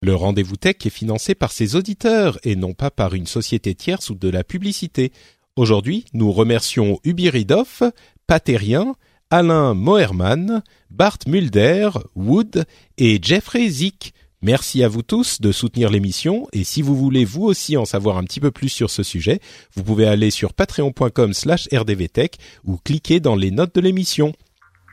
[0.00, 4.10] Le rendez-vous tech est financé par ses auditeurs et non pas par une société tierce
[4.10, 5.12] ou de la publicité.
[5.56, 7.82] Aujourd'hui, nous remercions Ubiridoff,
[8.28, 8.94] Patérien,
[9.30, 12.64] Alain Moerman, Bart Mulder, Wood
[12.96, 14.14] et Jeffrey Zick.
[14.40, 18.18] Merci à vous tous de soutenir l'émission et si vous voulez vous aussi en savoir
[18.18, 19.40] un petit peu plus sur ce sujet,
[19.74, 24.32] vous pouvez aller sur patreon.com slash rdvtech ou cliquer dans les notes de l'émission.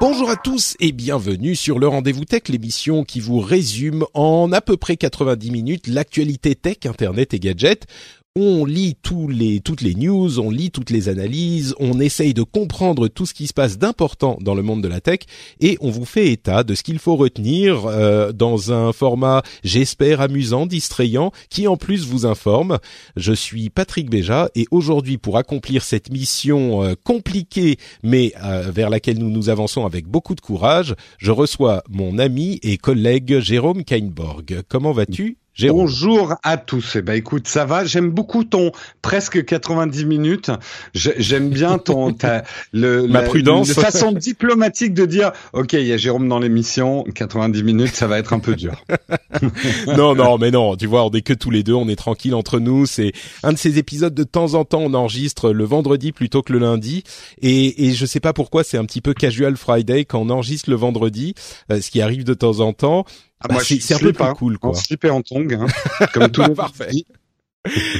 [0.00, 4.62] Bonjour à tous et bienvenue sur le Rendez-vous Tech, l'émission qui vous résume en à
[4.62, 7.86] peu près 90 minutes l'actualité tech, internet et gadgets.
[8.36, 12.44] On lit tous les, toutes les news, on lit toutes les analyses, on essaye de
[12.44, 15.18] comprendre tout ce qui se passe d'important dans le monde de la tech
[15.58, 20.20] et on vous fait état de ce qu'il faut retenir euh, dans un format, j'espère,
[20.20, 22.78] amusant, distrayant, qui en plus vous informe.
[23.16, 28.90] Je suis Patrick Béja et aujourd'hui pour accomplir cette mission euh, compliquée mais euh, vers
[28.90, 33.82] laquelle nous nous avançons avec beaucoup de courage, je reçois mon ami et collègue Jérôme
[33.82, 34.62] Kainborg.
[34.68, 35.39] Comment vas-tu?
[35.54, 35.80] Jérôme.
[35.80, 36.96] Bonjour à tous.
[36.96, 37.84] Eh ben, écoute, ça va.
[37.84, 38.70] J'aime beaucoup ton
[39.02, 40.50] presque 90 minutes.
[40.94, 43.68] J'aime bien ton ta, le, Ma la- prudence.
[43.76, 47.04] la façon diplomatique de dire, ok, il y a Jérôme dans l'émission.
[47.14, 48.82] 90 minutes, ça va être un peu dur.
[49.96, 50.76] non, non, mais non.
[50.76, 52.86] Tu vois, on est que tous les deux, on est tranquille entre nous.
[52.86, 53.12] C'est
[53.42, 56.60] un de ces épisodes de temps en temps, on enregistre le vendredi plutôt que le
[56.60, 57.02] lundi.
[57.42, 60.70] Et, et je sais pas pourquoi, c'est un petit peu casual Friday quand on enregistre
[60.70, 61.34] le vendredi,
[61.72, 63.04] euh, ce qui arrive de temps en temps.
[63.40, 64.34] Ah, Bah, moi, c'est un peu plus hein.
[64.36, 64.70] cool, quoi.
[64.70, 65.66] En slip et en tongs, hein,
[66.12, 66.90] comme tout le Parfait.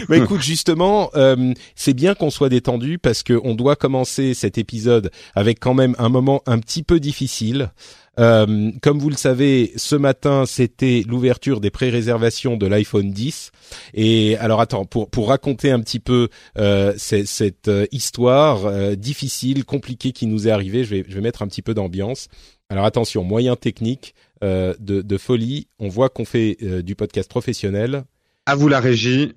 [0.09, 4.57] Mais écoute, justement, euh, c'est bien qu'on soit détendu parce que on doit commencer cet
[4.57, 7.71] épisode avec quand même un moment un petit peu difficile.
[8.19, 13.51] Euh, comme vous le savez, ce matin, c'était l'ouverture des pré-réservations de l'iPhone 10.
[13.93, 16.29] Et alors, attends, pour pour raconter un petit peu
[16.59, 21.15] euh, c'est- cette euh, histoire euh, difficile, compliquée qui nous est arrivée, je vais je
[21.15, 22.29] vais mettre un petit peu d'ambiance.
[22.71, 25.69] Alors attention, moyen technique de, de folie.
[25.79, 28.05] On voit qu'on fait euh, du podcast professionnel.
[28.47, 29.35] À vous la régie.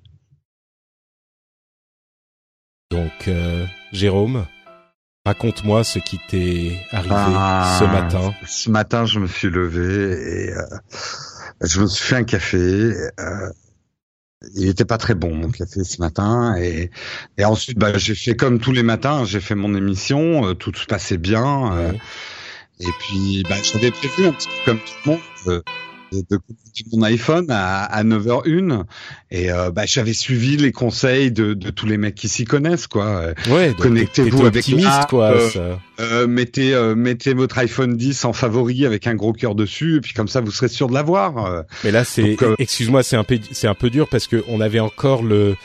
[2.91, 4.45] Donc, euh, Jérôme,
[5.25, 8.33] raconte-moi ce qui t'est arrivé Ah, ce matin.
[8.45, 10.61] Ce matin, je me suis levé et euh,
[11.61, 12.57] je me suis fait un café.
[13.19, 13.49] euh,
[14.55, 16.91] il était pas très bon mon café ce matin et,
[17.37, 20.73] et ensuite bah, j'ai fait comme tous les matins, j'ai fait mon émission, euh, tout
[20.75, 21.99] se passait bien euh, Ouais.
[22.79, 25.61] Et puis bah, j'avais prévu un petit peu comme tout le monde euh,
[26.11, 28.83] de, de connecter mon iPhone à, à 9h01
[29.31, 32.85] et euh, bah, j'avais suivi les conseils de, de tous les mecs qui s'y connaissent
[32.87, 33.33] quoi.
[33.49, 35.31] Ouais, Connectez-vous avec l'app, quoi.
[35.31, 35.79] euh, ça.
[35.99, 40.01] euh, mettez euh, mettez votre iPhone 10 en favori avec un gros cœur dessus et
[40.01, 41.63] puis comme ça vous serez sûr de l'avoir.
[41.83, 44.79] Mais là, c'est, excuse-moi, c'est un peu, c'est un peu dur parce que on avait
[44.79, 45.55] encore le,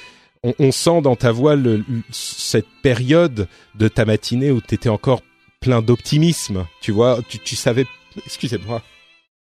[0.43, 3.49] on, on sent dans ta voix le, cette période
[3.79, 5.21] de ta matinée où t'étais encore
[5.61, 6.67] plein d'optimisme.
[6.81, 7.87] Tu vois, tu, tu savais,
[8.27, 8.83] excusez-moi.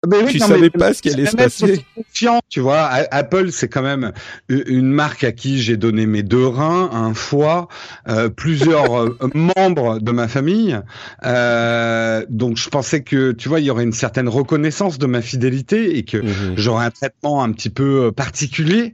[0.07, 1.83] Ben oui, Tu non, savais mais pas ce qui allait se même passer.
[1.95, 2.81] Confiant, tu vois.
[3.11, 4.13] Apple, c'est quand même
[4.47, 7.67] une marque à qui j'ai donné mes deux reins, un foie,
[8.07, 10.79] euh, plusieurs euh, membres de ma famille.
[11.25, 15.21] Euh, donc, je pensais que, tu vois, il y aurait une certaine reconnaissance de ma
[15.21, 16.53] fidélité et que Mhm.
[16.57, 18.93] j'aurais un traitement un petit peu particulier.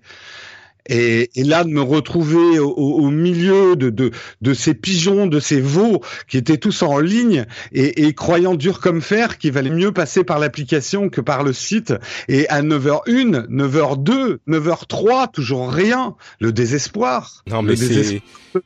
[0.89, 5.39] Et, et là, de me retrouver au, au- milieu de, de, de ces pigeons, de
[5.39, 9.69] ces veaux qui étaient tous en ligne et, et croyant dur comme fer qu'il valait
[9.69, 11.93] mieux passer par l'application que par le site.
[12.27, 16.15] Et à 9h01, 9h02, 9h03, toujours rien.
[16.39, 17.43] Le désespoir.
[17.47, 17.75] Non, mais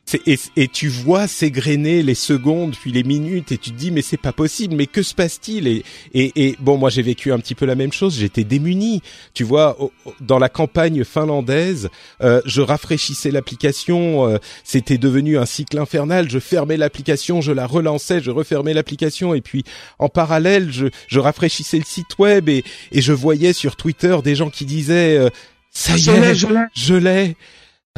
[0.04, 3.90] c'est, et, et tu vois s'égrener les secondes puis les minutes et tu te dis
[3.90, 5.66] mais c'est pas possible mais que se passe-t-il?
[5.66, 5.82] Et,
[6.12, 9.00] et et bon moi j'ai vécu un petit peu la même chose j'étais démuni
[9.32, 9.78] tu vois
[10.20, 11.88] dans la campagne finlandaise
[12.22, 17.66] euh, je rafraîchissais l'application euh, c'était devenu un cycle infernal je fermais l'application je la
[17.66, 19.64] relançais je refermais l'application et puis
[19.98, 24.34] en parallèle je je rafraîchissais le site web et et je voyais sur Twitter des
[24.34, 25.28] gens qui disaient euh,
[25.70, 26.60] Ça y Je l'ai, est, je l'ai.
[26.74, 27.36] je l'ai.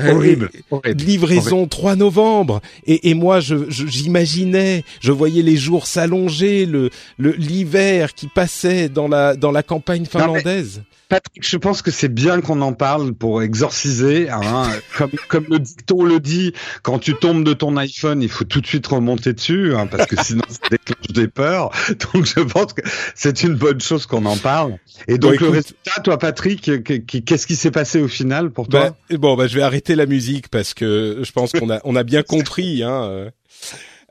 [0.02, 0.50] Horrible.
[0.96, 6.88] Livraison 3 novembre et, et moi je je- j'imaginais, je, voyais les jours s'allonger, le
[7.18, 10.82] le l'hiver qui passait dans la dans la campagne mais- finlandaise.
[11.10, 14.30] Patrick, je pense que c'est bien qu'on en parle pour exorciser.
[14.30, 14.62] Hein.
[14.96, 18.60] comme, comme le dicton le dit, quand tu tombes de ton iPhone, il faut tout
[18.62, 21.70] de suite remonter dessus, hein, parce que sinon ça déclenche des peurs.
[22.14, 22.80] Donc je pense que
[23.14, 24.76] c'est une bonne chose qu'on en parle.
[25.08, 28.50] Et donc Bon, le résultat, toi Patrick, que- que- qu'est-ce qui s'est passé au final
[28.50, 28.90] pour toi?
[29.10, 31.96] Bah, bon, bah, je vais arrêter la musique parce que je pense qu'on a, on
[31.96, 32.82] a bien compris.
[32.84, 33.30] Hein.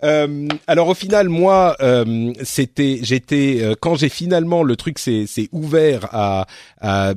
[0.04, 0.48] Euh.
[0.68, 6.07] Alors au final, moi, euh, c'était, j'étais euh, quand j'ai finalement le truc, c'est ouvert
[6.12, 6.48] à,
[6.81, 7.13] à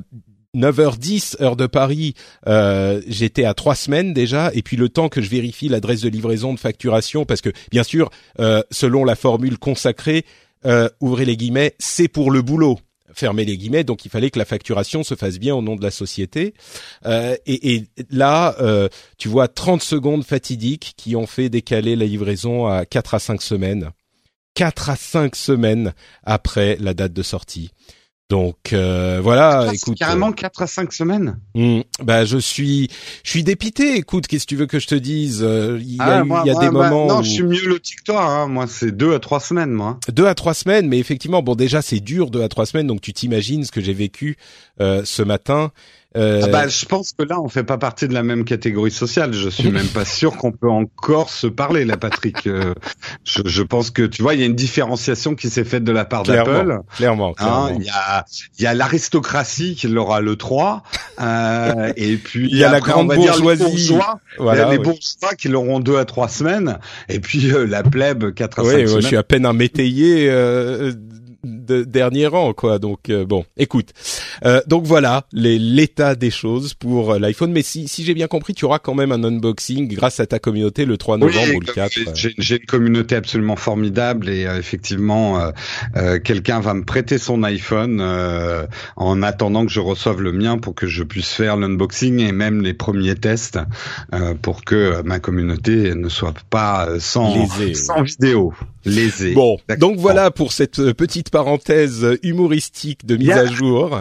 [0.56, 2.14] 9h10 heure de Paris.
[2.46, 6.08] Euh, j'étais à trois semaines déjà, et puis le temps que je vérifie l'adresse de
[6.08, 10.24] livraison de facturation, parce que bien sûr, euh, selon la formule consacrée,
[10.66, 12.78] euh, ouvrez les guillemets, c'est pour le boulot.
[13.14, 15.82] Fermez les guillemets, donc il fallait que la facturation se fasse bien au nom de
[15.82, 16.54] la société.
[17.06, 18.88] Euh, et, et là, euh,
[19.18, 23.42] tu vois 30 secondes fatidiques qui ont fait décaler la livraison à 4 à 5
[23.42, 23.90] semaines.
[24.54, 25.94] 4 à 5 semaines
[26.24, 27.70] après la date de sortie.
[28.32, 31.36] Donc euh, voilà, Ah, écoute, carrément 4 à 5 semaines.
[31.54, 32.88] euh, hmm, bah je suis
[33.24, 33.96] je suis dépité.
[33.96, 36.24] Écoute, qu'est-ce que tu veux que je te dise Euh, Il y a, Ah, eu-
[36.24, 38.04] moi- il y a moi- des moi- moments Non, où je suis mieux loti que
[38.04, 38.24] toi.
[38.24, 38.46] Hein.
[38.48, 39.98] Moi, c'est 2 à 3 semaines, moi.
[40.10, 43.02] deux à trois semaines, mais effectivement, bon déjà c'est dur deux à trois semaines, donc
[43.02, 44.38] tu t'imagines ce que j'ai vécu
[44.80, 45.70] euh, ce matin.
[46.16, 48.90] Euh, Ah bah, je pense que là, on fait pas partie de la même catégorie
[48.90, 49.32] sociale.
[49.32, 52.46] Je suis même pas sûr qu'on peut encore se parler, là, Patrick.
[52.46, 52.74] Euh,
[53.24, 55.92] je, je pense que, tu vois, il y a une différenciation qui s'est faite de
[55.92, 56.50] la part d'Apple.
[56.50, 57.68] clairement, clairement, Hein, clairement.
[57.80, 58.24] Il y a,
[58.58, 60.82] il y a l'aristocratie qui l'aura le 3,
[61.20, 63.88] euh, et puis Il y a la après, grande on va dire les bourgeoisie.
[63.88, 66.78] bourgeois, Voilà, les bourgeois qui l'auront deux à trois semaines,
[67.08, 69.00] et puis euh, la plèbe quatre à Oui, cinq ouais, semaines.
[69.02, 70.92] je suis à peine un métayer euh,
[71.44, 72.78] de dernier rang, quoi.
[72.78, 73.90] Donc euh, bon, écoute.
[74.44, 77.52] Euh, donc voilà les- l'état des choses pour euh, l'iPhone.
[77.52, 80.38] Mais si, si j'ai bien compris, tu auras quand même un unboxing grâce à ta
[80.38, 81.92] communauté le 3 novembre Oui, ou le comme 4.
[82.14, 82.32] j'ai- euh.
[82.38, 85.40] J'ai une communauté absolument formidable et euh, effectivement,
[86.24, 88.66] quelqu'un va me prêter son iPhone euh,
[88.96, 92.62] en attendant que je reçoive le mien pour que je puisse faire l'unboxing et même
[92.62, 93.58] les premiers tests
[94.14, 98.52] euh, pour que ma communauté ne soit pas sans, sans vidéo,
[98.84, 99.32] lésée.
[99.34, 103.98] Bon, donc voilà pour cette petite parenthèse humoristique de mise a- à jour.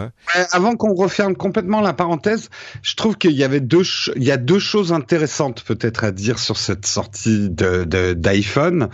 [0.52, 2.48] Avant qu'on referme complètement la parenthèse,
[2.82, 3.82] je trouve qu'il y avait deux,
[4.14, 8.88] il y a deux choses intéressantes peut-être à dire sur cette sortie de de- d'iPhone.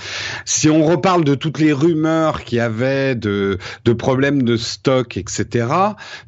[0.47, 5.17] Si on reparle de toutes les rumeurs qu'il y avait de de problèmes de stock,
[5.19, 5.67] etc.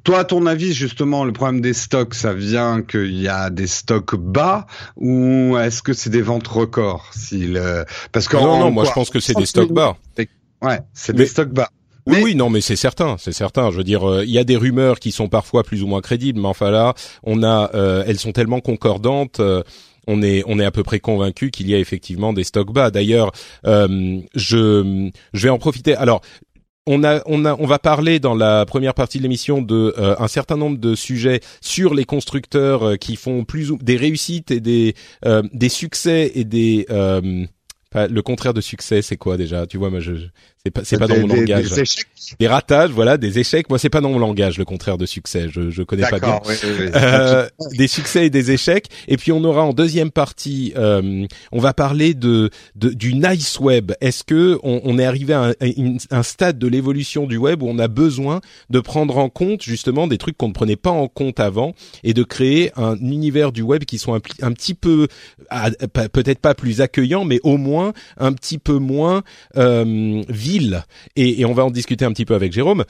[0.05, 3.67] Toi, à ton avis, justement, le problème des stocks, ça vient qu'il y a des
[3.69, 4.67] stocks bas
[4.97, 7.85] ou est-ce que c'est des ventes records si le...
[8.13, 9.97] Parce que Non, en non, moi je pense que c'est 30 des stocks bas.
[10.63, 11.71] Ouais, c'est Mais- des stocks bas.
[12.07, 13.71] Oui, Mais- oui, non, mais c'est certain, c'est certain.
[13.71, 16.01] Je veux dire, euh, il y a des rumeurs qui sont parfois plus ou moins
[16.01, 19.41] crédibles, mais enfin là, on a, euh, elles sont tellement concordantes.
[19.41, 19.63] euh,
[20.07, 22.91] on est, on est à peu près convaincu qu'il y a effectivement des stocks bas.
[22.91, 23.31] D'ailleurs,
[23.65, 25.95] je, je vais en profiter.
[25.95, 26.21] Alors,
[26.87, 30.17] on a, on a, on va parler dans la première partie de l'émission de euh,
[30.19, 34.51] un certain nombre de sujets sur les constructeurs euh, qui font plus ou des réussites
[34.51, 34.95] et des,
[35.27, 37.45] euh, des succès et des euh,
[37.91, 39.67] pas- le contraire de succès, c'est quoi déjà?
[39.67, 40.15] Tu vois, moi, je-
[40.65, 42.07] c'est pas, c'est pas dans mon des- langage des échecs.
[42.39, 43.71] des ratages, voilà, des échecs.
[43.71, 45.47] Moi, c'est pas dans mon langage le contraire de succès.
[45.49, 46.39] Je je connais pas bien.
[46.45, 46.87] Oui, oui, oui.
[46.95, 47.49] Euh,
[47.79, 48.89] des succès et des échecs.
[49.09, 53.59] Et puis on aura en deuxième partie, euh, on va parler de, de du nice
[53.59, 53.93] web.
[54.03, 55.51] Est-ce que on, on est arrivé à un,
[56.11, 59.63] à un stade de l'évolution du web où on a besoin de prendre en compte
[59.63, 61.75] justement des trucs qu'on ne prenait pas en compte avant
[62.05, 65.09] et de créer un univers du web qui soit un, petit peu,
[66.13, 69.23] peut-être pas plus accueillant, mais au moins un petit peu moins
[69.57, 70.23] euh,
[71.17, 72.85] et on va en discuter un petit peu avec Jérôme.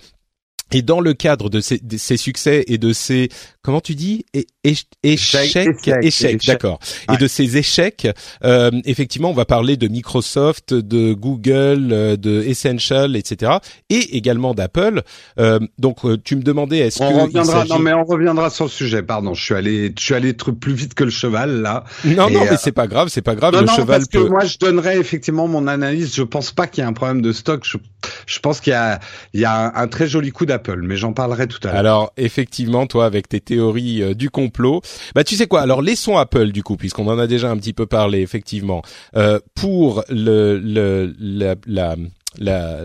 [0.73, 3.29] Et dans le cadre de ces, de ces succès et de ces
[3.63, 4.25] comment tu dis?
[4.35, 5.57] É- é- échecs
[6.03, 7.15] Échecs, d'accord Ouais.
[7.15, 8.09] et de ces échecs
[8.45, 13.53] euh, effectivement on va parler de Microsoft de Google euh, de Essential etc
[13.91, 15.03] et également d'Apple
[15.39, 18.71] euh, donc euh, tu me demandais est-ce que reviendra, non mais on reviendra sur le
[18.71, 19.03] sujet.
[19.03, 21.85] Pardon, je suis allé, je suis allé plus vite que le cheval là.
[22.05, 23.87] non et, non euh, mais c'est pas grave c'est pas grave non, le non, cheval
[24.01, 26.15] parce que moi je donnerais effectivement mon analyse.
[26.15, 27.63] Je pense pas qu'il y a un problème de stock.
[27.65, 27.79] Je,
[28.27, 29.01] je pense qu'il y a,
[29.33, 31.77] il y a un, un très joli coup d'Apple, mais j'en parlerai tout à l'heure.
[31.77, 34.83] Alors effectivement, toi avec tes théories euh, du complot,
[35.15, 35.61] bah tu sais quoi?
[35.63, 38.83] Alors laissons Apple du coup, puisqu'on en a déjà un petit peu parlé effectivement
[39.17, 41.97] euh, pour le, le la, la
[42.39, 42.79] la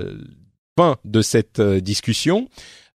[0.78, 2.48] fin de cette euh, discussion.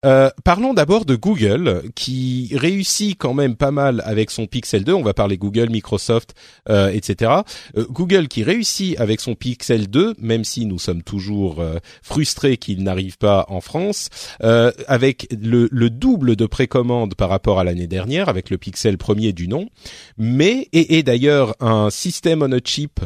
[0.06, 4.94] Euh, parlons d'abord de Google, qui réussit quand même pas mal avec son Pixel 2.
[4.94, 6.34] On va parler Google, Microsoft,
[6.70, 7.32] euh, etc.
[7.76, 12.56] Euh, Google qui réussit avec son Pixel 2, même si nous sommes toujours euh, frustrés
[12.56, 14.08] qu'il n'arrive pas en France,
[14.40, 19.32] avec le, le, double de précommande par rapport à l'année dernière, avec le Pixel premier
[19.32, 19.68] du nom,
[20.16, 23.00] mais et, et d'ailleurs un système on a chip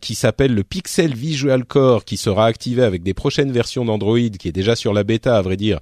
[0.00, 4.48] qui s'appelle le Pixel Visual Core, qui sera activé avec des prochaines versions d'Android, qui
[4.48, 5.78] est déjà sur la bêta à vrai dire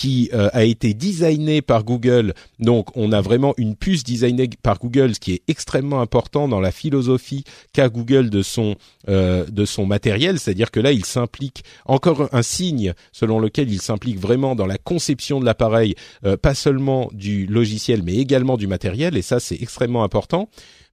[0.00, 2.32] qui euh, a été designé par Google.
[2.58, 6.58] Donc, on a vraiment une puce designée par Google, ce qui est extrêmement important dans
[6.58, 8.76] la philosophie qu'a Google de son
[9.10, 10.38] euh, de son matériel.
[10.38, 14.78] C'est-à-dire que là, il s'implique encore un signe selon lequel il s'implique vraiment dans la
[14.78, 19.18] conception de l'appareil, euh, pas seulement du logiciel, mais également du matériel.
[19.18, 20.48] Et ça, c'est extrêmement important.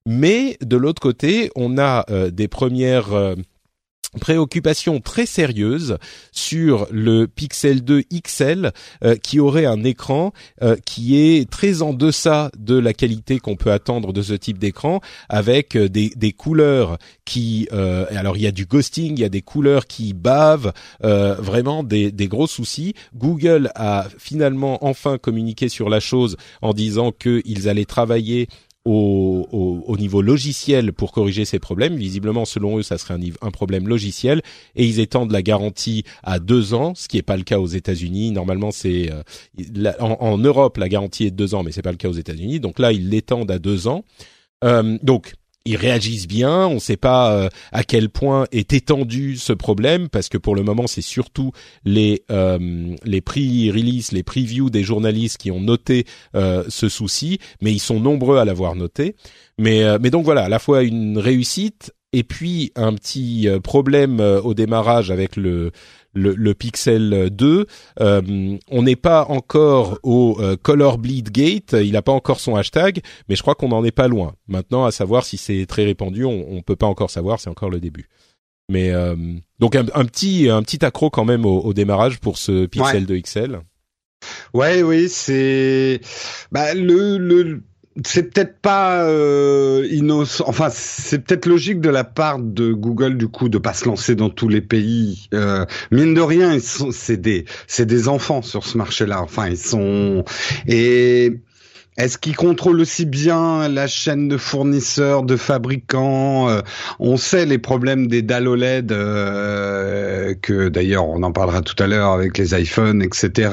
[0.05, 3.35] Mais de l'autre côté, on a des premières
[4.19, 5.97] préoccupation très sérieuse
[6.31, 8.71] sur le Pixel 2 XL
[9.03, 13.55] euh, qui aurait un écran euh, qui est très en deçà de la qualité qu'on
[13.57, 18.47] peut attendre de ce type d'écran avec euh, des, des, couleurs qui alors il y
[18.47, 20.71] a du ghosting, il y a des couleurs qui bavent,
[21.01, 22.93] vraiment des, des gros soucis.
[23.15, 28.47] Google a finalement enfin communiqué sur la chose en disant qu'ils allaient travailler
[28.87, 31.95] au, au, niveau logiciel pour corriger ces problèmes.
[31.95, 34.41] Visiblement, selon eux, ça serait un, problème logiciel
[34.75, 37.67] et ils étendent la garantie à deux ans, ce qui n'est pas le cas aux
[37.67, 38.31] États-Unis.
[38.31, 41.91] Normalement, c'est euh, en, en, Europe la garantie est de deux ans, mais c'est pas
[41.91, 42.59] le cas aux États-Unis.
[42.61, 44.05] Donc là, ils l'étendent à deux ans.
[44.63, 45.33] Euh, donc
[45.67, 46.65] ils réagissent bien.
[46.67, 50.55] On ne sait pas euh, à quel point est étendu ce problème parce que pour
[50.55, 51.51] le moment c'est surtout
[51.85, 56.05] les euh, les prix release, les previews des journalistes qui ont noté
[56.35, 59.15] euh, ce souci, mais ils sont nombreux à l'avoir noté.
[59.57, 64.53] Mais mais donc voilà, à la fois une réussite et puis un petit problème au
[64.53, 65.71] démarrage avec le
[66.17, 67.67] le, Pixel 2.
[67.99, 72.55] Euh, on n'est pas encore au euh, Color Bleed Gate, il n'a pas encore son
[72.55, 74.33] hashtag, mais je crois qu'on n'en est pas loin.
[74.47, 77.69] Maintenant, à savoir si c'est très répandu, on, ne peut pas encore savoir, c'est encore
[77.69, 78.07] le début.
[78.69, 79.15] Mais euh,
[79.59, 83.61] donc un, petit un petit accro quand même au, démarrage pour ce Pixel 2 XL.
[84.53, 86.01] Ouais, oui, c'est
[86.51, 87.63] bah, le, le
[88.05, 90.43] c'est peut-être pas euh, innocent.
[90.47, 94.15] Enfin, c'est peut-être logique de la part de Google du coup de pas se lancer
[94.15, 95.29] dans tous les pays.
[95.33, 99.21] Euh, mine de rien, c'est des c'est des enfants sur ce marché-là.
[99.21, 100.23] Enfin, ils sont
[100.67, 101.39] et
[101.97, 106.61] est-ce qu'ils contrôlent aussi bien la chaîne de fournisseurs, de fabricants euh,
[106.99, 111.87] On sait les problèmes des dalles OLED, euh, que d'ailleurs on en parlera tout à
[111.87, 113.49] l'heure avec les iPhones, etc.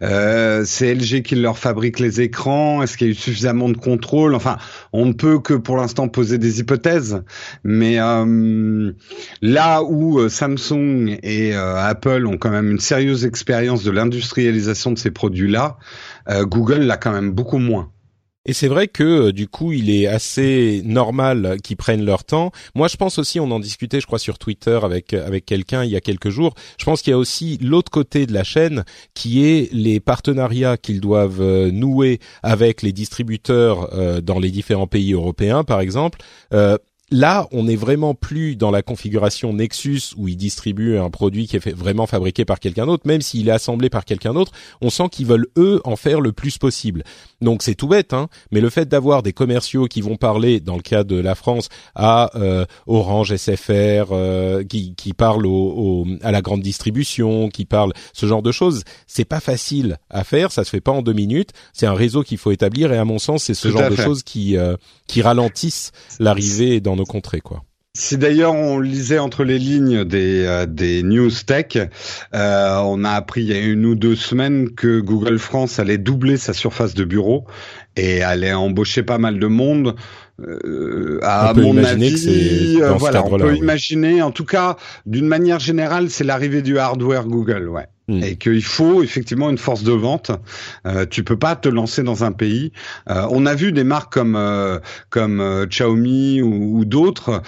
[0.00, 2.84] Euh, c'est LG qui leur fabrique les écrans.
[2.84, 4.36] Est-ce qu'il y a eu suffisamment de contrôle?
[4.36, 4.58] Enfin,
[4.92, 7.24] on ne peut que pour l'instant poser des hypothèses.
[7.64, 8.92] Mais euh,
[9.42, 15.10] là où Samsung et Apple ont quand même une sérieuse expérience de l'industrialisation de ces
[15.10, 17.90] produits-là, euh, Google l'a quand même beaucoup moins.
[18.46, 22.52] Et c'est vrai que euh, du coup, il est assez normal qu'ils prennent leur temps.
[22.74, 25.90] Moi, je pense aussi, on en discutait, je crois, sur Twitter avec avec quelqu'un il
[25.90, 26.54] y a quelques jours.
[26.78, 30.76] Je pense qu'il y a aussi l'autre côté de la chaîne, qui est les partenariats
[30.76, 33.90] qu'ils doivent euh, nouer avec les distributeurs
[34.22, 36.18] dans les différents pays européens, par exemple.
[37.12, 41.54] Là, on n'est vraiment plus dans la configuration Nexus où ils distribuent un produit qui
[41.54, 44.50] est vraiment fabriqué par quelqu'un d'autre, même s'il est assemblé par quelqu'un d'autre.
[44.80, 47.04] On sent qu'ils veulent eux en faire le plus possible.
[47.40, 50.76] Donc c'est tout bête, hein, mais le fait d'avoir des commerciaux qui vont parler, dans
[50.76, 56.32] le cas de la France, à euh, Orange, SFR, euh, qui, qui parlent au, à
[56.32, 60.50] la grande distribution, qui parlent ce genre de choses, c'est pas facile à faire.
[60.50, 61.50] Ça se fait pas en deux minutes.
[61.72, 64.22] C'est un réseau qu'il faut établir et à mon sens, c'est ce genre de choses
[64.22, 64.76] qui euh,
[65.06, 67.62] qui ralentissent l'arrivée dans nos contrées, quoi.
[67.96, 71.78] Si d'ailleurs on lisait entre les lignes des, euh, des news tech,
[72.34, 75.96] euh, on a appris il y a une ou deux semaines que Google France allait
[75.96, 77.46] doubler sa surface de bureau
[77.96, 79.96] et allait embaucher pas mal de monde.
[80.46, 84.20] Euh, à mon avis, euh, voilà, on peut imaginer.
[84.20, 84.76] En tout cas,
[85.06, 87.86] d'une manière générale, c'est l'arrivée du hardware Google, ouais.
[88.08, 88.22] Hmm.
[88.22, 90.30] Et qu'il faut effectivement une force de vente.
[90.86, 92.70] Euh, tu peux pas te lancer dans un pays.
[93.10, 94.78] Euh, on a vu des marques comme euh,
[95.10, 97.42] comme euh, Xiaomi ou, ou d'autres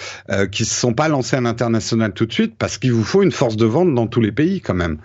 [0.51, 3.31] qui se sont pas lancées à l'international tout de suite parce qu'il vous faut une
[3.31, 4.97] force de vente dans tous les pays quand même.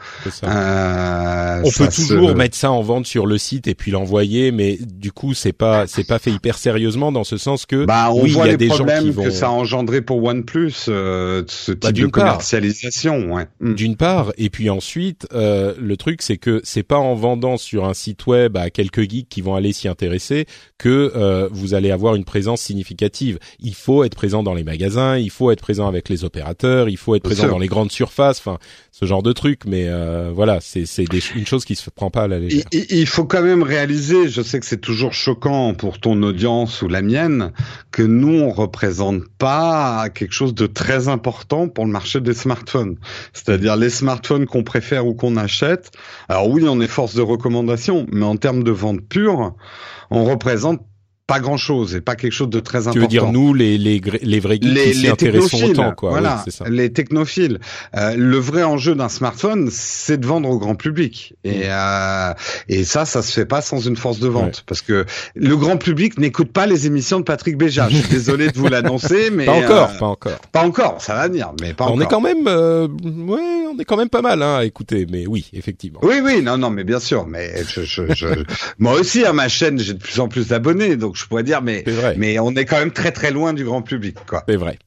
[1.65, 1.85] Ça.
[1.85, 5.13] on peut toujours mettre ça en vente sur le site et puis l'envoyer, mais du
[5.13, 8.31] coup c'est pas c'est pas fait hyper sérieusement dans ce sens que bah, on oui,
[8.31, 11.89] voit il y a des problèmes gens que ça a engendré pour OnePlus ce bah,
[11.89, 13.33] type de commercialisation.
[13.33, 13.47] Ouais.
[13.61, 13.75] Hmm.
[13.75, 17.85] D'une part, et puis ensuite euh, le truc c'est que c'est pas en vendant sur
[17.85, 20.47] un site web à quelques geeks qui vont aller s'y intéresser
[20.79, 23.39] que euh, vous allez avoir une présence significative.
[23.61, 26.97] Il faut être présent dans les magasins, il faut être présent avec les opérateurs, il
[26.97, 28.59] faut être présent dans les grandes surfaces, enfin
[28.93, 29.63] ce genre de truc.
[29.67, 31.05] Mais euh, voilà, c'est c'est
[31.35, 32.65] une chose qui se prend pas à la légère.
[32.73, 36.89] Il, faut quand même réaliser, je sais que c'est toujours choquant pour ton audience ou
[36.89, 37.53] la mienne,
[37.93, 42.97] que nous on représente pas quelque chose de très important pour le marché des smartphones.
[43.33, 45.93] C'est-à-dire les smartphones qu'on préfère ou qu'on achète.
[46.29, 49.55] Alors oui, on est force de recommandation, mais en termes de vente pure,
[50.11, 50.81] on représente
[51.27, 52.93] pas grand chose et pas quelque chose de très important.
[52.93, 56.11] Tu veux dire nous les les les vrais geeks les, qui s'y autant quoi.
[56.11, 57.61] Voilà, les technophiles.
[57.97, 61.63] Euh, le vrai enjeu d'un smartphone, c'est de vendre au grand public et mm.
[61.65, 62.35] euh,
[62.69, 65.79] et ça ça se fait pas sans une force de vente parce que le grand
[65.79, 67.89] public n'écoute pas les émissions de Patrick Béja.
[67.89, 70.39] Je suis désolé de vous l'annoncer mais pas encore, euh, pas encore.
[70.53, 71.97] Pas encore, ça va venir mais pas on encore.
[71.97, 75.07] On est quand même euh, ouais, on est quand même pas mal hein à écouter
[75.11, 76.01] mais oui, effectivement.
[76.03, 78.27] Oui oui, non non mais bien sûr mais je, je, je
[78.79, 81.63] moi aussi à ma chaîne, j'ai de plus en plus d'abonnés donc je pourrais dire,
[81.63, 81.85] mais
[82.17, 84.45] mais on est quand même très très loin du grand public, quoi.
[84.49, 84.79] C'est vrai.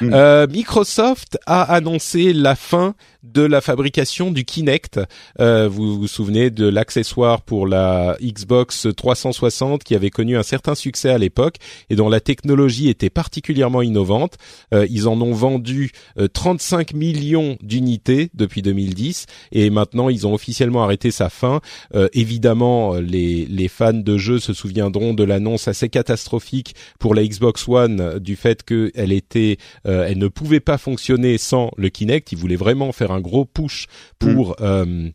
[0.00, 0.12] Hmm.
[0.12, 2.94] Euh, Microsoft a annoncé la fin
[3.32, 5.00] de la fabrication du Kinect.
[5.40, 10.74] Euh, vous vous souvenez de l'accessoire pour la Xbox 360 qui avait connu un certain
[10.74, 11.56] succès à l'époque
[11.90, 14.36] et dont la technologie était particulièrement innovante.
[14.72, 15.92] Euh, ils en ont vendu
[16.32, 21.60] 35 euh, millions d'unités depuis 2010 et maintenant ils ont officiellement arrêté sa fin.
[21.94, 27.24] Euh, évidemment, les, les fans de jeux se souviendront de l'annonce assez catastrophique pour la
[27.24, 32.32] Xbox One du fait qu'elle était, elle ne pouvait pas fonctionner sans le Kinect.
[32.32, 33.86] Ils voulaient vraiment faire un gros push
[34.18, 35.10] pour mm.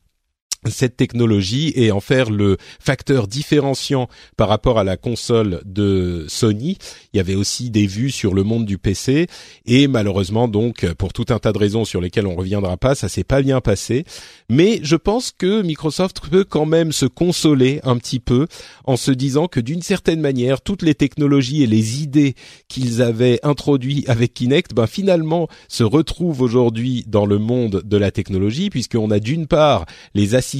[0.69, 6.77] Cette technologie et en faire le facteur différenciant par rapport à la console de Sony.
[7.13, 9.27] Il y avait aussi des vues sur le monde du PC
[9.65, 13.09] et malheureusement donc pour tout un tas de raisons sur lesquelles on reviendra pas, ça
[13.09, 14.05] s'est pas bien passé.
[14.49, 18.47] Mais je pense que Microsoft peut quand même se consoler un petit peu
[18.85, 22.35] en se disant que d'une certaine manière toutes les technologies et les idées
[22.67, 28.11] qu'ils avaient introduits avec Kinect, ben finalement se retrouvent aujourd'hui dans le monde de la
[28.11, 30.52] technologie puisqu'on a d'une part les assistants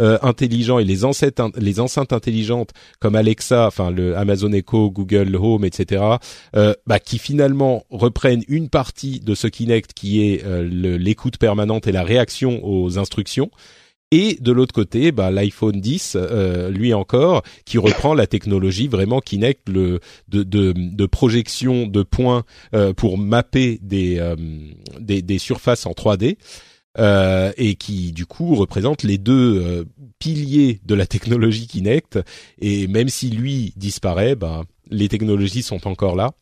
[0.00, 5.36] euh, intelligents et les enceintes, les enceintes intelligentes comme Alexa, enfin le Amazon Echo, Google
[5.36, 6.04] Home, etc.,
[6.54, 10.62] euh, bah, qui finalement reprennent une partie de ce Kinect qui est euh,
[10.98, 13.50] l'écoute permanente et la réaction aux instructions.
[14.12, 16.16] Et de l'autre côté, bah, l'iPhone 10,
[16.70, 22.44] lui encore, qui reprend la technologie vraiment Kinect le, de, de, de projection de points
[22.96, 24.22] pour mapper des,
[25.00, 26.36] des, des surfaces en 3D.
[26.98, 29.84] Euh, et qui du coup représente les deux euh,
[30.18, 32.18] piliers de la technologie Kinect.
[32.58, 36.32] Et même si lui disparaît, bah, les technologies sont encore là.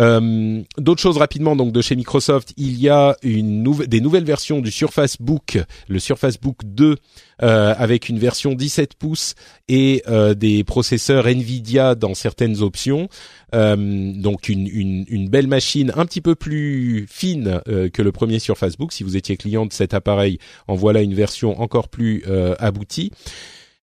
[0.00, 4.70] Euh, D'autres choses rapidement donc de chez Microsoft, il y a des nouvelles versions du
[4.70, 6.96] Surface Book, le Surface Book 2
[7.42, 9.34] euh, avec une version 17 pouces
[9.68, 13.08] et euh, des processeurs Nvidia dans certaines options.
[13.54, 17.60] Euh, donc une, une, belle machine un petit peu plus fine
[17.92, 18.92] que le premier Surface Book.
[18.92, 22.24] Si vous étiez client de cet appareil, en voilà une version encore plus
[22.58, 23.10] aboutie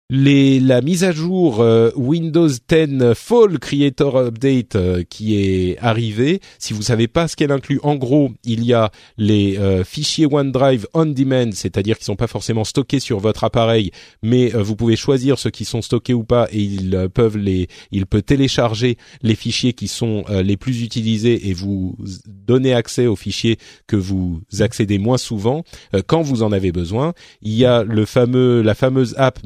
[0.09, 6.39] les, la mise à jour euh, Windows 10 Fall Creator Update euh, qui est arrivée.
[6.59, 10.25] Si vous savez pas ce qu'elle inclut, en gros, il y a les euh, fichiers
[10.25, 13.91] OneDrive on demand, c'est-à-dire qui sont pas forcément stockés sur votre appareil,
[14.23, 18.05] mais vous pouvez choisir ceux qui sont stockés ou pas et ils peuvent les, il
[18.05, 23.57] peut télécharger les fichiers qui sont les plus utilisés et vous donner accès aux fichiers
[23.87, 25.63] que vous accédez moins souvent
[26.07, 27.13] quand vous en avez besoin.
[27.41, 29.39] Il y a le fameux, la fameuse app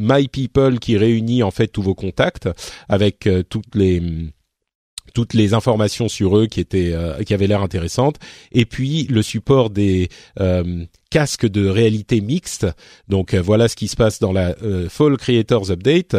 [0.81, 2.49] Qui réunit en fait tous vos contacts
[2.89, 4.01] avec euh, toutes les
[5.13, 8.17] toutes les informations sur eux qui étaient euh, qui avaient l'air intéressantes.
[8.51, 10.09] Et puis le support des
[10.39, 12.67] euh, casques de réalité mixte.
[13.07, 14.55] Donc voilà ce qui se passe dans la
[14.89, 16.17] Fall Creators Update.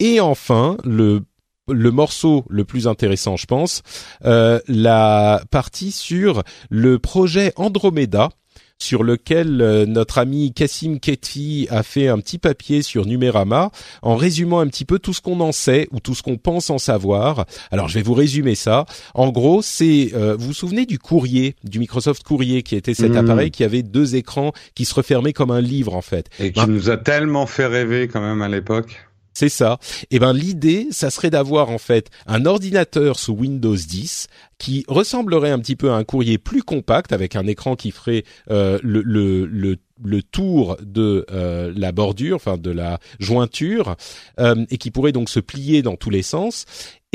[0.00, 1.22] Et enfin le
[1.68, 3.82] le morceau le plus intéressant, je pense,
[4.22, 8.28] la partie sur le projet Andromeda,
[8.84, 13.70] sur lequel euh, notre ami Kassim Ketfi a fait un petit papier sur Numérama
[14.02, 16.68] en résumant un petit peu tout ce qu'on en sait ou tout ce qu'on pense
[16.68, 17.46] en savoir.
[17.70, 18.84] Alors je vais vous résumer ça.
[19.14, 23.12] En gros, c'est euh, vous vous souvenez du courrier, du Microsoft Courrier qui était cet
[23.12, 23.16] mmh.
[23.16, 26.28] appareil qui avait deux écrans qui se refermaient comme un livre en fait.
[26.38, 29.06] Et qui nous a tellement fait rêver quand même à l'époque.
[29.34, 29.78] C'est ça.
[30.02, 34.84] Et eh ben l'idée, ça serait d'avoir en fait un ordinateur sous Windows 10 qui
[34.88, 38.78] ressemblerait un petit peu à un courrier plus compact avec un écran qui ferait euh,
[38.82, 43.96] le, le, le, le, tour de euh, la bordure, enfin de la jointure,
[44.40, 46.66] euh, et qui pourrait donc se plier dans tous les sens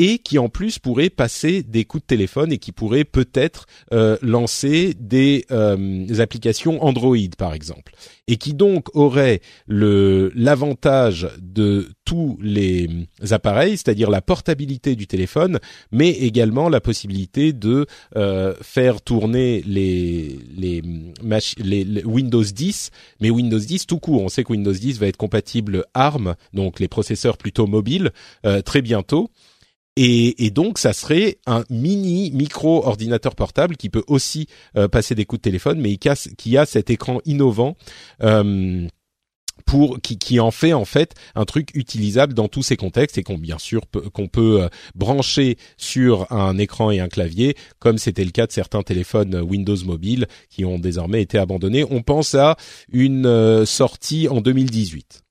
[0.02, 4.16] et qui en plus pourrait passer des coups de téléphone et qui pourrait peut-être euh,
[4.22, 7.92] lancer des, euh, applications Android par exemple.
[8.26, 12.88] Et qui donc aurait le l'avantage de tous les
[13.30, 15.58] appareils, c'est-à-dire la portabilité du téléphone,
[15.92, 20.82] mais également la possibilité de euh, faire tourner les
[22.04, 24.22] Windows 10, mais Windows 10 tout court.
[24.22, 28.10] On sait que Windows 10 va être compatible ARM, donc les processeurs plutôt mobiles,
[28.64, 29.30] très bientôt.
[29.96, 35.26] Et, donc, ça serait un mini micro ordinateur portable qui peut aussi euh, passer des
[35.26, 37.76] coups de téléphone, mais qui a, cet écran innovant.
[38.22, 38.86] Euh,
[39.70, 43.22] pour qui, qui en fait en fait un truc utilisable dans tous ces contextes et
[43.22, 48.24] qu'on bien sûr qu'on peut euh, brancher sur un écran et un clavier comme c'était
[48.24, 51.84] le cas de certains téléphones Windows mobile qui ont désormais été abandonnés.
[51.88, 52.56] On pense à
[52.90, 55.22] une sortie en 2018.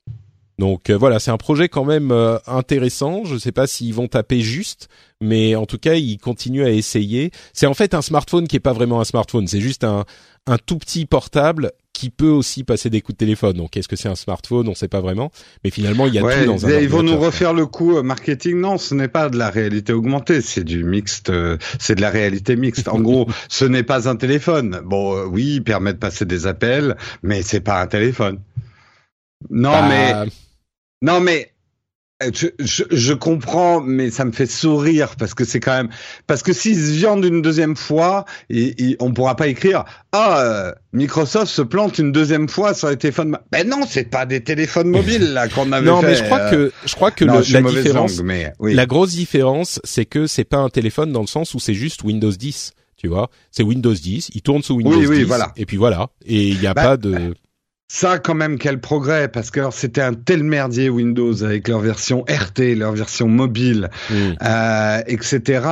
[0.60, 3.24] Donc euh, voilà, c'est un projet quand même euh, intéressant.
[3.24, 4.88] Je ne sais pas s'ils vont taper juste,
[5.20, 7.30] mais en tout cas, ils continuent à essayer.
[7.52, 10.04] C'est en fait un smartphone qui est pas vraiment un smartphone, c'est juste un,
[10.46, 13.58] un tout petit portable qui peut aussi passer des coups de téléphone.
[13.58, 14.66] Donc, est-ce que c'est un smartphone?
[14.68, 15.30] On ne sait pas vraiment.
[15.64, 16.80] Mais finalement, il y a tout dans un.
[16.80, 18.58] Ils vont nous refaire le coup euh, marketing.
[18.58, 20.40] Non, ce n'est pas de la réalité augmentée.
[20.40, 21.30] C'est du mixte.
[21.78, 22.88] c'est de la réalité mixte.
[22.88, 24.80] En gros, ce n'est pas un téléphone.
[24.84, 28.40] Bon, oui, il permet de passer des appels, mais c'est pas un téléphone.
[29.50, 30.30] Non, bah, mais
[31.02, 31.59] non, mais euh,
[32.34, 35.88] je, je, je, comprends, mais ça me fait sourire parce que c'est quand même
[36.26, 40.72] parce que s'ils se viandent une deuxième fois, et, on pourra pas écrire ah euh,
[40.92, 43.38] Microsoft se plante une deuxième fois sur les téléphones.
[43.50, 46.08] Ben non, c'est pas des téléphones mobiles là qu'on avait non, fait.
[46.08, 48.74] mais je crois que je crois que la différence, mais, oui.
[48.74, 52.02] la grosse différence, c'est que c'est pas un téléphone dans le sens où c'est juste
[52.04, 52.72] Windows 10.
[52.96, 55.52] Tu vois, c'est Windows 10, il tourne sous Windows oui, 10, voilà.
[55.56, 57.34] et puis voilà, et il n'y a bah, pas de.
[57.92, 62.24] Ça, quand même, quel progrès, parce que c'était un tel merdier Windows avec leur version
[62.28, 64.14] RT, leur version mobile, mm.
[64.44, 65.68] euh, etc.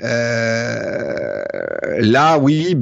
[0.00, 1.42] Euh,
[1.98, 2.78] là, oui.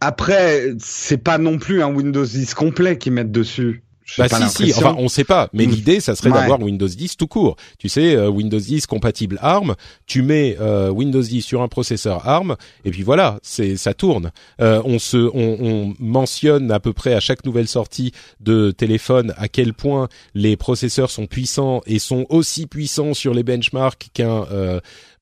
[0.00, 3.84] Après, c'est pas non plus un Windows 10 complet qu'ils mettent dessus.
[4.18, 5.70] Bah si si, enfin on sait pas, mais mm.
[5.70, 7.56] l'idée ça serait d'avoir Windows 10 tout court.
[7.78, 9.74] Tu sais euh, Windows 10 compatible ARM,
[10.06, 14.32] tu mets euh, Windows 10 sur un processeur ARM et puis voilà, c'est ça tourne.
[14.60, 19.34] Euh, on se on, on, mentionne à peu près à chaque nouvelle sortie de téléphone
[19.36, 24.46] à quel point les processeurs sont puissants et sont aussi puissants sur les benchmarks qu'un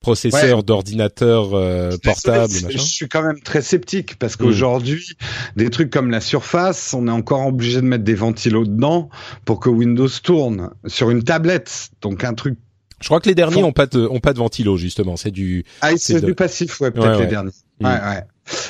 [0.01, 2.53] processeur d'ordinateur euh, portable.
[2.69, 4.39] Je suis quand même très sceptique parce hmm.
[4.39, 5.17] qu'aujourd'hui,
[5.57, 9.11] des trucs comme la Surface, on est encore obligé de mettre des ventilos dedans
[9.45, 11.91] pour que Windows tourne sur une tablette.
[12.01, 12.59] Donc un truc.
[13.01, 15.17] Je crois que les derniers ont pas de ont pas de ventilo justement.
[15.17, 15.65] C'est du.
[15.81, 17.53] Ah, c'est du passif, ouais, peut-être les derniers.
[17.81, 18.25] Ouais, ouais.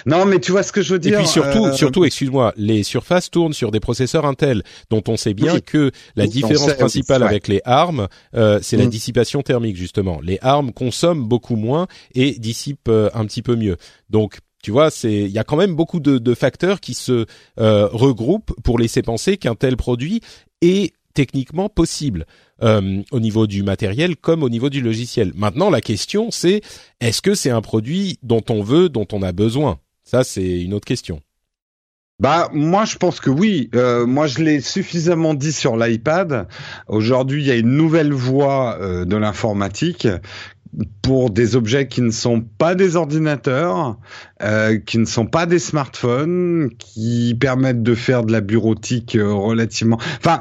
[0.07, 1.15] Non, mais tu vois ce que je veux dire.
[1.15, 5.17] Et puis surtout, euh, surtout, excuse-moi, les surfaces tournent sur des processeurs Intel, dont on
[5.17, 8.91] sait bien que la différence principale avec les ARM, euh, c'est la mm.
[8.91, 10.21] dissipation thermique justement.
[10.23, 13.77] Les ARM consomment beaucoup moins et dissipent euh, un petit peu mieux.
[14.11, 17.25] Donc tu vois, c'est il y a quand même beaucoup de, de facteurs qui se
[17.57, 20.21] regroupent pour laisser penser qu'un tel produit
[20.61, 22.27] est techniquement possible
[22.63, 25.33] euh, au niveau du matériel comme au niveau du logiciel.
[25.35, 26.63] Maintenant, la question c'est
[27.01, 29.79] est-ce que c'est un produit dont on veut, dont on a besoin?
[30.05, 31.21] Ça, c'est une autre question.
[32.19, 33.71] Bah moi je pense que oui.
[33.75, 36.49] Euh, moi je l'ai suffisamment dit sur l'iPad.
[36.87, 40.07] Aujourd'hui il y a une nouvelle voie euh, de l'informatique
[41.03, 43.99] pour des objets qui ne sont pas des ordinateurs,
[44.43, 49.33] euh, qui ne sont pas des smartphones, qui permettent de faire de la bureautique euh,
[49.33, 49.99] relativement.
[50.19, 50.41] Enfin,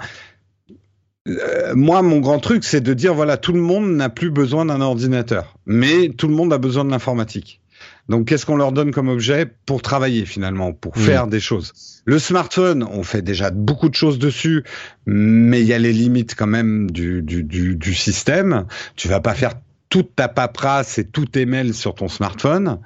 [1.28, 4.66] euh, moi, mon grand truc, c'est de dire voilà, tout le monde n'a plus besoin
[4.66, 7.62] d'un ordinateur, mais tout le monde a besoin de l'informatique.
[8.10, 12.02] Donc, qu'est-ce qu'on leur donne comme objet pour travailler finalement, pour faire des choses?
[12.06, 14.64] Le smartphone, on fait déjà beaucoup de choses dessus,
[15.06, 18.66] mais il y a les limites quand même du, du, du, du système.
[18.96, 19.54] Tu vas pas faire
[19.90, 22.80] toute ta paperasse et tous tes mails sur ton smartphone.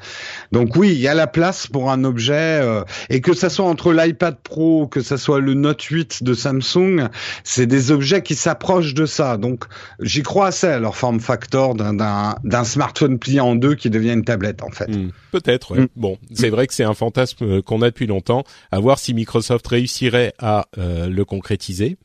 [0.51, 3.65] Donc oui, il y a la place pour un objet euh, et que ça soit
[3.65, 7.09] entre l'iPad Pro, que ça soit le Note 8 de Samsung,
[7.43, 9.37] c'est des objets qui s'approchent de ça.
[9.37, 9.65] Donc
[9.99, 14.23] j'y crois assez à leur form factor d'un smartphone plié en deux qui devient une
[14.23, 14.87] tablette en fait.
[14.87, 15.11] Hmm.
[15.31, 15.75] Peut-être.
[15.75, 15.87] Hmm.
[15.97, 18.43] Bon, c'est vrai que c'est un fantasme euh, qu'on a depuis longtemps.
[18.71, 21.97] À voir si Microsoft réussirait à euh, le concrétiser.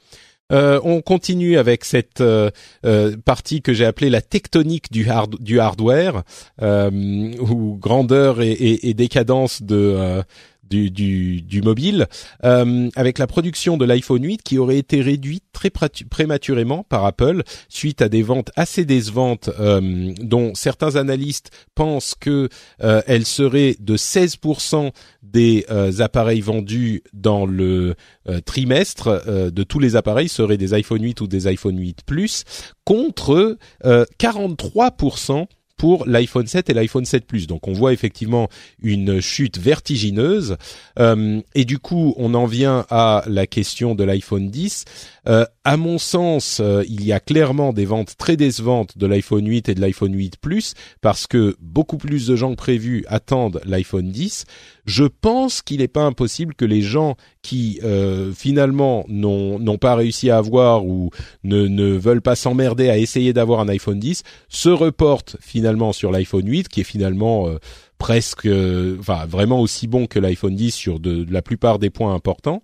[0.50, 2.50] Euh, on continue avec cette euh,
[2.86, 5.06] euh, partie que j'ai appelée la tectonique du,
[5.40, 6.22] du hardware,
[6.60, 10.22] ou grandeur et, et, décadence de
[10.68, 12.06] du, mobile,
[12.44, 17.42] euh, avec la production de l'iPhone 8 qui aurait été réduite très prématurément par Apple
[17.68, 22.48] suite à des ventes assez décevantes, euh, dont certains analystes pensent que
[22.82, 27.94] euh, elle serait de 16% des euh, appareils vendus dans le
[28.28, 32.44] euh, trimestre de tous les appareils seraient des iPhone 8 ou des iPhone 8 Plus
[32.84, 35.46] contre 43%
[35.78, 37.46] pour l'iPhone 7 et l'iPhone 7 Plus.
[37.46, 38.48] Donc on voit effectivement
[38.82, 40.56] une chute vertigineuse.
[40.98, 44.84] Euh, et du coup, on en vient à la question de l'iPhone 10.
[45.28, 49.46] Euh, à mon sens, euh, il y a clairement des ventes très décevantes de l'iPhone
[49.46, 53.60] 8 et de l'iPhone 8 Plus parce que beaucoup plus de gens que prévu attendent
[53.64, 54.46] l'iPhone 10.
[54.88, 60.30] Je pense qu'il n'est pas impossible que les gens qui euh, finalement n'ont pas réussi
[60.30, 61.10] à avoir ou
[61.44, 66.10] ne, ne veulent pas s'emmerder à essayer d'avoir un iPhone 10 se reportent finalement sur
[66.10, 67.58] l'iPhone 8 qui est finalement euh,
[67.98, 72.14] presque, euh, enfin vraiment aussi bon que l'iPhone 10 sur de, la plupart des points
[72.14, 72.62] importants,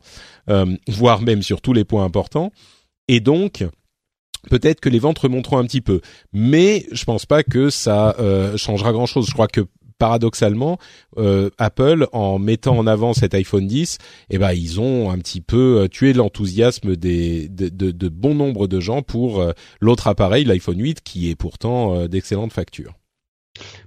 [0.88, 2.52] voire même sur tous les points importants.
[3.06, 3.66] Et donc,
[4.48, 6.00] peut-être que les ventes remonteront un petit peu,
[6.32, 8.16] mais je pense pas que ça
[8.56, 9.26] changera grand-chose.
[9.26, 9.66] Je crois que
[9.98, 10.78] paradoxalement,
[11.18, 13.98] euh, Apple, en mettant en avant cet iPhone 10,
[14.30, 18.34] eh ben ils ont un petit peu euh, tué l'enthousiasme des de, de, de, bon
[18.34, 22.92] nombre de gens pour euh, l'autre appareil, l'iPhone 8, qui est pourtant d'excellente facture.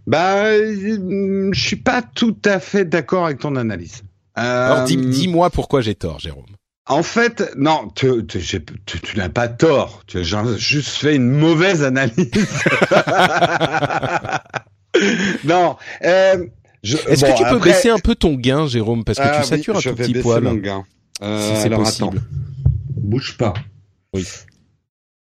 [0.06, 4.04] Bah, je suis pas tout à fait d'accord avec ton analyse.
[4.36, 6.46] Alors dis-moi pourquoi j'ai tort, Jérôme.
[6.89, 10.04] En fait, non, tu, tu, tu n'as pas tort.
[10.08, 12.32] Tu as juste fait une mauvaise analyse.
[15.44, 15.76] non.
[16.04, 16.46] Euh,
[16.84, 19.78] Est-ce que tu peux baisser un peu ton gain, Jérôme, parce que tu ah satures
[19.78, 20.44] un tout petit poil.
[20.44, 20.84] Mon gain.
[21.22, 22.22] Euh, si c'est possible.
[22.96, 23.54] Bouge pas.
[24.14, 24.26] Oui.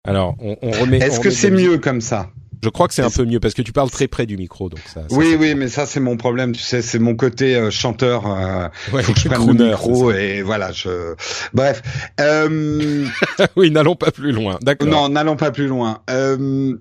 [0.04, 0.98] Alors, on, on remet.
[0.98, 2.30] Est-ce que c'est mieux comme ça?
[2.64, 4.70] Je crois que c'est un peu mieux parce que tu parles très près du micro,
[4.70, 5.02] donc ça.
[5.10, 6.52] oui, oui, mais ça c'est mon problème.
[6.52, 8.28] Tu sais, c'est mon côté euh, chanteur.
[8.28, 10.72] Euh, ouais, faut que je prenne le micro et voilà.
[10.72, 11.16] Je.
[11.54, 11.82] Bref.
[12.20, 13.08] Euh...
[13.56, 14.60] oui, n'allons pas plus loin.
[14.62, 14.88] D'accord.
[14.88, 16.02] Non, n'allons pas plus loin.
[16.12, 16.76] Euh,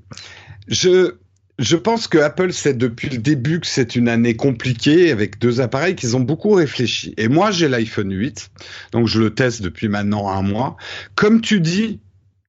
[0.69, 1.15] je
[1.61, 5.61] je pense que Apple sait depuis le début que c'est une année compliquée avec deux
[5.61, 7.13] appareils qu'ils ont beaucoup réfléchi.
[7.19, 8.51] Et moi, j'ai l'iPhone 8,
[8.93, 10.79] donc je le teste depuis maintenant un mois.
[11.15, 12.01] Comme tu dis,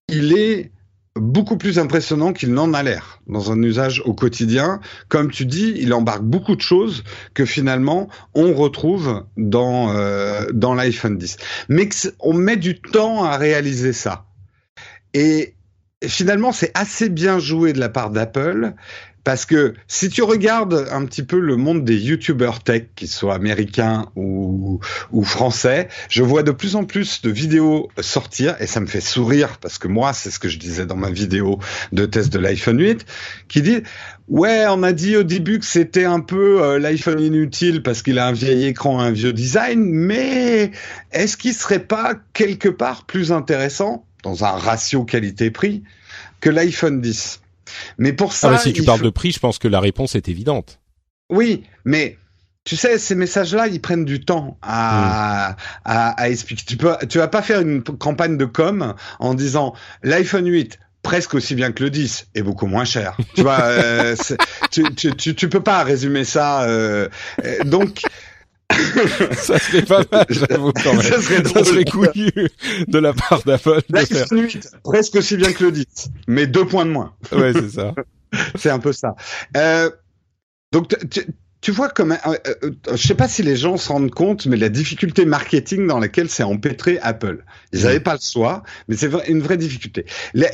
[0.07, 0.71] il est
[1.15, 4.79] beaucoup plus impressionnant qu'il n'en a l'air dans un usage au quotidien.
[5.09, 10.73] Comme tu dis, il embarque beaucoup de choses que finalement on retrouve dans euh, dans
[10.73, 11.35] l'iPhone 10.
[11.67, 11.89] Mais
[12.21, 14.25] on met du temps à réaliser ça.
[15.13, 15.55] Et
[16.07, 18.73] finalement, c'est assez bien joué de la part d'Apple.
[19.23, 23.35] Parce que si tu regardes un petit peu le monde des youtubeurs tech, qu'ils soient
[23.35, 24.79] américains ou,
[25.11, 29.01] ou français, je vois de plus en plus de vidéos sortir et ça me fait
[29.01, 31.59] sourire parce que moi, c'est ce que je disais dans ma vidéo
[31.91, 33.05] de test de l'iPhone 8,
[33.47, 33.83] qui dit
[34.27, 38.17] ouais, on a dit au début que c'était un peu euh, l'iPhone inutile parce qu'il
[38.17, 40.71] a un vieil écran, un vieux design, mais
[41.11, 45.83] est-ce qu'il serait pas quelque part plus intéressant dans un ratio qualité-prix
[46.39, 47.41] que l'iPhone 10.
[47.97, 50.27] Mais pour ça, ah si tu parles de prix, je pense que la réponse est
[50.27, 50.79] évidente.
[51.29, 52.17] Oui, mais
[52.63, 55.55] tu sais, ces messages-là, ils prennent du temps à,
[55.85, 55.91] hmm.
[56.17, 56.63] à, expliquer.
[56.65, 61.33] Tu peux, tu vas pas faire une campagne de com en disant l'iPhone 8 presque
[61.33, 63.17] aussi bien que le 10 et beaucoup moins cher.
[63.33, 64.15] tu vois, euh,
[64.71, 66.63] tu, tu, tu, tu, peux pas résumer ça.
[66.63, 67.09] Euh,
[67.43, 68.01] euh donc
[69.33, 71.01] ça serait pas mal, j'avoue quand même.
[71.01, 72.31] Ça serait, ça serait couillu
[72.87, 73.81] de la part d'Apple
[74.83, 75.85] presque aussi bien que le 10,
[76.27, 77.13] mais deux points de moins.
[77.31, 77.93] Ouais, c'est ça.
[78.55, 79.15] c'est un peu ça.
[79.57, 79.89] Euh,
[80.71, 81.25] donc tu,
[81.61, 84.57] tu vois comme euh, euh, je sais pas si les gens se rendent compte, mais
[84.57, 87.43] la difficulté marketing dans laquelle s'est empêtré Apple.
[87.71, 90.05] Ils n'avaient pas le choix, mais c'est une vraie difficulté.
[90.33, 90.49] Les,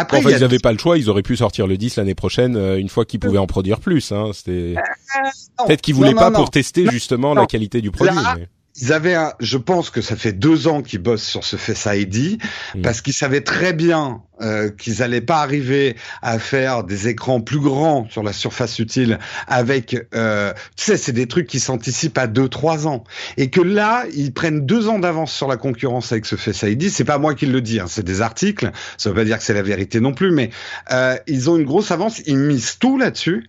[0.00, 2.78] après, ils n'avaient pas le choix, ils auraient pu sortir le 10 l'année prochaine euh,
[2.78, 4.12] une fois qu'ils pouvaient en produire plus.
[4.12, 4.30] Hein.
[4.32, 8.14] C'était euh, peut-être qu'ils voulaient pas pour tester justement la qualité du produit.
[8.36, 8.48] mais
[8.80, 11.88] ils avaient un, je pense que ça fait deux ans qu'ils bossent sur ce Face
[11.90, 12.38] ID
[12.74, 12.82] mm.
[12.82, 17.58] parce qu'ils savaient très bien euh, qu'ils allaient pas arriver à faire des écrans plus
[17.58, 22.28] grands sur la surface utile avec, euh, tu sais, c'est des trucs qui s'anticipent à
[22.28, 23.04] deux trois ans
[23.36, 26.88] et que là ils prennent deux ans d'avance sur la concurrence avec ce Face ID.
[26.90, 28.70] C'est pas moi qui le dis, hein, c'est des articles.
[28.96, 30.50] Ça veut pas dire que c'est la vérité non plus, mais
[30.92, 32.20] euh, ils ont une grosse avance.
[32.26, 33.48] Ils misent tout là-dessus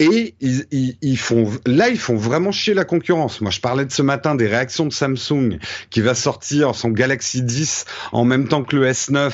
[0.00, 3.40] et ils, ils, ils, font là ils font vraiment chier la concurrence.
[3.40, 5.58] Moi je parlais de ce matin des réactions de Samsung
[5.90, 9.32] qui va sortir son Galaxy 10 en même temps que le S9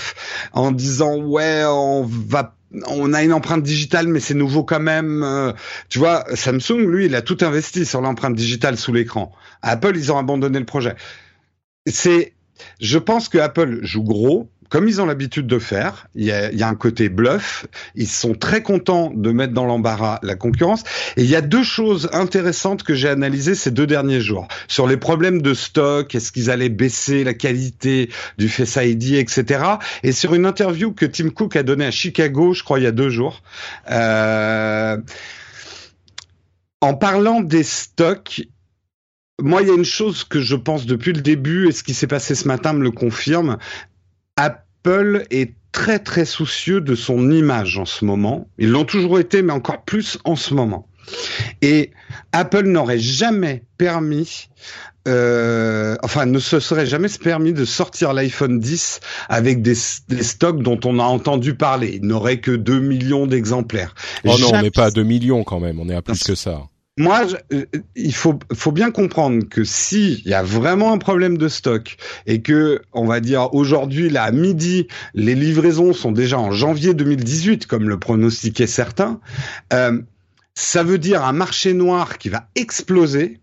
[0.52, 2.52] en disant ouais on va
[2.88, 5.22] on a une empreinte digitale, mais c'est nouveau quand même.
[5.22, 5.52] Euh,
[5.88, 9.32] tu vois, Samsung, lui, il a tout investi sur l'empreinte digitale sous l'écran.
[9.62, 10.94] Apple, ils ont abandonné le projet.
[11.86, 12.34] C'est
[12.80, 14.50] je pense que Apple joue gros.
[14.68, 17.66] Comme ils ont l'habitude de faire, il y, a, un côté bluff.
[17.94, 20.82] Ils sont très contents de mettre dans l'embarras la concurrence.
[21.16, 24.86] Et il y a deux choses intéressantes que j'ai analysées ces deux derniers jours sur
[24.86, 26.14] les problèmes de stock.
[26.14, 29.64] Est-ce qu'ils allaient baisser la qualité du Face ID, etc.
[30.02, 32.88] Et sur une interview que Tim Cook a donnée à Chicago, je crois il y
[32.88, 33.42] a deux jours.
[33.90, 34.96] Euh,
[36.80, 38.42] en parlant des stocks,
[39.42, 41.92] moi, il y a une chose que je pense depuis le début, et ce qui
[41.92, 43.58] s'est passé ce matin me le confirme.
[44.36, 48.48] Apple est très très soucieux de son image en ce moment.
[48.58, 50.88] Ils l'ont toujours été, mais encore plus en ce moment.
[51.62, 51.90] Et
[52.32, 54.48] Apple n'aurait jamais permis,
[55.06, 59.74] euh, enfin ne se serait jamais permis de sortir l'iPhone 10 avec des,
[60.08, 61.98] des, stocks dont on a entendu parler.
[62.02, 63.94] Il n'aurait que 2 millions d'exemplaires.
[64.24, 66.34] Oh non, on n'est pas à 2 millions quand même, on est à plus que
[66.34, 66.62] ça
[66.98, 71.36] moi, euh, il faut, faut bien comprendre que si il y a vraiment un problème
[71.36, 76.38] de stock et que, on va dire aujourd'hui, là, à midi, les livraisons sont déjà
[76.38, 79.20] en janvier 2018, comme le pronostiquaient certains,
[79.74, 80.00] euh,
[80.54, 83.40] ça veut dire un marché noir qui va exploser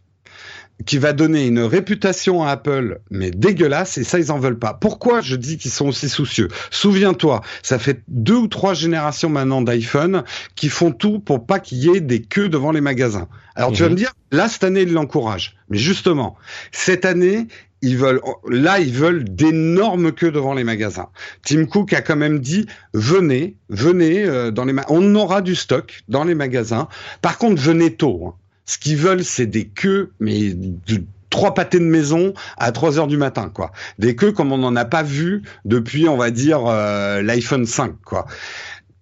[0.86, 4.74] qui va donner une réputation à Apple, mais dégueulasse, et ça, ils en veulent pas.
[4.74, 6.48] Pourquoi je dis qu'ils sont aussi soucieux?
[6.72, 10.24] Souviens-toi, ça fait deux ou trois générations maintenant d'iPhone
[10.56, 13.28] qui font tout pour pas qu'il y ait des queues devant les magasins.
[13.56, 15.56] Alors tu vas me dire, là, cette année, ils l'encouragent.
[15.70, 16.36] Mais justement,
[16.72, 17.48] cette année,
[17.84, 21.10] ils veulent, là, ils veulent d'énormes queues devant les magasins.
[21.44, 26.04] Tim Cook a quand même dit, venez, venez euh, dans les, on aura du stock
[26.08, 26.88] dans les magasins.
[27.22, 28.28] Par contre, venez tôt.
[28.28, 28.36] Hein.
[28.66, 33.08] Ce qu'ils veulent, c'est des queues, mais de trois pâtés de maison à 3 heures
[33.08, 33.72] du matin, quoi.
[33.98, 37.96] Des queues comme on n'en a pas vu depuis, on va dire, euh, l'iPhone 5,
[38.06, 38.26] quoi.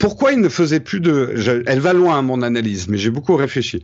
[0.01, 1.63] Pourquoi ils ne faisaient plus de...
[1.67, 3.83] Elle va loin, mon analyse, mais j'ai beaucoup réfléchi.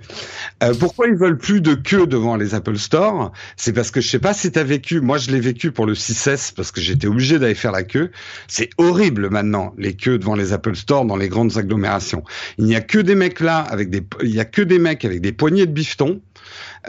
[0.63, 3.31] Euh, pourquoi ils veulent plus de queue devant les Apple Store?
[3.55, 5.85] C'est parce que je sais pas si tu as vécu, moi je l'ai vécu pour
[5.85, 8.09] le 6S parce que j'étais obligé d'aller faire la queue.
[8.47, 12.23] C'est horrible maintenant, les queues devant les Apple Store dans les grandes agglomérations.
[12.57, 14.01] Il n'y a que des mecs là, avec des...
[14.23, 16.19] il y a que des mecs avec des poignées de bifton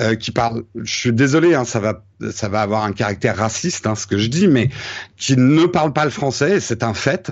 [0.00, 3.86] euh, qui parlent, je suis désolé, hein, ça va, ça va avoir un caractère raciste,
[3.86, 4.70] hein, ce que je dis, mais
[5.16, 7.30] qui ne parlent pas le français, c'est un fait,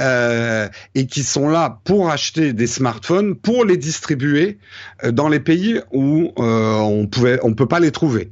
[0.00, 4.58] euh, et qui sont là pour acheter des smartphones, pour les distribuer
[5.04, 8.30] euh, dans les pays où euh, on pouvait, on peut pas les trouver.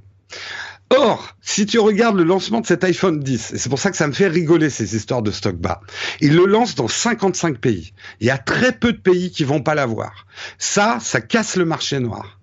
[0.91, 3.97] Or, si tu regardes le lancement de cet iPhone 10, et c'est pour ça que
[3.97, 5.81] ça me fait rigoler ces histoires de stock bas,
[6.21, 7.93] il le lance dans 55 pays.
[8.21, 10.27] Il y a très peu de pays qui vont pas l'avoir.
[10.59, 12.36] Ça, ça casse le marché noir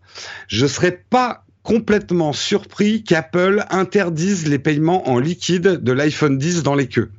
[0.47, 6.75] je serais pas complètement surpris qu'Apple interdise les paiements en liquide de l'iPhone 10 dans
[6.75, 7.11] les queues.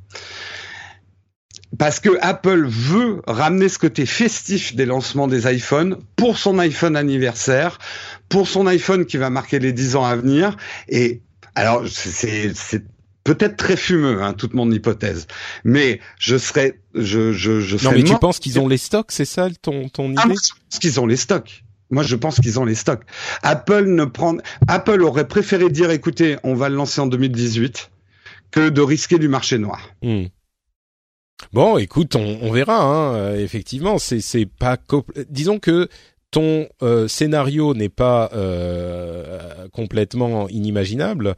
[1.79, 6.95] Parce que Apple veut ramener ce côté festif des lancements des iPhones pour son iPhone
[6.95, 7.79] anniversaire,
[8.29, 10.57] pour son iPhone qui va marquer les 10 ans à venir.
[10.89, 11.23] Et
[11.57, 12.53] alors, c'est
[13.25, 15.27] peut-être très fumeux, hein, toute mon hypothèse.
[15.65, 19.11] Mais je serais, je, je, je serais Non, mais tu penses qu'ils ont les stocks,
[19.11, 20.35] c'est ça ton, ton ah, idée?
[20.39, 21.64] ah, qu'ils ont les stocks.
[21.95, 23.05] Moi, je pense qu'ils ont les stocks.
[23.43, 27.91] Apple ne prend, Apple aurait préféré dire, écoutez, on va le lancer en 2018,
[28.51, 29.81] que de risquer du marché noir.
[30.03, 30.25] Hmm.
[31.53, 32.83] Bon, écoute, on, verra.
[32.83, 33.15] Hein.
[33.15, 34.77] Euh, effectivement, c'est pas
[35.29, 35.89] disons que
[36.33, 41.37] ton euh, scénario n'est pas euh, complètement inimaginable,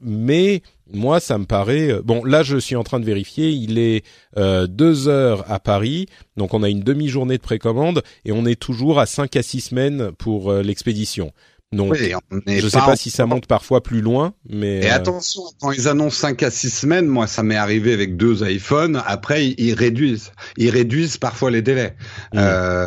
[0.00, 2.24] mais moi ça me paraît euh, bon.
[2.24, 3.50] Là, je suis en train de vérifier.
[3.50, 4.04] Il est
[4.36, 8.60] euh, deux heures à Paris, donc on a une demi-journée de précommande et on est
[8.60, 11.32] toujours à cinq à six semaines pour l'expédition.
[11.72, 12.12] Donc, oui,
[12.46, 15.88] je ne sais pas, si ça monte parfois plus loin, mais et attention quand ils
[15.88, 19.02] annoncent cinq à six semaines, moi ça m'est arrivé avec deux iPhones.
[19.04, 21.96] Après ils réduisent, ils réduisent parfois les délais.
[22.32, 22.38] Mmh.
[22.38, 22.86] Euh,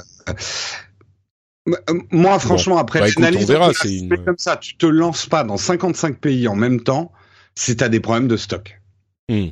[1.67, 4.09] euh, moi, franchement, après, bah, écoute, on verra, c'est une...
[4.23, 4.57] comme ça.
[4.57, 7.12] Tu te lances pas dans 55 pays en même temps
[7.59, 8.79] si tu as des problèmes de stock.
[9.27, 9.49] Hmm.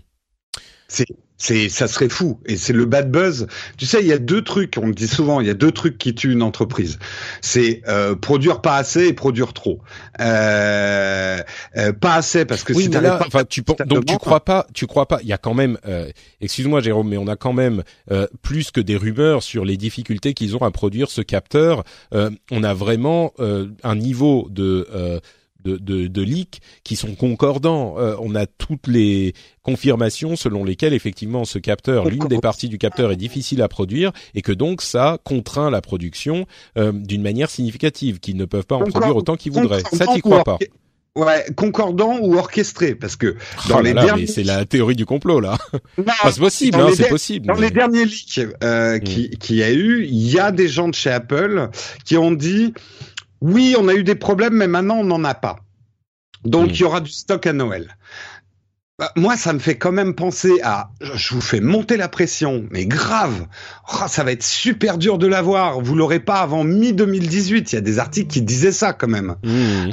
[0.88, 3.48] C'est c'est ça serait fou et c'est le bad buzz.
[3.78, 5.72] Tu sais, il y a deux trucs, on le dit souvent, il y a deux
[5.72, 6.98] trucs qui tuent une entreprise.
[7.42, 9.80] C'est euh, produire pas assez et produire trop.
[10.20, 11.38] Euh,
[11.76, 14.66] euh, pas assez parce que oui, si mais là, enfin, tu donc tu crois pas,
[14.74, 15.20] tu crois pas.
[15.22, 16.10] Il y a quand même, euh,
[16.42, 20.34] excuse-moi Jérôme, mais on a quand même euh, plus que des rumeurs sur les difficultés
[20.34, 21.84] qu'ils ont à produire ce capteur.
[22.14, 24.88] on a vraiment un niveau de
[25.64, 27.96] de, de, de leaks qui sont concordants.
[27.98, 32.78] Euh, on a toutes les confirmations selon lesquelles effectivement ce capteur, l'une des parties du
[32.78, 36.46] capteur est difficile à produire et que donc ça contraint la production
[36.78, 39.84] euh, d'une manière significative, qu'ils ne peuvent pas en produire autant qu'ils voudraient.
[39.92, 40.58] Ça, t'y crois pas
[41.18, 44.28] Ouais, concordant ou orchestré, parce que oh dans les derniers...
[44.28, 45.58] c'est la théorie du complot là.
[46.24, 47.48] c'est possible, hein, c'est possible.
[47.48, 49.00] Dans les derniers leaks euh, mm.
[49.00, 51.70] qui, qui a eu, il y a des gens de chez Apple
[52.06, 52.72] qui ont dit
[53.42, 55.60] oui, on a eu des problèmes, mais maintenant on n'en a pas.
[56.44, 56.74] Donc, mm.
[56.74, 57.98] il y aura du stock à Noël.
[59.00, 62.66] Bah, moi, ça me fait quand même penser à, je vous fais monter la pression,
[62.72, 63.46] mais grave.
[63.94, 65.82] Oh, ça va être super dur de l'avoir.
[65.82, 67.72] Vous l'aurez pas avant mi 2018.
[67.72, 69.36] Il y a des articles qui disaient ça quand même.
[69.44, 69.50] Mmh.
[69.52, 69.92] Euh,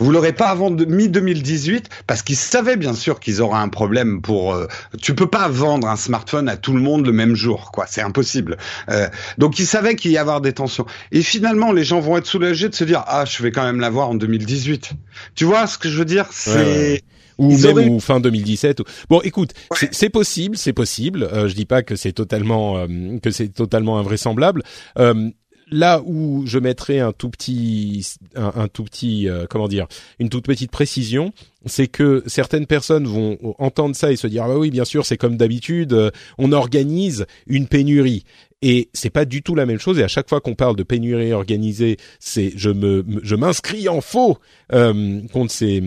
[0.00, 4.20] vous l'aurez pas avant mi 2018 parce qu'ils savaient bien sûr qu'ils auraient un problème
[4.20, 4.54] pour.
[4.54, 4.66] Euh,
[5.00, 7.86] tu peux pas vendre un smartphone à tout le monde le même jour, quoi.
[7.88, 8.56] C'est impossible.
[8.90, 9.08] Euh,
[9.38, 10.86] donc ils savaient qu'il y avoir des tensions.
[11.12, 13.78] Et finalement, les gens vont être soulagés de se dire, ah, je vais quand même
[13.78, 14.94] l'avoir en 2018.
[15.36, 16.26] Tu vois ce que je veux dire?
[16.32, 17.02] C'est Ouais, ouais
[17.38, 18.82] ou même ou fin 2017.
[19.08, 19.88] Bon, écoute, ouais.
[19.92, 21.24] c'est possible, c'est possible.
[21.24, 22.86] Euh, je dis pas que c'est totalement euh,
[23.22, 24.62] que c'est totalement invraisemblable.
[24.98, 25.30] Euh,
[25.70, 29.86] là où je mettrais un tout petit, un, un tout petit, euh, comment dire,
[30.18, 31.32] une toute petite précision,
[31.64, 35.04] c'est que certaines personnes vont entendre ça et se dire ah bah oui bien sûr
[35.04, 38.24] c'est comme d'habitude, euh, on organise une pénurie.
[38.62, 39.98] Et c'est pas du tout la même chose.
[39.98, 44.00] Et à chaque fois qu'on parle de pénurie organisée, c'est je me je m'inscris en
[44.00, 44.38] faux
[44.72, 45.82] euh, contre ces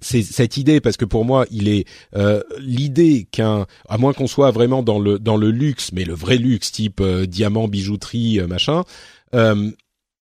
[0.00, 1.86] cette idée parce que pour moi il est
[2.16, 6.14] euh, l'idée qu'un à moins qu'on soit vraiment dans le dans le luxe mais le
[6.14, 8.82] vrai luxe type euh, diamant bijouterie euh, machin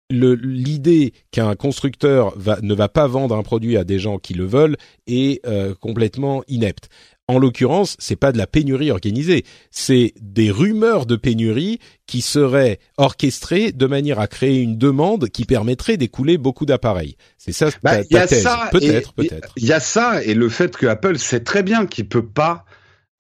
[0.10, 4.46] l'idée qu'un constructeur va, ne va pas vendre un produit à des gens qui le
[4.46, 5.46] veulent est
[5.82, 6.88] complètement inepte
[7.28, 12.80] en l'occurrence, c'est pas de la pénurie organisée, c'est des rumeurs de pénurie qui seraient
[12.98, 17.18] orchestrées de manière à créer une demande qui permettrait d'écouler beaucoup d'appareils.
[17.38, 18.48] C'est ça bah, ta, ta thèse.
[18.72, 19.54] Peut-être, peut-être.
[19.58, 22.64] Il y a ça et le fait que Apple sait très bien qu'il peut pas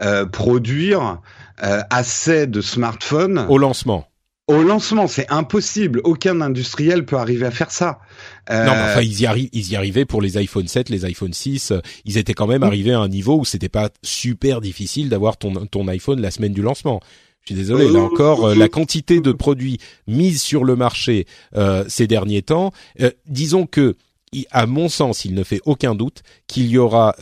[0.01, 1.21] euh, produire
[1.63, 4.07] euh, assez de smartphones au lancement.
[4.47, 5.99] Au lancement, c'est impossible.
[6.05, 7.99] Aucun industriel peut arriver à faire ça.
[8.49, 8.65] Euh...
[8.65, 11.33] Non, mais enfin, ils y arrivent, ils y arrivaient pour les iPhone 7, les iPhone
[11.33, 11.73] 6.
[12.05, 15.65] Ils étaient quand même arrivés à un niveau où c'était pas super difficile d'avoir ton,
[15.65, 17.01] ton iPhone la semaine du lancement.
[17.47, 21.25] Je suis désolé, là encore, euh, la quantité de produits mis sur le marché
[21.55, 23.95] euh, ces derniers temps, euh, disons que,
[24.51, 27.15] à mon sens, il ne fait aucun doute qu'il y aura,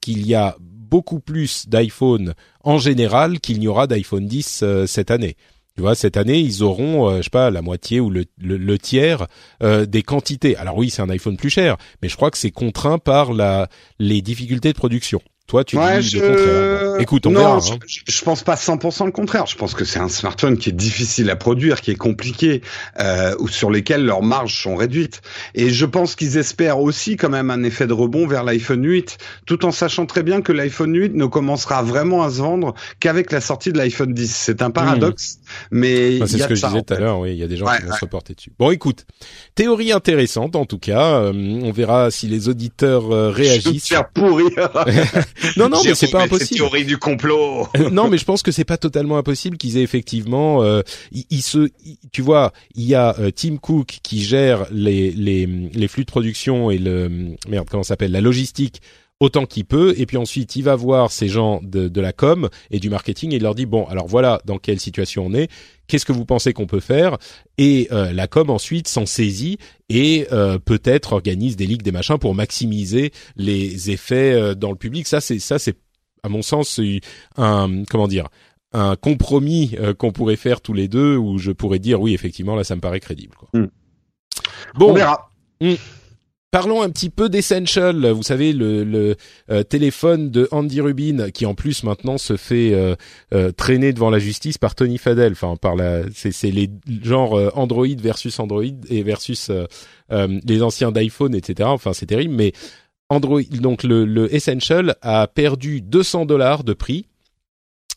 [0.00, 5.36] qu'il y a beaucoup plus d'iPhone en général qu'il n'y aura d'iPhone 10 cette année.
[5.76, 8.78] Tu vois, cette année, ils auront, euh, je sais pas, la moitié ou le, le,
[8.78, 9.26] tiers
[9.62, 10.56] euh, des quantités.
[10.56, 13.68] Alors oui, c'est un iPhone plus cher, mais je crois que c'est contraint par la
[13.98, 15.20] les difficultés de production.
[15.46, 16.18] Toi, tu ouais, dis je...
[16.18, 17.00] le contraire.
[17.00, 17.58] Écoute, on non, verra.
[17.60, 17.78] Je, hein.
[17.86, 19.44] je, je pense pas 100% le contraire.
[19.46, 22.62] Je pense que c'est un smartphone qui est difficile à produire, qui est compliqué,
[22.98, 25.20] euh, ou sur lesquels leurs marges sont réduites.
[25.54, 29.18] Et je pense qu'ils espèrent aussi quand même un effet de rebond vers l'iPhone 8,
[29.44, 33.30] tout en sachant très bien que l'iPhone 8 ne commencera vraiment à se vendre qu'avec
[33.30, 34.34] la sortie de l'iPhone 10.
[34.34, 35.48] C'est un paradoxe, mmh.
[35.72, 37.18] mais enfin, c'est ce que je disais tout à l'heure.
[37.18, 37.96] Oui, il y a des gens ouais, qui vont ouais.
[37.96, 38.50] se reporter dessus.
[38.58, 39.04] Bon, écoute,
[39.54, 41.20] théorie intéressante en tout cas.
[41.20, 43.64] Euh, on verra si les auditeurs euh, réagissent.
[43.64, 44.70] Je vais te faire pourrir.
[45.56, 46.58] non, non, mais c'est pas impossible.
[46.58, 47.68] théorie du complot.
[47.92, 50.82] non, mais je pense que c'est pas totalement impossible qu'ils aient effectivement, euh,
[51.12, 55.10] ils, ils, se, ils, tu vois, il y a euh, Tim Cook qui gère les
[55.12, 58.80] les les flux de production et le merde comment s'appelle la logistique
[59.24, 62.50] autant qu'il peut, et puis ensuite il va voir ces gens de, de la com
[62.70, 65.50] et du marketing et il leur dit bon alors voilà dans quelle situation on est,
[65.86, 67.16] qu'est-ce que vous pensez qu'on peut faire?
[67.56, 69.58] Et euh, la com ensuite s'en saisit
[69.88, 74.76] et euh, peut-être organise des ligues des machins pour maximiser les effets euh, dans le
[74.76, 75.78] public ça c'est ça c'est
[76.22, 76.80] à mon sens
[77.36, 78.28] un comment dire
[78.72, 82.56] un compromis euh, qu'on pourrait faire tous les deux où je pourrais dire oui effectivement
[82.56, 83.48] là ça me paraît crédible quoi.
[83.54, 83.68] Mm.
[84.74, 85.74] bon on verra mm.
[86.54, 89.16] Parlons un petit peu d'Essential, vous savez le, le
[89.50, 92.94] euh, téléphone de Andy Rubin qui en plus maintenant se fait euh,
[93.34, 96.70] euh, traîner devant la justice par Tony Fadell, enfin par la c'est les
[97.02, 99.66] genre euh, Android versus Android et versus euh,
[100.46, 101.68] les anciens d'iPhone etc.
[101.72, 102.34] Enfin c'est terrible.
[102.36, 102.52] Mais
[103.08, 107.06] Android donc le, le Essential a perdu 200 dollars de prix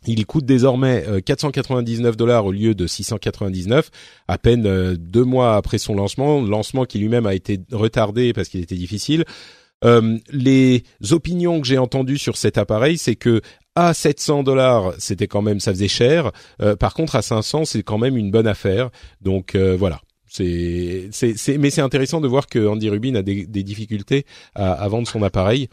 [0.06, 3.90] il coûte désormais 499 dollars au lieu de 699,
[4.28, 8.50] à peine euh, deux mois après son lancement, lancement qui lui-même a été retardé parce
[8.50, 9.26] qu'il était difficile.
[9.86, 13.42] Euh, les opinions que j'ai entendues sur cet appareil, c'est que
[13.76, 16.32] à 700 dollars, c'était quand même, ça faisait cher.
[16.62, 18.90] Euh, par contre, à 500, c'est quand même une bonne affaire.
[19.22, 20.02] Donc euh, voilà.
[20.40, 24.26] Mais c'est intéressant de voir que Andy Rubin a des, difficultés
[24.56, 25.70] à vendre son appareil.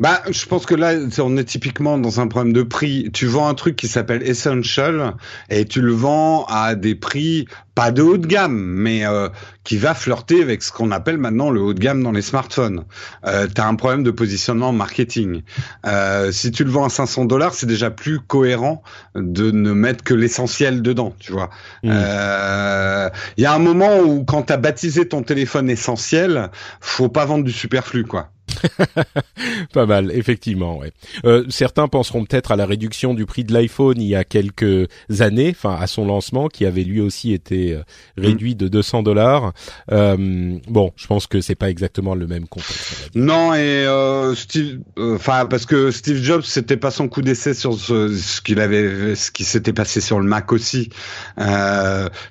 [0.00, 3.10] Bah, je pense que là, on est typiquement dans un problème de prix.
[3.12, 5.14] Tu vends un truc qui s'appelle Essential
[5.50, 9.28] et tu le vends à des prix pas de haut de gamme, mais euh,
[9.62, 12.84] qui va flirter avec ce qu'on appelle maintenant le haut de gamme dans les smartphones.
[13.26, 15.42] Euh, tu as un problème de positionnement marketing.
[15.86, 18.82] Euh, si tu le vends à 500 dollars, c'est déjà plus cohérent
[19.14, 21.50] de ne mettre que l'essentiel dedans, tu vois.
[21.82, 23.10] Il mmh.
[23.38, 27.44] y a un moment où quand tu as baptisé ton téléphone essentiel, faut pas vendre
[27.44, 28.30] du superflu, quoi.
[29.72, 30.78] Pas mal, effectivement.
[30.78, 30.92] Ouais.
[31.24, 34.88] Euh, certains penseront peut-être à la réduction du prix de l'iPhone il y a quelques
[35.20, 37.82] années, enfin à son lancement, qui avait lui aussi été euh,
[38.16, 39.52] réduit de 200 dollars.
[39.92, 43.10] Euh, bon, je pense que c'est pas exactement le même contexte.
[43.14, 47.74] Non, et euh, Steve, enfin parce que Steve Jobs, c'était pas son coup d'essai sur
[47.74, 50.90] ce, ce qu'il avait, ce qui s'était passé sur le Mac aussi.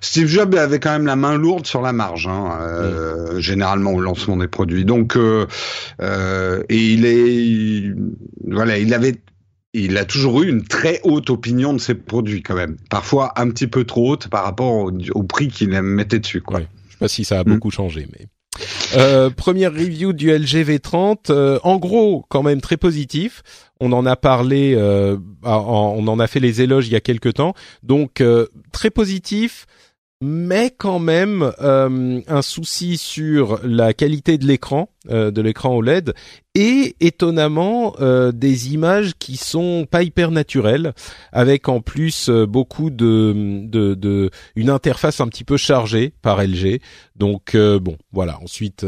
[0.02, 3.40] Steve Jobs avait quand même la main lourde sur la marge, hein, mm.
[3.40, 4.86] généralement au lancement des produits.
[4.86, 5.46] Donc euh,
[6.70, 7.94] et il est,
[8.48, 9.16] voilà, il avait
[9.74, 12.78] il a toujours eu une très haute opinion de ses produits quand même.
[12.90, 16.42] Parfois un petit peu trop haute par rapport au, prix qu'il mettait dessus.
[16.42, 16.60] Quoi.
[16.60, 16.68] Ouais.
[16.88, 18.28] Je sais pas si ça a beaucoup changé, mais.
[18.98, 23.44] Euh, première review du LG V30, euh, en gros quand même très positif.
[23.80, 27.36] On en a parlé, euh, on en a fait les éloges il y a quelques
[27.36, 27.54] temps,
[27.84, 29.68] donc euh, très positif
[30.22, 36.14] mais quand même euh, un souci sur la qualité de l'écran, euh, de l'écran OLED,
[36.56, 40.94] et étonnamment euh, des images qui sont pas hyper naturelles,
[41.32, 46.82] avec en plus beaucoup de, de, de, une interface un petit peu chargée par LG.
[47.16, 48.40] Donc bon, voilà.
[48.42, 48.86] Ensuite,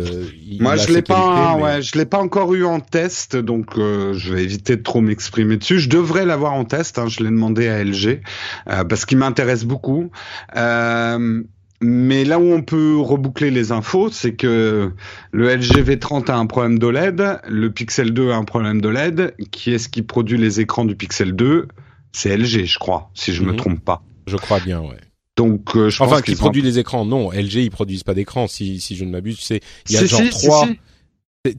[0.59, 4.43] moi je l'ai pas, ouais, je l'ai pas encore eu en test, donc je vais
[4.43, 5.79] éviter de trop m'exprimer dessus.
[5.79, 6.97] Je devrais l'avoir en test.
[6.97, 8.21] Hein, je l'ai demandé à LG
[8.65, 10.11] parce qu'il m'intéresse beaucoup.
[10.55, 11.43] Euh,
[11.81, 14.91] mais là où on peut reboucler les infos, c'est que
[15.31, 19.35] le LG V30 a un problème d'OLED, le Pixel 2 a un problème d'OLED.
[19.51, 21.67] Qui est-ce qui produit les écrans du Pixel 2
[22.11, 23.57] C'est LG, je crois, si je me mhm.
[23.57, 24.03] trompe pas.
[24.27, 24.99] Je crois bien, ouais.
[25.37, 28.47] Donc, euh, je enfin, pense qui produit les écrans Non, LG ils produisent pas d'écran.
[28.47, 30.67] Si si je ne m'abuse, sais, il y a genre trois.
[30.67, 30.79] Si,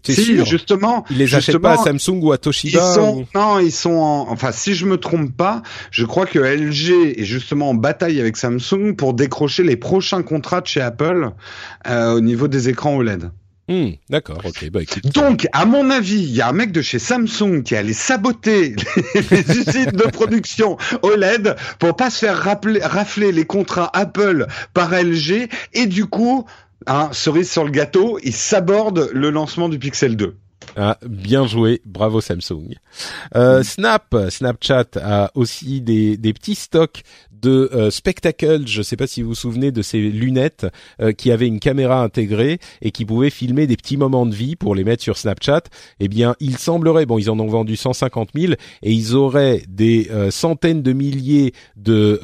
[0.08, 0.44] sûr?
[0.44, 1.04] justement.
[1.10, 4.30] Ils les achètent pas à Samsung ou à Toshiba ils sont, Non, ils sont en...
[4.30, 8.36] Enfin, si je me trompe pas, je crois que LG est justement en bataille avec
[8.36, 11.30] Samsung pour décrocher les prochains contrats de chez Apple
[11.88, 13.30] euh, au niveau des écrans OLED.
[13.68, 14.70] Hmm, D'accord, ok.
[14.70, 14.80] Bah,
[15.14, 18.74] Donc, à mon avis, il y a un mec de chez Samsung qui allait saboter
[19.30, 25.48] les, usines de production OLED pour pas se faire rafler les contrats Apple par LG
[25.74, 26.44] et du coup
[26.86, 30.36] Hein, cerise sur le gâteau, il s'aborde le lancement du Pixel 2.
[30.76, 32.74] Ah, bien joué, bravo Samsung.
[33.34, 37.02] Euh, Snap, Snapchat a aussi des, des petits stocks
[37.42, 38.66] de euh, Spectacle.
[38.66, 40.66] Je ne sais pas si vous vous souvenez de ces lunettes
[41.00, 44.56] euh, qui avaient une caméra intégrée et qui pouvaient filmer des petits moments de vie
[44.56, 45.62] pour les mettre sur Snapchat.
[46.00, 50.08] Eh bien, il semblerait, bon, ils en ont vendu 150 000 et ils auraient des
[50.10, 52.20] euh, centaines de milliers de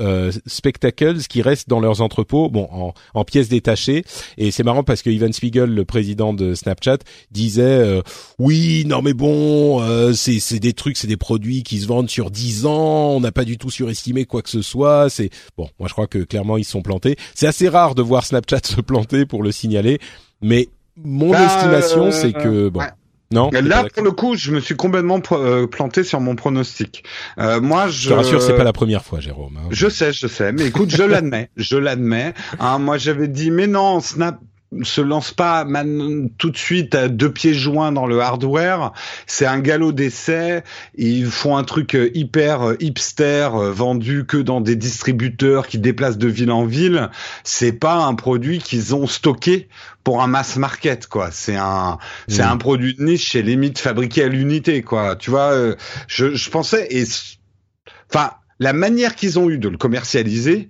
[0.46, 4.04] Spectacles qui restent dans leurs entrepôts, bon, en, en pièces détachées.
[4.36, 6.98] Et c'est marrant parce que Ivan Spiegel, le président de Snapchat,
[7.32, 8.00] disait
[8.38, 9.82] oui, non mais bon,
[10.14, 13.16] c'est c'est des trucs, c'est des produits qui se vendent sur 10 ans.
[13.16, 15.68] On n'a pas du tout surestimé quoi que ce soit c'est bon.
[15.78, 17.16] Moi, je crois que clairement ils se sont plantés.
[17.34, 19.98] C'est assez rare de voir Snapchat se planter pour le signaler,
[20.40, 22.80] mais mon bah, estimation, euh, c'est que bon.
[23.30, 23.50] Non.
[23.52, 27.04] Là, pour le coup, je me suis complètement euh, planté sur mon pronostic.
[27.38, 28.04] Euh, moi, je.
[28.04, 29.59] Je te rassure, c'est pas la première fois, Jérôme.
[29.59, 29.68] Hein.
[29.70, 32.32] Je sais, je sais, mais écoute, je l'admets, je l'admets.
[32.59, 34.38] Hein, moi, j'avais dit, mais non, Snap,
[34.82, 35.66] se lance pas
[36.36, 38.92] tout de suite à deux pieds joints dans le hardware.
[39.26, 40.62] C'est un galop d'essai.
[40.96, 45.78] Ils font un truc euh, hyper euh, hipster euh, vendu que dans des distributeurs qui
[45.78, 47.10] déplacent de ville en ville.
[47.44, 49.68] C'est pas un produit qu'ils ont stocké
[50.04, 51.30] pour un mass market quoi.
[51.30, 51.98] C'est un
[52.28, 52.50] c'est mmh.
[52.50, 55.16] un produit de niche et limite fabriqué à l'unité quoi.
[55.16, 55.52] Tu vois,
[56.06, 57.04] je, je pensais et
[58.10, 60.68] enfin la manière qu'ils ont eu de le commercialiser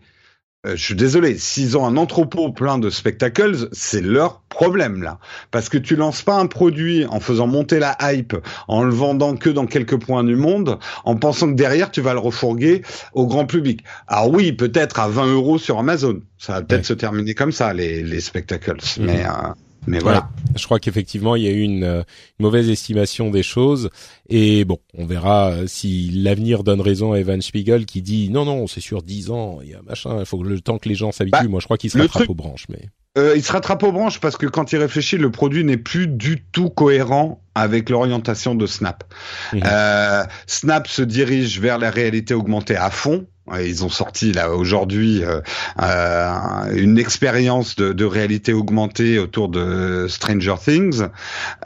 [0.65, 5.21] je suis désolé, s'ils ont un entrepôt plein de spectacles, c'est leur problème là.
[5.53, 8.37] Parce que tu lances pas un produit en faisant monter la hype,
[8.67, 12.13] en le vendant que dans quelques points du monde, en pensant que derrière tu vas
[12.13, 12.83] le refourguer
[13.13, 13.85] au grand public.
[14.09, 16.23] Alors oui, peut-être à 20 euros sur Amazon.
[16.39, 18.79] Ça va peut-être se terminer comme ça, les, les spectacles.
[18.99, 19.07] Mhm.
[19.07, 19.53] Mais euh,
[19.89, 20.29] mais voilà.
[20.57, 22.03] je crois qu'effectivement, il y a eu une, euh,
[22.39, 23.91] mauvaise estimation des choses.
[24.29, 28.45] Et bon, on verra euh, si l'avenir donne raison à Evan Spiegel qui dit non,
[28.45, 30.95] non, c'est sur 10 ans, il y a machin, il faut le temps que les
[30.95, 31.43] gens s'habituent.
[31.43, 32.67] Bah, Moi, je crois qu'il se rattrape aux branches.
[32.69, 32.89] Mais...
[33.19, 36.07] Euh, il se rattrape aux branches parce que quand il réfléchit, le produit n'est plus
[36.07, 39.05] du tout cohérent avec l'orientation de Snap.
[39.53, 39.63] Mhm.
[39.65, 43.27] Euh, Snap se dirige vers la réalité augmentée à fond.
[43.57, 45.41] Ils ont sorti là aujourd'hui euh,
[45.83, 51.03] euh, une expérience de, de, réalité augmentée autour de Stranger Things.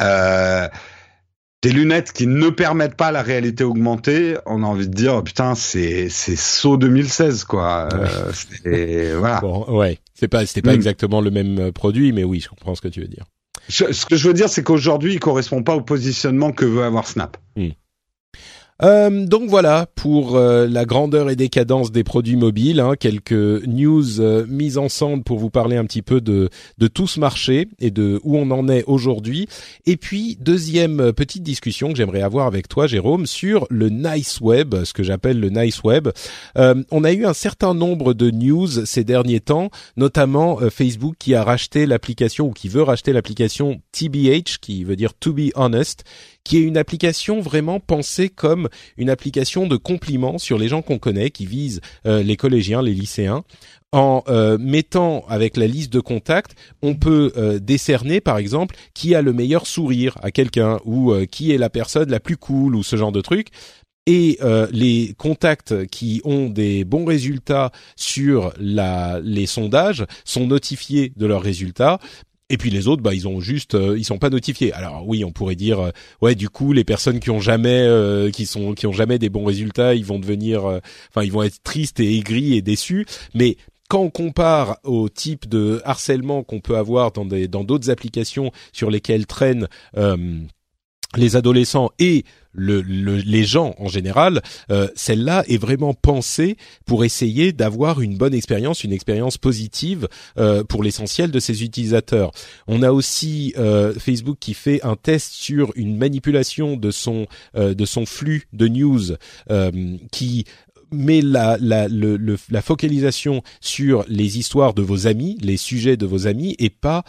[0.00, 0.68] Euh,
[1.62, 5.22] des lunettes qui ne permettent pas la réalité augmentée, on a envie de dire oh,
[5.22, 7.88] putain c'est c'est saut 2016 quoi.
[8.66, 9.40] Euh, voilà.
[9.40, 10.76] Bon, ouais, c'est pas c'était pas mm.
[10.76, 13.26] exactement le même produit, mais oui, je comprends ce que tu veux dire.
[13.68, 17.06] ce que je veux dire, c'est qu'aujourd'hui, il correspond pas au positionnement que veut avoir
[17.06, 17.36] Snap.
[17.56, 17.68] Mm.
[18.82, 24.20] Euh, donc voilà pour euh, la grandeur et décadence des produits mobiles, hein, quelques news
[24.20, 27.92] euh, mises ensemble pour vous parler un petit peu de, de tout ce marché et
[27.92, 29.46] de où on en est aujourd'hui.
[29.86, 34.74] Et puis deuxième petite discussion que j'aimerais avoir avec toi, Jérôme, sur le nice web,
[34.84, 36.08] ce que j'appelle le nice web.
[36.56, 41.44] on a eu un certain nombre de news ces derniers temps, notamment Facebook qui a
[41.44, 46.04] racheté l'application ou qui veut racheter l'application TBH, qui veut dire To Be Honest
[46.44, 50.98] qui est une application vraiment pensée comme une application de compliments sur les gens qu'on
[50.98, 53.44] connaît, qui vise euh, les collégiens, les lycéens.
[53.94, 59.14] En euh, mettant avec la liste de contacts, on peut euh, décerner, par exemple, qui
[59.14, 62.82] a le meilleur sourire à quelqu'un ou qui est la personne la plus cool ou
[62.82, 63.48] ce genre de truc
[64.06, 64.38] et
[64.72, 71.42] les contacts qui ont des bons résultats sur la, les sondages sont notifiés de leurs
[71.42, 72.00] résultats
[72.52, 74.74] et puis les autres, bah ils ont juste, euh, ils sont pas notifiés.
[74.74, 75.90] Alors oui, on pourrait dire, euh,
[76.20, 79.30] ouais, du coup, les personnes qui ont jamais, euh, qui sont, qui ont jamais des
[79.30, 83.06] bons résultats, ils vont devenir, enfin, ils vont être tristes et aigris et déçus.
[83.34, 83.56] Mais
[83.88, 88.52] quand on compare au type de harcèlement qu'on peut avoir dans des, dans d'autres applications
[88.74, 89.68] sur lesquelles traînent
[91.16, 97.52] les adolescents et le, les gens en général, euh, celle-là est vraiment pensée pour essayer
[97.52, 102.32] d'avoir une bonne expérience, une expérience positive euh, pour l'essentiel de ses utilisateurs.
[102.66, 107.84] On a aussi euh, Facebook qui fait un test sur une manipulation de son de
[107.84, 109.16] son flux de news
[110.10, 110.44] qui
[110.90, 112.18] met la, la, le,
[112.50, 117.04] la focalisation sur les histoires de vos amis, les sujets de vos amis, et pas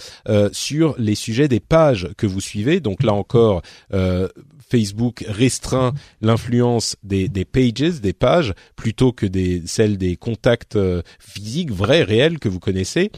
[0.52, 2.80] sur les sujets des pages que vous suivez.
[2.80, 3.62] Donc là encore,
[3.94, 4.28] euh,
[4.74, 11.03] Facebook restreint l'influence des, des, pages, des pages, plutôt que des celles des contacts euh,
[11.19, 13.11] physiques, vrais, réels que vous connaissez.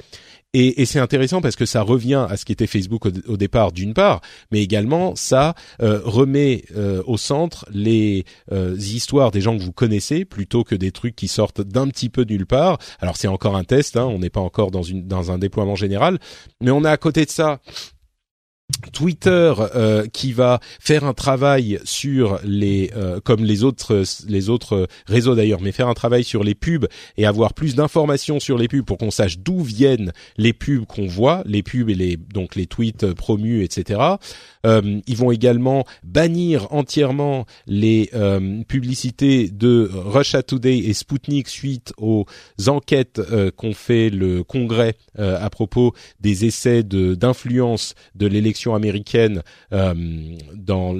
[0.53, 3.93] Et, et c'est intéressant parce que ça revient à ce qu'était Facebook au, départ d'une
[3.93, 4.19] part,
[4.51, 8.25] mais également ça euh, remet euh, au centre les
[8.77, 12.23] histoires des gens que vous connaissez plutôt que des trucs qui sortent d'un petit peu
[12.23, 12.79] nulle part.
[12.99, 15.75] Alors c'est encore un test, hein, on n'est pas encore dans, une, dans un déploiement
[15.75, 16.19] général,
[16.61, 17.59] mais on a à côté de ça
[18.93, 24.87] Twitter euh, qui va faire un travail sur les euh, comme les autres les autres
[25.05, 26.87] réseaux d'ailleurs mais faire un travail sur les pubs
[27.17, 31.05] et avoir plus d'informations sur les pubs pour qu'on sache d'où viennent les pubs qu'on
[31.05, 33.99] voit les pubs et les donc les tweets promus etc
[34.65, 38.09] euh, ils vont également bannir entièrement les
[38.67, 42.25] publicités de Russia Today et Sputnik suite aux
[42.67, 43.21] enquêtes
[43.55, 49.41] qu'ont fait le Congrès à propos des essais d'influence de l'élection américaine
[49.73, 49.93] euh,
[50.53, 50.95] dans,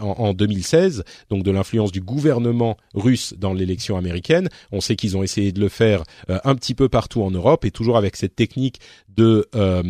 [0.00, 4.48] en, 2016, donc de l'influence du gouvernement russe dans l'élection américaine.
[4.72, 7.64] On sait qu'ils ont essayé de le faire euh, un petit peu partout en Europe
[7.64, 8.80] et toujours avec cette technique
[9.16, 9.82] de euh,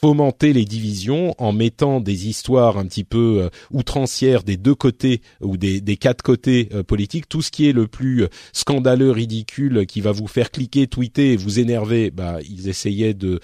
[0.00, 5.22] fomenter les divisions en mettant des histoires un petit peu euh, outrancières des deux côtés
[5.40, 9.10] ou des, des quatre côtés euh, politiques, tout ce qui est le plus euh, scandaleux,
[9.10, 13.40] ridicule, qui va vous faire cliquer, tweeter et vous énerver, bah ils essayaient de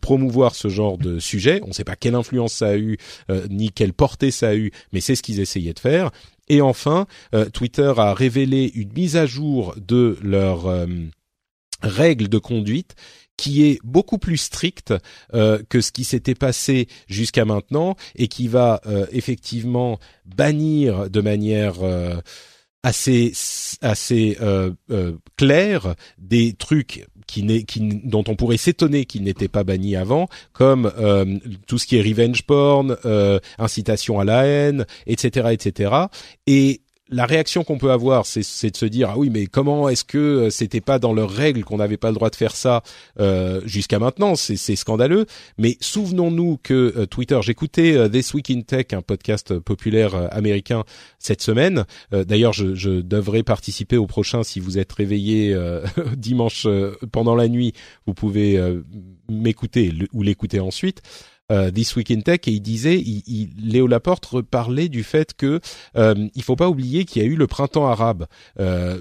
[0.00, 1.60] promouvoir ce genre de sujet.
[1.64, 2.96] On ne sait pas quelle influence ça a eu
[3.50, 6.10] ni quelle portée ça a eu, mais c'est ce qu'ils essayaient de faire.
[6.48, 7.06] Et enfin,
[7.52, 10.86] Twitter a révélé une mise à jour de leurs
[11.82, 12.94] règles de conduite
[13.40, 14.92] qui est beaucoup plus strict
[15.32, 21.22] euh, que ce qui s'était passé jusqu'à maintenant et qui va euh, effectivement bannir de
[21.22, 22.16] manière euh,
[22.82, 23.32] assez
[23.80, 24.36] assez
[25.38, 30.92] claire des trucs qui, qui, dont on pourrait s'étonner qu'ils n'étaient pas bannis avant, comme
[31.66, 32.96] tout ce qui est revenge porn,
[33.58, 35.92] incitation à la haine, etc., etc.
[36.46, 36.80] Et
[37.10, 40.18] la réaction qu'on peut avoir, c'est de se dire ah oui, mais comment est-ce que
[40.18, 42.82] euh, c'était pas dans leurs règles qu'on n'avait pas le droit de faire ça
[43.18, 44.36] euh, jusqu'à maintenant?
[44.36, 45.26] C'est scandaleux.
[45.58, 50.84] Mais souvenons-nous que euh, Twitter, j'écoutais This Week in Tech, un podcast populaire américain
[51.18, 51.84] cette semaine.
[52.12, 54.42] D'ailleurs, je, je, devrais participer au prochain.
[54.42, 55.56] Si vous êtes réveillé
[56.16, 56.66] dimanche
[57.12, 57.72] pendant la nuit,
[58.06, 58.60] vous pouvez
[59.28, 61.02] m'écouter ou l'écouter ensuite.
[61.50, 65.60] Euh, This Week in Tech et il disait, il, Léo Laporte parlait du fait que
[65.96, 68.26] euh, il faut pas oublier qu'il y a eu le printemps arabe.
[68.58, 69.00] Euh,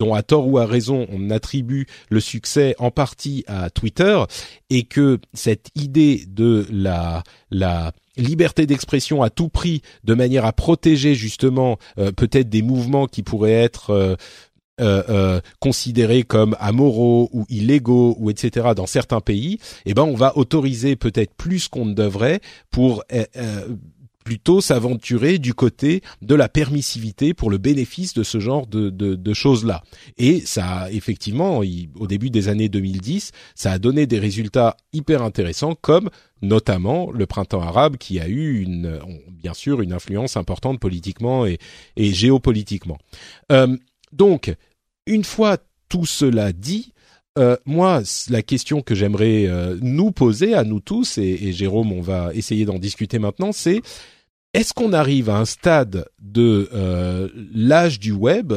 [0.00, 4.22] dont à tort ou à raison on attribue le succès en partie à Twitter
[4.70, 10.52] et que cette idée de la la liberté d'expression à tout prix de manière à
[10.52, 14.16] protéger justement euh, peut-être des mouvements qui pourraient être euh,
[14.80, 18.68] euh, considérés comme amoraux ou illégaux ou etc.
[18.76, 23.24] dans certains pays, eh ben on va autoriser peut-être plus qu'on ne devrait pour euh,
[24.28, 29.14] plutôt s'aventurer du côté de la permissivité pour le bénéfice de ce genre de, de,
[29.14, 29.82] de choses-là.
[30.18, 31.62] Et ça, effectivement,
[31.98, 36.10] au début des années 2010, ça a donné des résultats hyper intéressants, comme
[36.42, 39.00] notamment le printemps arabe, qui a eu une,
[39.30, 41.56] bien sûr une influence importante politiquement et,
[41.96, 42.98] et géopolitiquement.
[43.50, 43.78] Euh,
[44.12, 44.54] donc,
[45.06, 46.92] une fois tout cela dit,
[47.38, 52.00] euh, moi, la question que j'aimerais euh, nous poser à nous tous, et, Jérôme, on
[52.00, 53.80] va essayer d'en discuter maintenant, c'est
[54.54, 58.54] est-ce qu'on arrive à un stade de euh, l'âge du web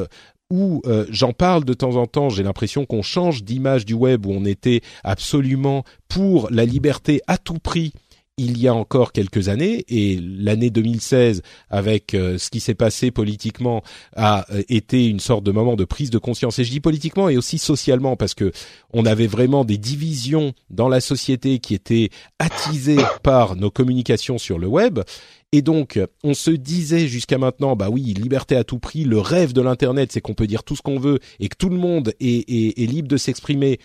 [0.49, 4.31] où j'en parle de temps en temps, j'ai l'impression qu'on change d'image du web où
[4.31, 7.93] on était absolument pour la liberté à tout prix
[8.41, 13.11] il y a encore quelques années et l'année 2016 avec euh, ce qui s'est passé
[13.11, 13.83] politiquement
[14.15, 17.37] a été une sorte de moment de prise de conscience et je dis politiquement et
[17.37, 18.51] aussi socialement parce que
[18.93, 24.57] on avait vraiment des divisions dans la société qui étaient attisées par nos communications sur
[24.57, 24.99] le web
[25.53, 29.51] et donc, on se disait jusqu'à maintenant, bah oui, liberté à tout prix, le rêve
[29.51, 32.13] de l'Internet, c'est qu'on peut dire tout ce qu'on veut et que tout le monde
[32.21, 33.77] est, est, libre de s'exprimer.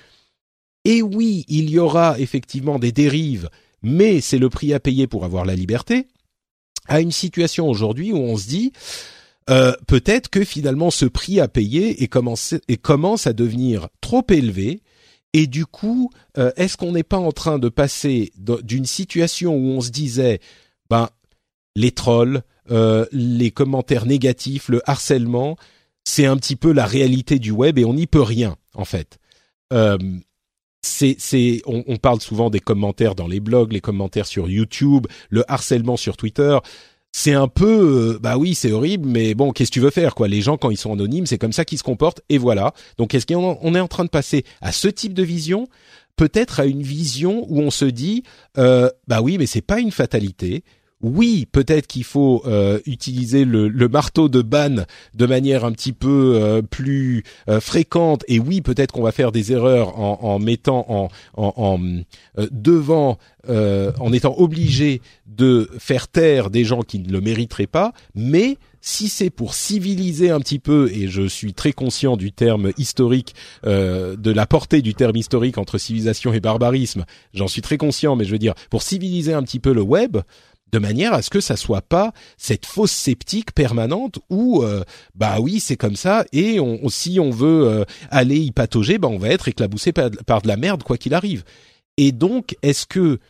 [0.84, 3.48] Et oui, il y aura effectivement des dérives,
[3.82, 6.06] mais c'est le prix à payer pour avoir la liberté.
[6.88, 8.72] À une situation aujourd'hui où on se dit,
[9.48, 14.24] euh, peut-être que finalement ce prix à payer est commencé, et commence à devenir trop
[14.30, 14.82] élevé.
[15.32, 19.68] Et du coup, euh, est-ce qu'on n'est pas en train de passer d'une situation où
[19.70, 20.40] on se disait,
[20.88, 21.10] ben
[21.74, 25.56] les trolls, euh, les commentaires négatifs, le harcèlement,
[26.04, 29.18] c'est un petit peu la réalité du web et on n'y peut rien en fait.
[30.86, 35.06] C'est, c'est, on, on, parle souvent des commentaires dans les blogs, les commentaires sur YouTube,
[35.30, 36.58] le harcèlement sur Twitter.
[37.12, 40.14] C'est un peu, euh, bah oui, c'est horrible, mais bon, qu'est-ce que tu veux faire,
[40.14, 40.28] quoi?
[40.28, 42.74] Les gens, quand ils sont anonymes, c'est comme ça qu'ils se comportent, et voilà.
[42.98, 45.66] Donc, est-ce qu'on est en train de passer à ce type de vision?
[46.16, 48.22] Peut-être à une vision où on se dit,
[48.58, 50.62] euh, bah oui, mais c'est pas une fatalité
[51.02, 54.84] oui, peut-être qu'il faut euh, utiliser le, marteau de ban
[55.14, 58.24] de manière un petit peu euh, plus euh, fréquente.
[58.28, 61.78] Et oui, peut-être qu'on va faire des erreurs en, mettant en, en
[62.50, 63.18] devant,
[63.48, 67.92] en étant obligé de faire taire des gens qui ne le mériteraient pas.
[68.14, 72.72] Mais si c'est pour civiliser un petit peu, et je suis très conscient du terme
[72.78, 73.34] historique,
[73.64, 78.24] de la portée du terme historique entre civilisation et barbarisme, j'en suis très conscient, mais
[78.24, 80.18] je veux dire, pour civiliser un petit peu le web,
[80.72, 84.82] de manière à ce que ça soit pas cette fausse sceptique permanente où euh,
[85.14, 86.58] bah oui c'est comme ça et
[86.88, 90.48] si on veut euh, aller y patauger bah on va être éclaboussé par, par de
[90.48, 91.44] la merde quoi qu'il arrive.
[91.96, 93.20] Et donc est-ce que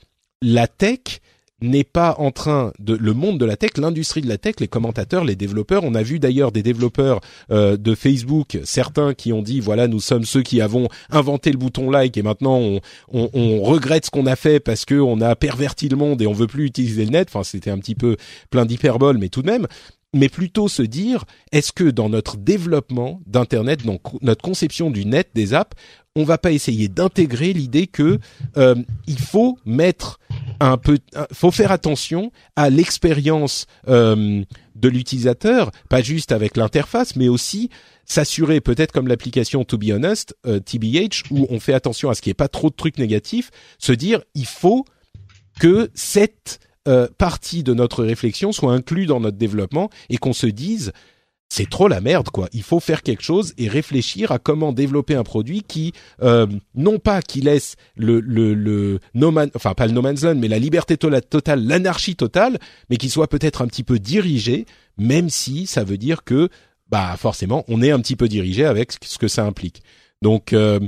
[0.43, 1.21] la tech
[1.63, 4.69] n'est pas en train de le monde de la tech, l'industrie de la tech, les
[4.69, 5.85] commentateurs, les développeurs.
[5.85, 10.01] On a vu d'ailleurs des développeurs euh, de Facebook, certains qui ont dit voilà nous
[10.01, 12.81] sommes ceux qui avons inventé le bouton like et maintenant on,
[13.13, 16.27] on, on regrette ce qu'on a fait parce que on a perverti le monde et
[16.27, 17.29] on veut plus utiliser le net.
[17.31, 18.17] Enfin c'était un petit peu
[18.51, 19.67] plein d'hyperbole, mais tout de même
[20.15, 25.29] mais plutôt se dire est-ce que dans notre développement d'internet, dans notre conception du net
[25.35, 25.77] des apps,
[26.17, 28.19] on va pas essayer d'intégrer l'idée que
[28.57, 28.75] euh,
[29.07, 30.19] il faut mettre
[30.61, 30.99] un peu,
[31.33, 34.43] faut faire attention à l'expérience euh,
[34.75, 37.71] de l'utilisateur, pas juste avec l'interface, mais aussi
[38.05, 42.23] s'assurer, peut-être comme l'application To Be Honest, euh, TBH, où on fait attention à ce
[42.23, 44.85] qu'il n'y ait pas trop de trucs négatifs, se dire il faut
[45.59, 50.47] que cette euh, partie de notre réflexion soit inclue dans notre développement et qu'on se
[50.47, 50.93] dise
[51.49, 52.49] c'est trop la merde quoi.
[52.53, 55.93] Il faut faire quelque chose et réfléchir à comment développer un produit qui
[56.23, 60.23] euh, non pas qui laisse le le le no man, enfin pas le no man's
[60.23, 62.59] land mais la liberté totale, l'anarchie totale,
[62.91, 64.67] mais qui soit peut-être un petit peu dirigé,
[64.99, 66.49] même si ça veut dire que
[66.89, 69.83] bah forcément on est un petit peu dirigé avec ce que ça implique.
[70.23, 70.81] Donc euh,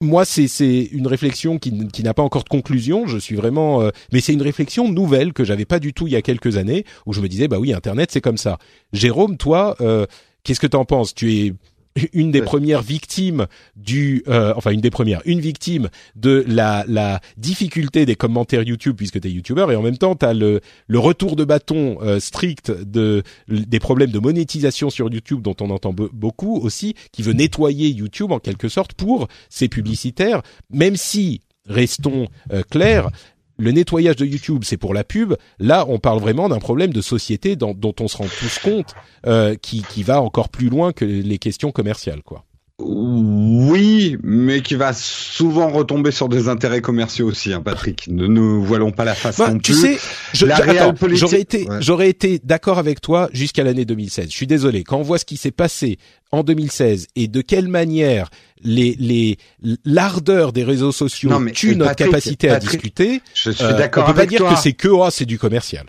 [0.00, 3.06] moi, c'est une réflexion qui, n'a pas encore de conclusion.
[3.06, 6.12] Je suis vraiment, euh, mais c'est une réflexion nouvelle que j'avais pas du tout il
[6.12, 8.58] y a quelques années, où je me disais, bah oui, Internet, c'est comme ça.
[8.92, 10.06] Jérôme, toi, euh,
[10.44, 11.14] qu'est-ce que t'en penses?
[11.14, 11.54] Tu es
[12.12, 13.46] une des premières victimes
[13.76, 18.96] du, euh, enfin une des premières, une victime de la, la difficulté des commentaires YouTube
[18.96, 21.98] puisque tu es YouTuber et en même temps tu as le, le retour de bâton
[22.02, 27.22] euh, strict de des problèmes de monétisation sur YouTube dont on entend beaucoup aussi qui
[27.22, 33.10] veut nettoyer YouTube en quelque sorte pour ses publicitaires même si restons euh, clairs
[33.58, 35.34] le nettoyage de YouTube, c'est pour la pub.
[35.58, 38.94] Là, on parle vraiment d'un problème de société dont, on se rend tous compte,
[39.26, 42.44] euh, qui, qui va encore plus loin que les questions commerciales, quoi.
[42.80, 48.06] Oui, mais qui va souvent retomber sur des intérêts commerciaux aussi, hein, Patrick.
[48.06, 49.98] Ne nous voilons pas la face bah, tu sais,
[50.32, 54.30] j'aurais été, j'aurais été d'accord avec toi jusqu'à l'année 2016.
[54.30, 54.84] Je suis désolé.
[54.84, 55.98] Quand on voit ce qui s'est passé
[56.30, 58.30] en 2016 et de quelle manière
[58.62, 59.38] les les
[59.84, 64.04] l'ardeur des réseaux sociaux tue notre capacité à discuter, je suis d'accord.
[64.04, 65.86] Euh, on peut pas dire que c'est que oh, c'est du commercial.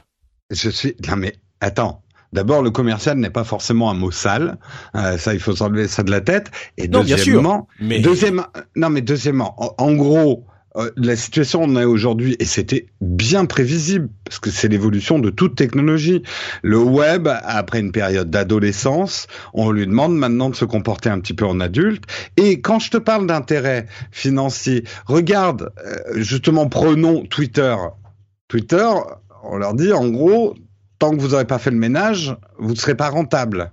[0.50, 0.96] Je suis.
[1.08, 2.02] Non mais attends.
[2.34, 4.58] D'abord, le commercial n'est pas forcément un mot sale.
[4.96, 6.52] Euh, ça, il faut s'enlever ça de la tête.
[6.78, 8.02] Et Non, bien sûr, deuxièmement, mais-
[8.76, 13.46] non mais deuxièmement, en, en gros, euh, la situation on est aujourd'hui, et c'était bien
[13.46, 16.22] prévisible parce que c'est l'évolution de toute technologie.
[16.62, 19.26] Le web, après une période d'adolescence,
[19.56, 22.04] on lui demande maintenant de se comporter un petit peu en adulte.
[22.38, 27.76] Et quand je te parle d'intérêt financier, regarde, euh, justement, prenons Twitter.
[28.48, 28.88] Twitter,
[29.44, 30.54] on leur dit en gros,
[31.00, 33.72] tant que vous n'aurez pas fait le ménage, vous ne serez pas rentable.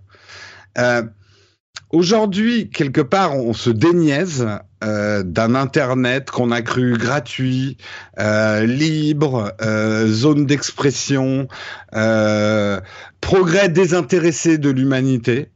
[0.79, 1.03] Euh,
[1.91, 4.49] Aujourd'hui, quelque part, on se déniaise
[4.83, 7.77] euh, d'un Internet qu'on a cru gratuit,
[8.19, 9.53] euh, libre,
[10.07, 11.47] zone d'expression,
[13.21, 15.53] progrès désintéressé de l'humanité.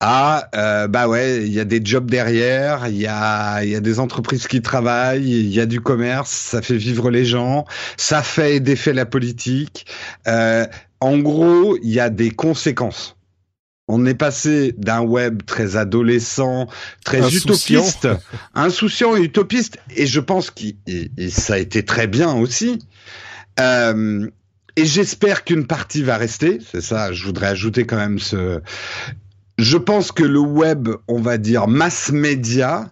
[0.00, 3.76] Ah, euh, bah ouais, il y a des jobs derrière, il y a, il y
[3.76, 7.64] a des entreprises qui travaillent, il y a du commerce, ça fait vivre les gens,
[7.96, 9.86] ça fait et défait la politique.
[10.26, 10.66] Euh,
[11.00, 13.16] en gros, il y a des conséquences.
[13.86, 16.68] On est passé d'un web très adolescent,
[17.04, 17.80] très Insouciant.
[17.80, 18.08] utopiste,
[18.54, 20.64] insouciant et utopiste, et je pense que
[21.30, 22.78] ça a été très bien aussi.
[23.60, 24.28] Euh,
[24.76, 26.58] et j'espère qu'une partie va rester.
[26.72, 28.60] C'est ça, je voudrais ajouter quand même ce.
[29.58, 32.90] Je pense que le web, on va dire mass média,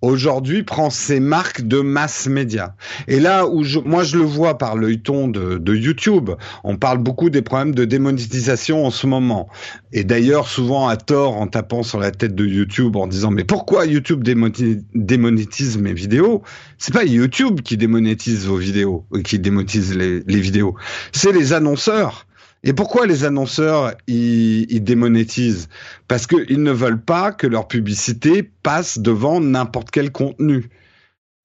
[0.00, 2.74] aujourd'hui prend ses marques de mass média.
[3.08, 6.30] Et là où je, moi je le vois par l'œilleton de, de YouTube,
[6.64, 9.48] on parle beaucoup des problèmes de démonétisation en ce moment.
[9.92, 13.44] Et d'ailleurs souvent à tort en tapant sur la tête de YouTube en disant mais
[13.44, 16.42] pourquoi YouTube démonétise mes vidéos?
[16.78, 20.74] C'est pas YouTube qui démonétise vos vidéos, euh, qui démonétise les vidéos,
[21.12, 22.27] c'est les annonceurs.
[22.64, 25.68] Et pourquoi les annonceurs ils, démonétisent?
[26.08, 30.68] Parce qu'ils ne veulent pas que leur publicité passe devant n'importe quel contenu.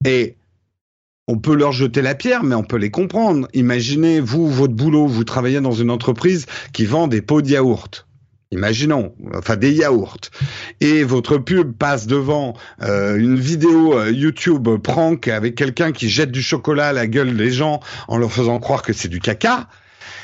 [0.04, 0.36] Et
[1.28, 3.48] on peut leur jeter la pierre, mais on peut les comprendre.
[3.54, 8.06] Imaginez, vous, votre boulot, vous travaillez dans une entreprise qui vend des pots de yaourt.
[8.50, 10.30] Imaginons, enfin des yaourts.
[10.80, 16.30] Et votre pub passe devant euh, une vidéo euh, YouTube prank avec quelqu'un qui jette
[16.30, 19.68] du chocolat à la gueule des gens en leur faisant croire que c'est du caca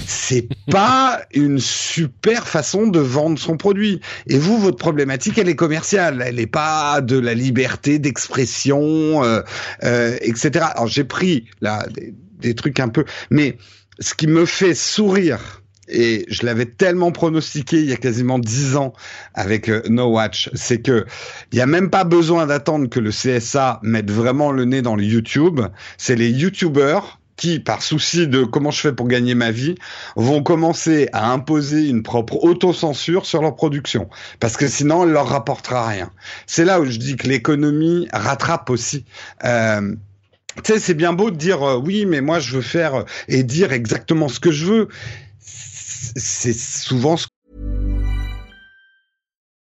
[0.06, 4.00] c'est pas une super façon de vendre son produit.
[4.26, 6.22] Et vous, votre problématique, elle est commerciale.
[6.24, 9.42] Elle n'est pas de la liberté d'expression, euh,
[9.84, 10.66] euh, etc.
[10.74, 11.86] Alors j'ai pris là
[12.40, 13.58] des, trucs un peu, mais
[13.98, 15.62] ce qui me fait sourire.
[15.92, 18.92] Et je l'avais tellement pronostiqué il y a quasiment dix ans
[19.34, 21.04] avec euh, No Watch, c'est que
[21.50, 24.94] il y a même pas besoin d'attendre que le CSA mette vraiment le nez dans
[24.94, 25.60] le YouTube.
[25.98, 29.74] C'est les YouTubers qui, par souci de comment je fais pour gagner ma vie,
[30.14, 34.10] vont commencer à imposer une propre autocensure sur leur production.
[34.40, 36.10] Parce que sinon, elle leur rapportera rien.
[36.46, 39.06] C'est là où je dis que l'économie rattrape aussi.
[39.44, 39.94] Euh,
[40.62, 43.04] tu sais, c'est bien beau de dire euh, oui, mais moi je veux faire euh,
[43.28, 44.88] et dire exactement ce que je veux.
[45.40, 47.26] C'est souvent ce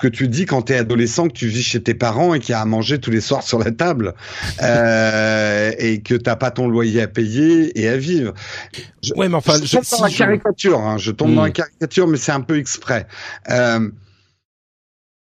[0.00, 2.54] Que tu dis quand t'es adolescent, que tu vis chez tes parents et qu'il y
[2.54, 4.14] a à manger tous les soirs sur la table
[4.62, 8.34] euh, et que t'as pas ton loyer à payer et à vivre.
[9.02, 11.36] Je, Ouais, mais enfin, je je- tombe si dans la caricature, hein, je tombe Hmm.
[11.36, 13.06] dans la caricature, mais c'est un peu exprès.
[13.50, 13.88] Euh,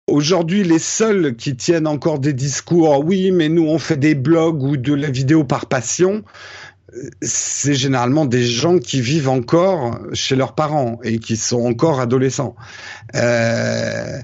[0.10, 4.64] Aujourd'hui, les seuls qui tiennent encore des discours, oui, mais nous on fait des blogs
[4.64, 6.24] ou de la vidéo par passion,
[7.22, 12.56] c'est généralement des gens qui vivent encore chez leurs parents et qui sont encore adolescents.
[13.16, 14.20] Euh,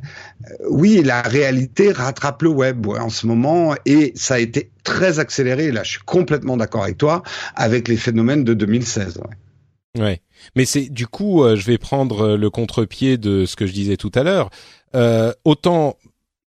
[0.70, 5.72] oui, la réalité rattrape le web en ce moment et ça a été très accéléré.
[5.72, 7.24] Là, je suis complètement d'accord avec toi
[7.56, 9.20] avec les phénomènes de 2016.
[10.00, 10.22] ouais.
[10.56, 13.72] Mais c'est du coup, euh, je vais prendre euh, le contre-pied de ce que je
[13.72, 14.50] disais tout à l'heure.
[14.96, 15.98] Euh, autant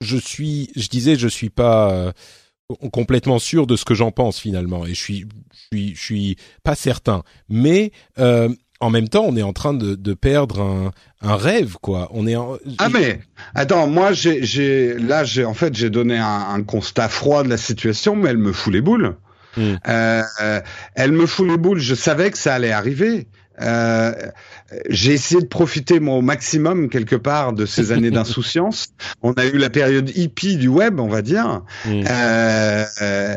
[0.00, 2.12] je suis, je disais, je suis pas euh,
[2.92, 6.36] complètement sûr de ce que j'en pense finalement, et je suis, je suis, je suis
[6.62, 7.22] pas certain.
[7.48, 8.48] Mais euh,
[8.80, 10.90] en même temps, on est en train de, de perdre un,
[11.22, 12.08] un, rêve, quoi.
[12.12, 12.56] On est en...
[12.78, 13.20] ah mais
[13.54, 17.48] attends, moi j'ai, j'ai là j'ai en fait j'ai donné un, un, constat froid de
[17.48, 19.16] la situation, mais elle me fout les boules.
[19.56, 19.74] Mm.
[19.88, 20.22] Euh,
[20.94, 21.78] elle me fout les boules.
[21.78, 23.26] Je savais que ça allait arriver.
[23.60, 24.12] Euh,
[24.90, 28.88] j'ai essayé de profiter moi au maximum quelque part de ces années d'insouciance.
[29.22, 31.62] On a eu la période hippie du web, on va dire.
[31.84, 32.04] Mm.
[32.08, 33.36] Euh, euh,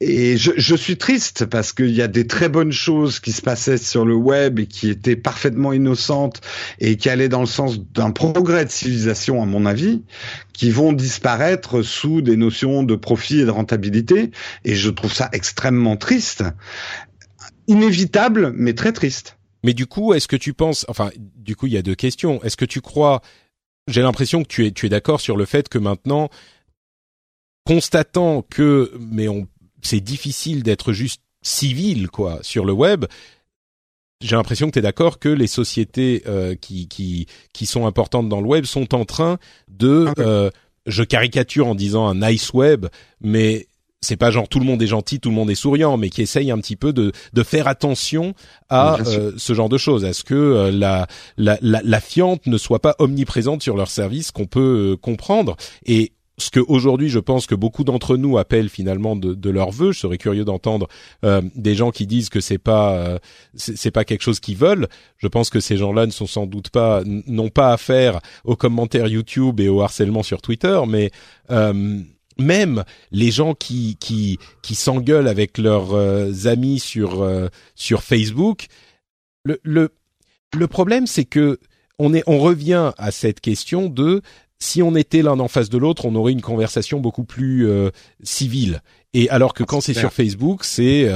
[0.00, 3.42] et je, je, suis triste parce qu'il y a des très bonnes choses qui se
[3.42, 6.40] passaient sur le web et qui étaient parfaitement innocentes
[6.78, 10.02] et qui allaient dans le sens d'un progrès de civilisation, à mon avis,
[10.54, 14.30] qui vont disparaître sous des notions de profit et de rentabilité.
[14.64, 16.44] Et je trouve ça extrêmement triste.
[17.66, 19.36] Inévitable, mais très triste.
[19.64, 22.42] Mais du coup, est-ce que tu penses, enfin, du coup, il y a deux questions.
[22.42, 23.20] Est-ce que tu crois,
[23.86, 26.30] j'ai l'impression que tu es, tu es d'accord sur le fait que maintenant,
[27.66, 29.46] constatant que, mais on,
[29.82, 33.06] c'est difficile d'être juste civil, quoi, sur le web.
[34.20, 38.28] J'ai l'impression que tu es d'accord que les sociétés euh, qui, qui, qui sont importantes
[38.28, 40.50] dans le web sont en train de, ah euh,
[40.86, 42.86] je caricature en disant un nice web,
[43.20, 43.66] mais
[44.00, 46.22] c'est pas genre tout le monde est gentil, tout le monde est souriant, mais qui
[46.22, 48.34] essaye un petit peu de, de faire attention
[48.68, 51.06] à euh, ce genre de choses, à ce que euh, la,
[51.36, 55.56] la, la, la, fiente ne soit pas omniprésente sur leur service, qu'on peut euh, comprendre?
[55.84, 59.70] Et ce que aujourd'hui je pense que beaucoup d'entre nous appellent finalement de, de leur
[59.70, 59.92] vœu.
[59.92, 60.88] Je serais curieux d'entendre
[61.54, 63.18] des gens qui disent que c'est pas
[63.54, 64.88] c'est pas quelque chose qu'ils veulent.
[65.18, 69.08] Je pense que ces gens-là ne sont sans doute pas n'ont pas affaire aux commentaires
[69.08, 71.10] YouTube et au harcèlement sur Twitter, mais
[72.40, 78.66] même les gens qui qui qui s'engueulent avec leurs euh, amis sur euh, sur Facebook,
[79.44, 79.90] le le
[80.56, 81.58] le problème c'est que
[81.98, 84.22] on est on revient à cette question de
[84.60, 87.90] si on était l'un en face de l'autre, on aurait une conversation beaucoup plus euh,
[88.22, 88.82] civile.
[89.14, 91.08] Et alors que ah, quand c'est sur Facebook, c'est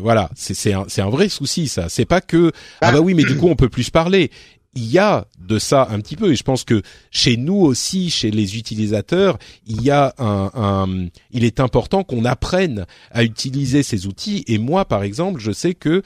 [0.00, 1.88] voilà, c'est un c'est un vrai souci ça.
[1.88, 4.30] C'est pas que ah, ah bah oui, mais du coup on peut plus parler
[4.74, 8.10] il y a de ça un petit peu et je pense que chez nous aussi,
[8.10, 13.82] chez les utilisateurs, il y a un, un il est important qu'on apprenne à utiliser
[13.82, 14.44] ces outils.
[14.46, 16.02] Et moi, par exemple, je sais que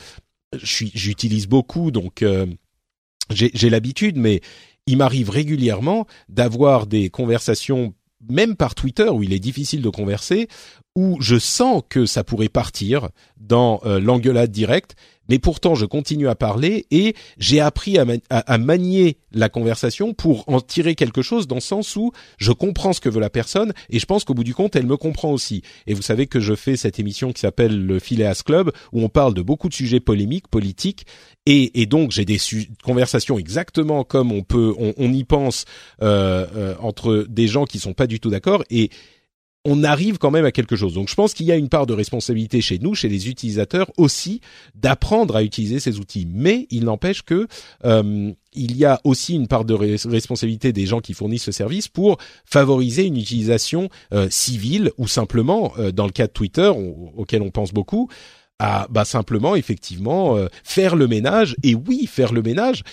[0.57, 2.47] je suis, j'utilise beaucoup, donc euh,
[3.31, 4.41] j'ai l'habitude, mais
[4.87, 7.95] il m'arrive régulièrement d'avoir des conversations
[8.30, 10.49] même par Twitter où il est difficile de converser,
[10.97, 14.97] où je sens que ça pourrait partir dans euh, l'engueulade directe
[15.29, 20.61] mais pourtant je continue à parler et j'ai appris à, manier la conversation pour en
[20.61, 23.99] tirer quelque chose dans le sens où je comprends ce que veut la personne et
[23.99, 25.62] je pense qu'au bout du compte elle me comprend aussi.
[25.87, 29.09] Et vous savez que je fais cette émission qui s'appelle le Phileas Club où on
[29.09, 31.07] parle de beaucoup de sujets polémiques, politiques
[31.47, 32.39] et, donc j'ai des
[32.83, 35.66] conversations exactement comme on peut, on, y pense
[36.03, 38.91] euh, euh, entre des gens qui sont pas du tout d'accord et
[39.65, 40.95] on arrive quand même à quelque chose.
[40.95, 43.91] Donc je pense qu'il y a une part de responsabilité chez nous, chez les utilisateurs
[43.97, 44.41] aussi,
[44.75, 46.27] d'apprendre à utiliser ces outils.
[46.31, 47.47] Mais il n'empêche que
[47.85, 51.89] euh, il y a aussi une part de responsabilité des gens qui fournissent ce service
[51.89, 56.71] pour favoriser une utilisation euh, civile ou simplement, euh, dans le cas de Twitter,
[57.17, 58.09] auquel on pense beaucoup,
[58.61, 62.85] à bah simplement effectivement faire le ménage et oui faire le ménage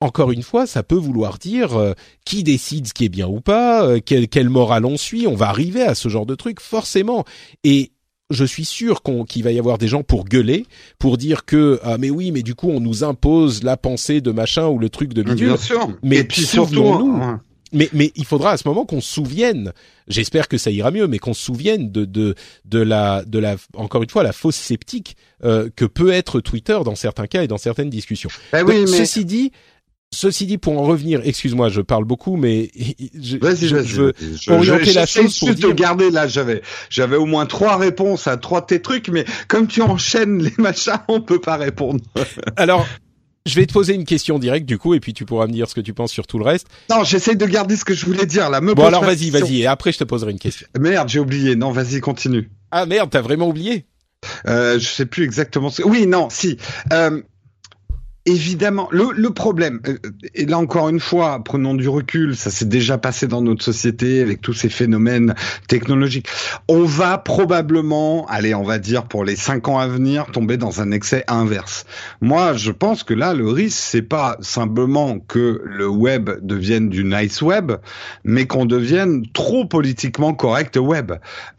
[0.00, 1.92] encore une fois, ça peut vouloir dire euh,
[2.24, 5.26] qui décide ce qui est bien ou pas, euh, quelle, quelle morale on suit.
[5.26, 7.24] On va arriver à ce genre de truc forcément.
[7.64, 7.90] Et
[8.30, 10.66] je suis sûr qu'il va y avoir des gens pour gueuler,
[10.98, 14.30] pour dire que ah mais oui, mais du coup on nous impose la pensée de
[14.30, 15.48] machin ou le truc de bidule.
[15.48, 15.88] Bien sûr.
[16.02, 17.22] Mais Et puis surtout, nous.
[17.70, 19.72] Mais, mais il faudra à ce moment qu'on se souvienne.
[20.06, 22.34] J'espère que ça ira mieux, mais qu'on se souvienne de de
[22.64, 26.78] de la de la encore une fois la fausse sceptique euh, que peut être Twitter
[26.84, 28.30] dans certains cas et dans certaines discussions.
[28.52, 28.86] Ben oui, mais...
[28.86, 29.52] Ceci dit,
[30.10, 32.70] Ceci dit, pour en revenir, excuse-moi, je parle beaucoup, mais
[33.14, 34.14] je, je, veux
[34.48, 35.68] orienter la chose pour dire...
[35.68, 36.26] de garder là.
[36.26, 40.42] J'avais, j'avais au moins trois réponses à trois de tes trucs, mais comme tu enchaînes
[40.42, 42.00] les machins, on peut pas répondre.
[42.56, 42.86] Alors,
[43.44, 45.68] je vais te poser une question directe du coup, et puis tu pourras me dire
[45.68, 46.68] ce que tu penses sur tout le reste.
[46.90, 48.62] Non, j'essaye de garder ce que je voulais dire là.
[48.62, 50.66] Me bon alors vas-y, vas-y, et après je te poserai une question.
[50.80, 51.54] Merde, j'ai oublié.
[51.54, 52.50] Non, vas-y, continue.
[52.70, 53.84] Ah merde, t'as vraiment oublié?
[54.46, 55.70] Euh, Je sais plus exactement.
[55.70, 55.82] Ce...
[55.82, 56.56] Oui, non, si.
[56.92, 57.22] Euh,
[58.28, 59.96] évidemment, le, le, problème, euh,
[60.34, 64.20] et là encore une fois, prenons du recul, ça s'est déjà passé dans notre société
[64.20, 65.34] avec tous ces phénomènes
[65.66, 66.28] technologiques.
[66.68, 70.80] On va probablement, allez, on va dire pour les cinq ans à venir, tomber dans
[70.80, 71.86] un excès inverse.
[72.20, 77.04] Moi, je pense que là, le risque, c'est pas simplement que le web devienne du
[77.04, 77.72] nice web,
[78.24, 81.12] mais qu'on devienne trop politiquement correct web.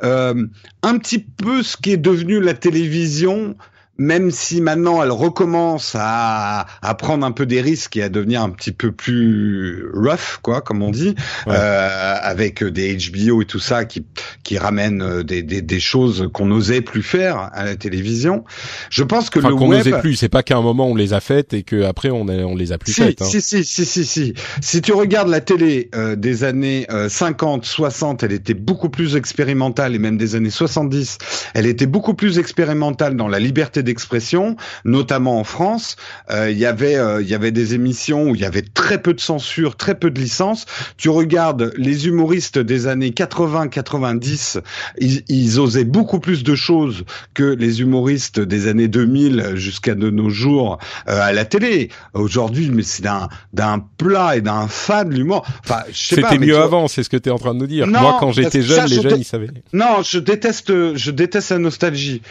[0.04, 0.48] Euh,
[0.84, 3.56] un petit peu ce qui est devenu la télévision
[4.00, 8.42] même si maintenant elle recommence à, à prendre un peu des risques et à devenir
[8.42, 11.16] un petit peu plus rough, quoi, comme on dit,
[11.48, 14.06] euh, avec des HBO et tout ça qui
[14.44, 18.46] qui ramènent euh, des, des, des choses qu'on n'osait plus faire à la télévision.
[18.90, 20.96] Je pense que enfin, le qu'on web n'osait plus, c'est pas qu'à un moment on
[20.96, 23.22] les a faites et que après on, a, on les a plus si, faites.
[23.22, 23.26] Hein.
[23.26, 24.34] Si, si, si, si, si.
[24.62, 29.18] Si tu regardes la télé euh, des années euh, 50, 60, elle était beaucoup plus
[29.18, 31.18] expérimentale et même des années 70,
[31.54, 35.96] elle était beaucoup plus expérimentale dans la liberté d'expression, notamment en France.
[36.30, 39.02] Euh, Il y avait, euh, il y avait des émissions où il y avait très
[39.02, 40.66] peu de censure, très peu de licence.
[40.98, 44.60] Tu regardes les humoristes des années 80, 90,
[45.00, 50.10] ils, ils osaient beaucoup plus de choses que les humoristes des années 2000 jusqu'à de
[50.12, 50.78] nos jours
[51.08, 51.90] euh, à la télé.
[52.14, 55.46] Aujourd'hui, mais c'est d'un d'un plat et d'un fan l'humour.
[55.66, 55.82] Enfin.
[55.94, 57.88] C'était mieux vois- avant, c'est ce que tu es en train de nous dire.
[57.88, 59.48] Non, Moi, quand j'étais jeune, ça, les je jeunes, dé- ils savaient.
[59.74, 62.22] Non, je déteste, je déteste la nostalgie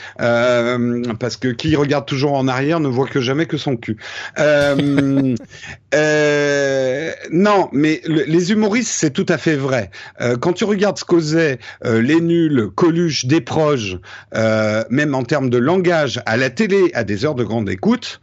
[1.19, 3.97] parce que qui regarde toujours en arrière ne voit que jamais que son cul.
[4.39, 5.35] Euh,
[5.95, 9.91] euh, non, mais le- les humoristes, c'est tout à fait vrai.
[10.21, 13.99] Euh, quand tu regardes ce qu'osaient les nuls, Coluche, Desproges,
[14.35, 18.21] même en termes de langage, à la télé, à des heures de grande écoute.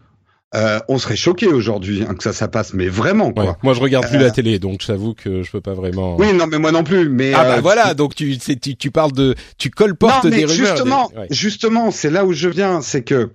[0.56, 3.44] Euh, on serait choqué aujourd'hui hein, que ça, ça passe, mais vraiment quoi.
[3.46, 3.52] Ouais.
[3.64, 6.16] Moi, je regarde plus Euh, la télé, donc j'avoue que je peux pas vraiment.
[6.18, 7.10] Oui, non, mais moi non plus.
[7.10, 10.38] Mais Ah bah euh, voilà, donc tu, tu tu parles de, tu colportes non, mais
[10.38, 10.68] des rumeurs.
[10.76, 11.28] justement, des- ouais.
[11.32, 13.30] justement, c'est là où je viens, c'est que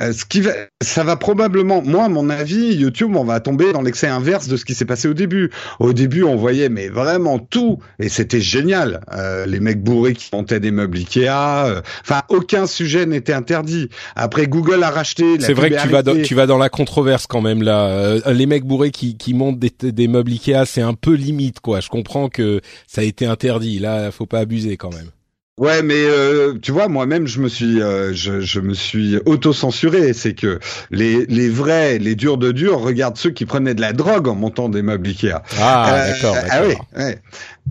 [0.00, 3.72] euh, ce qui va, ça va probablement, moi, à mon avis, YouTube, on va tomber
[3.72, 5.50] dans l'excès inverse de ce qui s'est passé au début.
[5.78, 9.00] Au début, on voyait, mais vraiment tout, et c'était génial.
[9.12, 13.88] Euh, les mecs bourrés qui montaient des meubles Ikea, euh, enfin, aucun sujet n'était interdit.
[14.16, 15.38] Après, Google a racheté.
[15.38, 17.86] la C'est vrai que tu vas dans, tu vas dans la controverse quand même là.
[17.86, 21.60] Euh, les mecs bourrés qui, qui montent des, des meubles Ikea, c'est un peu limite
[21.60, 21.80] quoi.
[21.80, 23.78] Je comprends que ça a été interdit.
[23.78, 25.10] Là, faut pas abuser quand même.
[25.56, 30.12] Ouais, mais euh, tu vois, moi-même, je me suis, euh, je, je me suis auto-censuré.
[30.12, 30.58] C'est que
[30.90, 34.34] les, les vrais, les durs de durs, regardent ceux qui prenaient de la drogue en
[34.34, 35.42] montant des meubles Ikea.
[35.60, 37.22] Ah Euh, d'accord, Ah oui, ouais.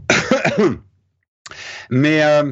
[1.89, 2.51] Mais euh,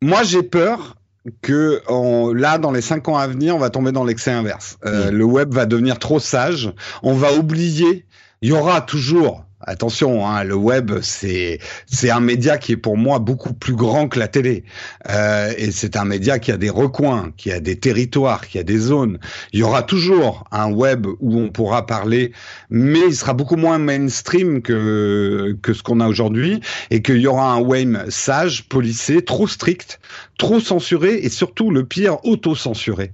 [0.00, 0.96] moi, j'ai peur
[1.42, 4.78] que on- là, dans les cinq ans à venir, on va tomber dans l'excès inverse.
[4.86, 5.10] Euh.
[5.10, 6.70] Le web va devenir trop sage.
[7.02, 8.06] On va oublier.
[8.42, 9.43] Il y aura toujours.
[9.66, 14.08] Attention, hein, le web, c'est c'est un média qui est pour moi beaucoup plus grand
[14.08, 14.64] que la télé,
[15.08, 18.62] Euh, et c'est un média qui a des recoins, qui a des territoires, qui a
[18.62, 19.18] des zones.
[19.52, 22.32] Il y aura toujours un web où on pourra parler,
[22.76, 26.60] mais il sera beaucoup moins mainstream que que ce qu'on a aujourd'hui,
[26.90, 30.00] et qu'il y aura un web sage, policé, trop strict,
[30.38, 33.12] trop censuré, et surtout le pire, auto-censuré.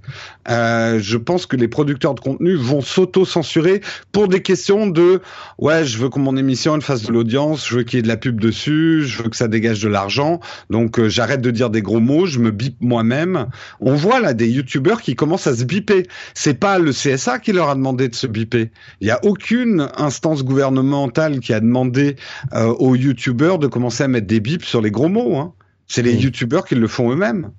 [0.49, 3.83] Euh, je pense que les producteurs de contenu vont s'auto-censurer
[4.13, 5.21] pour des questions de
[5.59, 8.03] ouais, je veux que mon émission elle fasse de l'audience, je veux qu'il y ait
[8.03, 10.41] de la pub dessus, je veux que ça dégage de l'argent,
[10.71, 13.49] donc euh, j'arrête de dire des gros mots, je me bip moi-même.
[13.81, 16.05] On voit là des youtubeurs qui commencent à se biper.
[16.33, 18.71] C'est pas le CSA qui leur a demandé de se biper.
[19.03, 19.50] Il y a aucune
[19.97, 22.17] instance gouvernementale qui a demandé
[22.53, 25.37] euh, aux youtubeurs de commencer à mettre des bips sur les gros mots.
[25.37, 25.55] Hein.
[25.87, 26.21] C'est les Mm.
[26.21, 27.51] youtubeurs qui le font eux-mêmes.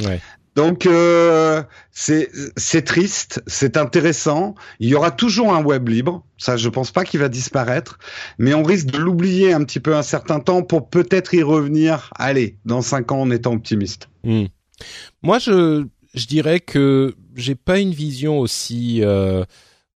[0.00, 0.20] Ouais.
[0.56, 1.62] Donc euh,
[1.92, 4.54] c'est triste, c'est intéressant.
[4.80, 7.98] Il y aura toujours un web libre, ça je pense pas qu'il va disparaître,
[8.38, 12.10] mais on risque de l'oublier un petit peu un certain temps pour peut-être y revenir.
[12.16, 14.08] Allez, dans cinq ans en étant optimiste.
[14.24, 14.46] Hmm.
[15.22, 19.44] Moi, je je dirais que j'ai pas une vision aussi euh,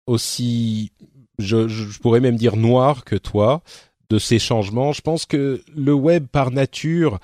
[0.07, 0.93] aussi
[1.39, 3.63] je, pourrais même dire noire que toi
[4.11, 4.93] de ces changements.
[4.93, 7.19] Je pense que le web par nature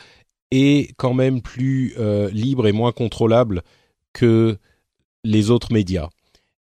[0.51, 3.63] est quand même plus euh, libre et moins contrôlable
[4.13, 4.59] que
[5.25, 6.09] les autres médias.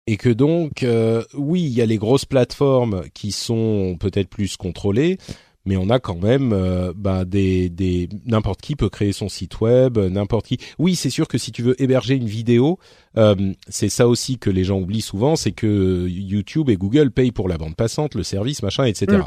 [0.06, 4.58] Et que donc, euh, oui, il y a les grosses plateformes qui sont peut-être plus
[4.58, 5.18] contrôlées,
[5.66, 9.62] mais on a quand même euh, ben, des, des n'importe qui peut créer son site
[9.62, 10.58] web, n'importe qui.
[10.78, 12.80] Oui, c'est sûr que si tu veux héberger une vidéo,
[13.18, 17.32] euh, c'est ça aussi que les gens oublient souvent, c'est que YouTube et Google payent
[17.32, 19.18] pour la bande passante, le service, machin, etc.
[19.18, 19.24] Mm.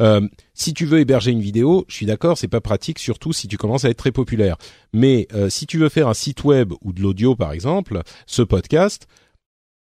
[0.00, 3.48] Euh, si tu veux héberger une vidéo, je suis d'accord, c'est pas pratique, surtout si
[3.48, 4.56] tu commences à être très populaire.
[4.92, 8.42] Mais euh, si tu veux faire un site web ou de l'audio, par exemple, ce
[8.42, 9.06] podcast,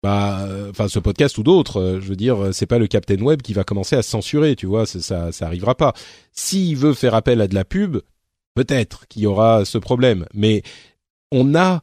[0.07, 2.87] bah, euh, enfin ce podcast ou d'autres, euh, je veux dire, euh, c'est pas le
[2.87, 5.95] Captain Web qui va commencer à censurer, tu vois, ça, ça arrivera pas.
[6.31, 7.97] S'il veut faire appel à de la pub,
[8.55, 10.63] peut-être qu'il y aura ce problème, mais
[11.33, 11.83] on a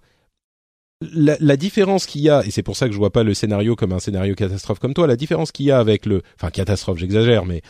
[1.01, 3.33] la, la différence qu'il y a, et c'est pour ça que je vois pas le
[3.33, 6.49] scénario comme un scénario catastrophe comme toi, la différence qu'il y a avec le, enfin
[6.49, 7.61] catastrophe, j'exagère, mais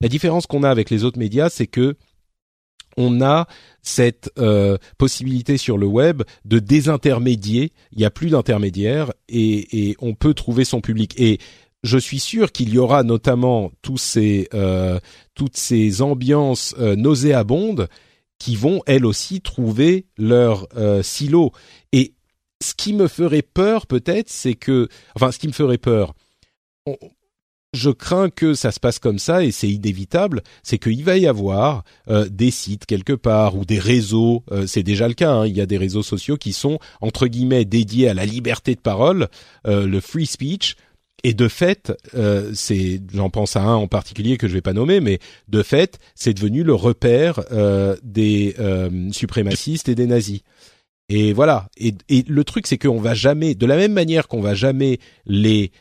[0.00, 1.94] la différence qu'on a avec les autres médias, c'est que
[2.96, 3.46] on a
[3.84, 7.72] cette euh, possibilité sur le web de désintermédier.
[7.92, 11.14] Il y a plus d'intermédiaires et, et on peut trouver son public.
[11.20, 11.38] Et
[11.84, 14.98] je suis sûr qu'il y aura notamment tous ces euh,
[15.34, 17.88] toutes ces ambiances euh, nauséabondes
[18.38, 21.52] qui vont elles aussi trouver leur euh, silo.
[21.92, 22.14] Et
[22.60, 26.14] ce qui me ferait peur peut-être, c'est que, enfin, ce qui me ferait peur,
[27.74, 31.26] je crains que ça se passe comme ça et c'est inévitable, c'est qu'il va y
[31.26, 35.46] avoir euh, des sites quelque part ou des réseaux, euh, c'est déjà le cas, hein,
[35.46, 38.80] il y a des réseaux sociaux qui sont entre guillemets dédiés à la liberté de
[38.80, 39.28] parole,
[39.66, 40.76] euh, le free speech.
[41.26, 41.90] Et de fait,
[42.52, 45.98] c'est, j'en pense à un en particulier que je vais pas nommer, mais de fait,
[46.14, 47.40] c'est devenu le repère
[48.02, 48.54] des
[49.10, 50.42] suprémacistes et des nazis.
[51.08, 51.70] Et voilà.
[51.78, 54.98] Et, et le truc, c'est qu'on va jamais, de la même manière qu'on va jamais
[55.24, 55.72] les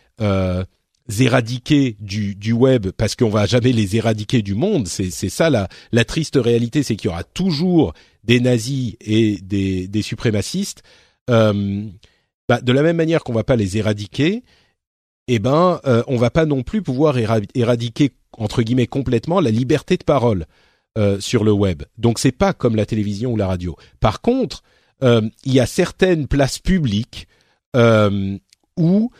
[1.20, 4.88] éradiquer du, du web parce qu'on va jamais les éradiquer du monde.
[4.88, 7.94] C'est, c'est ça la, la triste réalité, c'est qu'il y aura toujours
[8.24, 10.82] des nazis et des, des suprémacistes.
[11.30, 11.86] Euh,
[12.48, 14.44] bah, de la même manière qu'on va pas les éradiquer,
[15.28, 17.18] eh ben, euh, on va pas non plus pouvoir
[17.56, 20.46] éradiquer entre guillemets complètement la liberté de parole
[20.98, 21.84] euh, sur le web.
[21.98, 23.76] Donc c'est pas comme la télévision ou la radio.
[24.00, 24.64] Par contre,
[25.04, 27.28] euh, il y a certaines places publiques
[27.76, 28.38] euh,
[28.78, 29.12] où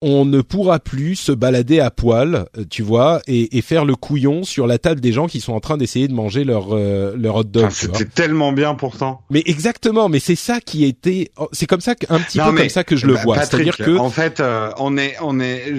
[0.00, 4.44] on ne pourra plus se balader à poil, euh, tu vois, et, faire le couillon
[4.44, 7.36] sur la table des gens qui sont en train d'essayer de manger leur euh, leur
[7.36, 7.70] hot dog.
[7.70, 9.22] C'était tellement bien pourtant.
[9.30, 12.68] Mais exactement, mais c'est ça qui était, oh, c'est comme ça un petit peu comme
[12.68, 13.42] ça que je le bah, vois.
[13.42, 15.72] C'est-à-dire que en fait, euh, on est on est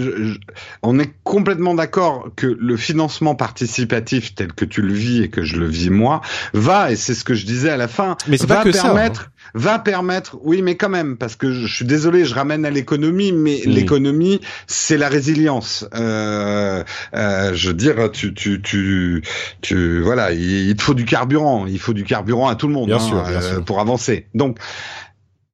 [0.83, 5.43] on est complètement d'accord que le financement participatif tel que tu le vis et que
[5.43, 6.21] je le vis moi
[6.53, 8.17] va et c'est ce que je disais à la fin.
[8.27, 9.27] Mais c'est pas que permettre, ça.
[9.27, 12.69] Hein va permettre, oui, mais quand même, parce que je, suis désolé, je ramène à
[12.69, 15.87] l'économie, mais l'économie, c'est la résilience.
[15.95, 19.23] Euh, euh, je veux dire, tu, tu, tu,
[19.61, 22.87] tu, voilà, il, te faut du carburant, il faut du carburant à tout le monde
[22.87, 24.27] bien hein, bien euh, pour avancer.
[24.33, 24.57] Donc,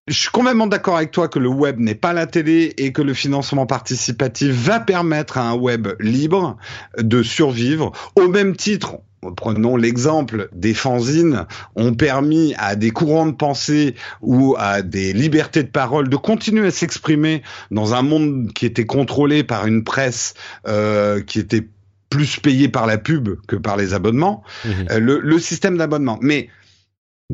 [0.07, 3.02] je suis complètement d'accord avec toi que le web n'est pas la télé et que
[3.02, 6.57] le financement participatif va permettre à un web libre
[6.99, 8.99] de survivre au même titre
[9.36, 11.45] prenons l'exemple des fanzines,
[11.76, 16.68] ont permis à des courants de pensée ou à des libertés de parole de continuer
[16.68, 17.41] à s'exprimer
[17.72, 20.34] dans un monde qui était contrôlé par une presse
[20.68, 21.68] euh, qui était
[22.10, 24.69] plus payée par la pub que par les abonnements, mmh.
[24.91, 26.19] euh, le, le, système d'abonnement.
[26.22, 26.49] Mais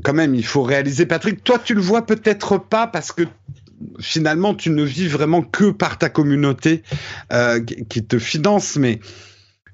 [0.03, 3.23] quand même, il faut réaliser, Patrick, toi tu le vois peut-être pas parce que
[3.99, 6.83] finalement tu ne vis vraiment que par ta communauté
[7.33, 8.99] euh, qui te finance, mais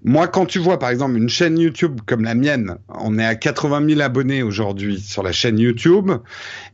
[0.04, 3.36] moi, quand tu vois par exemple une chaîne YouTube comme la mienne, on est à
[3.36, 6.12] 80 000 abonnés aujourd'hui sur la chaîne YouTube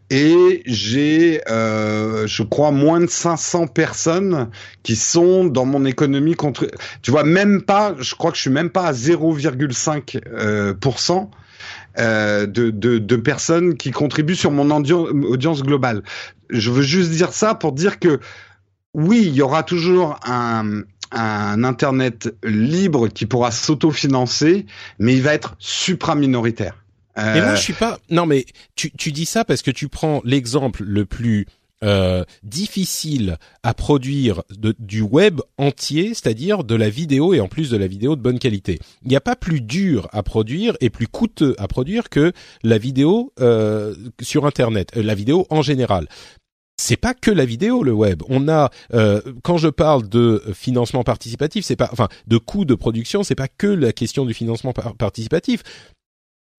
[0.10, 4.50] et j'ai, euh, je crois, moins de 500 personnes
[4.84, 6.68] qui sont dans mon économie contre.
[7.02, 10.74] Tu vois, même pas, je crois que je suis même pas à 0,5 euh,
[12.00, 16.04] euh, de, de, de, personnes qui contribuent sur mon audience globale.
[16.50, 18.20] Je veux juste dire ça pour dire que
[18.94, 24.66] oui, il y aura toujours un, un Internet libre qui pourra s'autofinancer,
[25.00, 26.84] mais il va être supra-minoritaire.
[27.18, 27.34] Euh...
[27.34, 28.00] Mais moi, je suis pas.
[28.10, 28.46] Non, mais
[28.76, 31.46] tu, tu dis ça parce que tu prends l'exemple le plus
[31.84, 34.44] euh, difficile à produire
[34.80, 38.40] du web entier, c'est-à-dire de la vidéo et en plus de la vidéo de bonne
[38.40, 38.80] qualité.
[39.02, 42.32] Il n'y a pas plus dur à produire et plus coûteux à produire que
[42.64, 46.08] la vidéo euh, sur Internet, euh, la vidéo en général
[46.82, 48.24] c'est pas que la vidéo le web.
[48.30, 48.72] On a
[49.44, 53.48] quand je parle de financement participatif, c'est pas enfin de coûts de production, c'est pas
[53.48, 55.62] que la question du financement participatif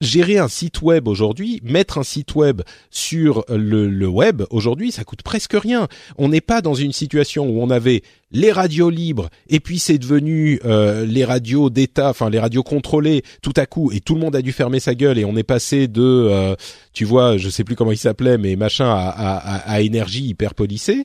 [0.00, 5.22] gérer un site web aujourd'hui, mettre un site web sur le, web aujourd'hui, ça coûte
[5.22, 5.88] presque rien.
[6.18, 9.98] On n'est pas dans une situation où on avait les radios libres et puis c'est
[9.98, 14.20] devenu euh, les radios d'État, enfin les radios contrôlées tout à coup et tout le
[14.20, 16.56] monde a dû fermer sa gueule et on est passé de, euh,
[16.92, 21.04] tu vois, je sais plus comment il s'appelait, mais machin à énergie hyper policée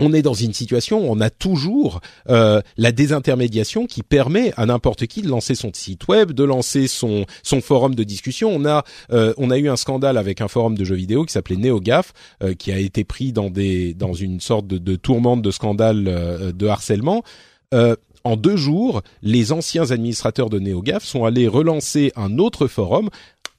[0.00, 4.66] on est dans une situation où on a toujours euh, la désintermédiation qui permet à
[4.66, 8.50] n'importe qui de lancer son site web, de lancer son son forum de discussion.
[8.50, 11.32] On a euh, on a eu un scandale avec un forum de jeux vidéo qui
[11.32, 12.12] s'appelait NeoGaf,
[12.42, 16.04] euh, qui a été pris dans des dans une sorte de, de tourmente de scandale
[16.54, 17.22] de harcèlement.
[18.24, 23.10] en deux jours, les anciens administrateurs de NeoGaf sont allés relancer un autre forum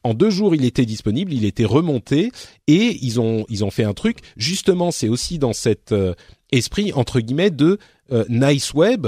[0.03, 2.31] en deux jours, il était disponible, il était remonté
[2.67, 4.19] et ils ont ils ont fait un truc.
[4.37, 6.13] Justement, c'est aussi dans cet euh,
[6.51, 7.77] esprit entre guillemets de
[8.11, 9.07] euh, nice web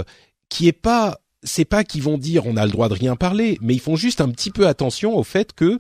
[0.50, 3.58] qui est pas c'est pas qu'ils vont dire on a le droit de rien parler,
[3.62, 5.80] mais ils font juste un petit peu attention au fait que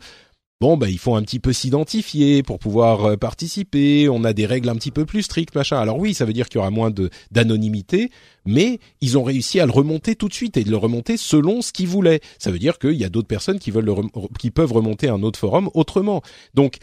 [0.64, 4.45] bon bah il faut un petit peu s'identifier pour pouvoir euh, participer, on a des
[4.45, 5.77] règles un petit peu plus strictes machin.
[5.77, 8.11] Alors oui, ça veut dire qu'il y aura moins de d'anonymité,
[8.45, 11.61] mais ils ont réussi à le remonter tout de suite et de le remonter selon
[11.61, 12.22] ce qu'ils voulaient.
[12.40, 13.91] Ça veut dire qu'il y a d'autres personnes qui veulent
[14.40, 16.22] qui peuvent remonter un autre forum autrement.
[16.53, 16.77] Donc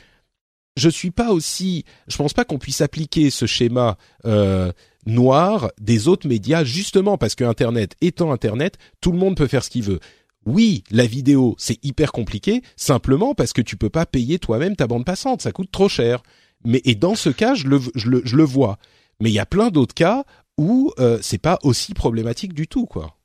[0.77, 3.97] je suis pas aussi, je pense pas qu'on puisse appliquer ce schéma
[4.27, 4.73] euh,
[5.07, 9.65] noir des autres médias justement parce que Internet étant Internet, tout le monde peut faire
[9.65, 10.01] ce qu'il veut
[10.47, 14.87] oui, la vidéo, c'est hyper compliqué, simplement parce que tu peux pas payer toi-même ta
[14.87, 16.23] bande passante, ça coûte trop cher.
[16.65, 18.79] Mais et dans ce cas, je le, je le, je le vois.
[19.21, 20.25] Mais il y a plein d'autres cas
[20.57, 23.17] où euh, c'est pas aussi problématique du tout, quoi.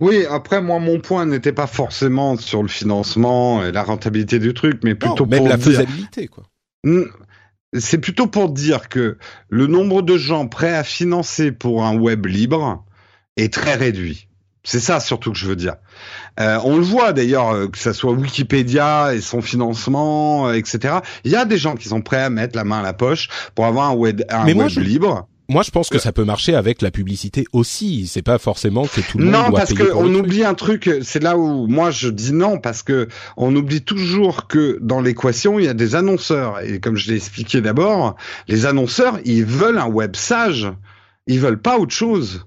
[0.00, 4.52] Oui, après moi mon point n'était pas forcément sur le financement et la rentabilité du
[4.52, 5.66] truc, mais plutôt non, même pour la dire...
[5.66, 6.44] faisabilité, quoi.
[7.76, 12.26] C'est plutôt pour dire que le nombre de gens prêts à financer pour un web
[12.26, 12.84] libre
[13.36, 14.27] est très réduit.
[14.70, 15.76] C'est ça surtout que je veux dire.
[16.38, 20.96] Euh, on le voit d'ailleurs, euh, que ça soit Wikipédia et son financement, euh, etc.
[21.24, 23.30] Il y a des gens qui sont prêts à mettre la main à la poche
[23.54, 25.26] pour avoir un web, un Mais moi, web je- libre.
[25.48, 28.06] Moi, je pense que ça peut marcher avec la publicité aussi.
[28.06, 30.12] C'est pas forcément que tout le monde Non, doit parce payer que pour on le
[30.12, 30.24] truc.
[30.26, 30.90] oublie un truc.
[31.00, 33.08] C'est là où moi je dis non parce que
[33.38, 37.16] on oublie toujours que dans l'équation il y a des annonceurs et comme je l'ai
[37.16, 38.16] expliqué d'abord,
[38.48, 40.70] les annonceurs ils veulent un web sage,
[41.26, 42.44] ils veulent pas autre chose.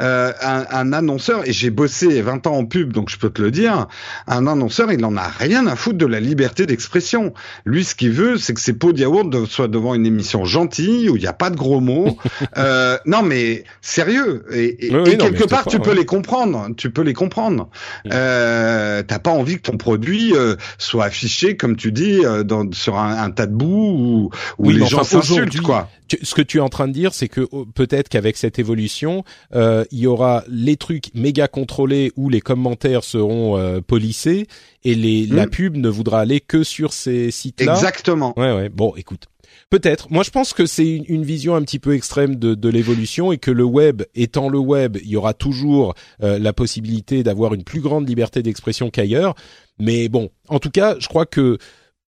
[0.00, 3.42] Euh, un, un annonceur, et j'ai bossé 20 ans en pub, donc je peux te
[3.42, 3.86] le dire,
[4.26, 7.34] un annonceur, il en a rien à foutre de la liberté d'expression.
[7.64, 11.08] Lui, ce qu'il veut, c'est que ses pots de yaourt soient devant une émission gentille,
[11.08, 12.16] où il n'y a pas de gros mots.
[12.58, 14.44] euh, non, mais sérieux.
[14.52, 16.68] Et, et- Oui, oui, et non, mais quelque part, tu peux les comprendre.
[16.76, 17.68] Tu peux les comprendre.
[18.12, 22.70] Euh, T'as pas envie que ton produit euh, soit affiché, comme tu dis, euh, dans,
[22.72, 25.88] sur un, un tas de boue où, où les gens s'insultent, quoi.
[26.08, 28.58] Tu- ce que tu es en train de dire, c'est que oh, peut-être qu'avec cette
[28.58, 29.24] évolution,
[29.54, 34.46] euh, il y aura les trucs méga contrôlés où les commentaires seront euh, polissés
[34.84, 35.50] et les, la Mm.
[35.50, 37.74] pub ne voudra aller que sur ces sites-là.
[37.74, 38.32] Exactement.
[38.38, 38.68] Ouais, ouais.
[38.68, 39.24] Bon, écoute.
[39.70, 40.10] Peut-être.
[40.10, 43.32] Moi, je pense que c'est une, une vision un petit peu extrême de, de l'évolution
[43.32, 47.52] et que le web, étant le web, il y aura toujours euh, la possibilité d'avoir
[47.52, 49.34] une plus grande liberté d'expression qu'ailleurs.
[49.78, 51.58] Mais bon, en tout cas, je crois que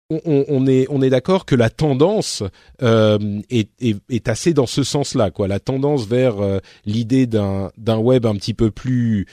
[0.09, 2.43] on, on- est on est d'accord que la tendance
[2.81, 3.17] euh,
[3.49, 5.47] est, est, est assez dans ce sens-là, quoi.
[5.47, 9.25] La tendance vers euh, l'idée d'un d'un web un petit peu plus.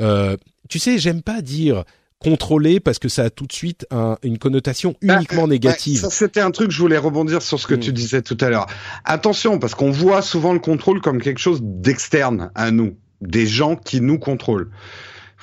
[0.00, 0.36] euh,
[0.68, 1.84] tu sais, j'aime pas dire
[2.18, 5.98] contrôlé parce que ça a tout de suite un- une connotation Bah, uniquement Ouais, négative.
[5.98, 7.80] ça, c'était un truc, je voulais rebondir sur ce que Mm.
[7.80, 8.68] tu disais tout à l'heure.
[9.04, 13.74] Attention, parce qu'on voit souvent le contrôle comme quelque chose d'externe à nous, des gens
[13.74, 14.70] qui nous contrôlent.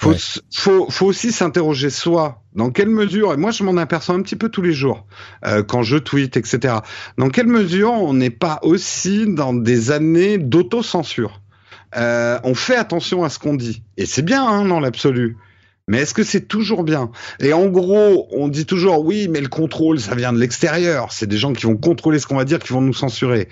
[0.01, 0.17] Faut, Ouais.
[0.55, 2.41] faut, faut aussi s'interroger soi.
[2.55, 5.05] Dans quelle mesure, et moi je m'en aperçois un petit peu tous les jours,
[5.45, 6.75] euh, quand je tweete, etc.
[7.17, 11.41] Dans quelle mesure on n'est pas aussi dans des années d'autocensure?
[11.97, 13.83] Euh, On fait attention à ce qu'on dit.
[13.97, 15.35] Et c'est bien, hein, dans l'absolu.
[15.89, 17.11] Mais est-ce que c'est toujours bien?
[17.41, 21.11] Et en gros, on dit toujours oui, mais le contrôle, ça vient de l'extérieur.
[21.11, 23.49] C'est des gens qui vont contrôler ce qu'on va dire, qui vont nous censurer.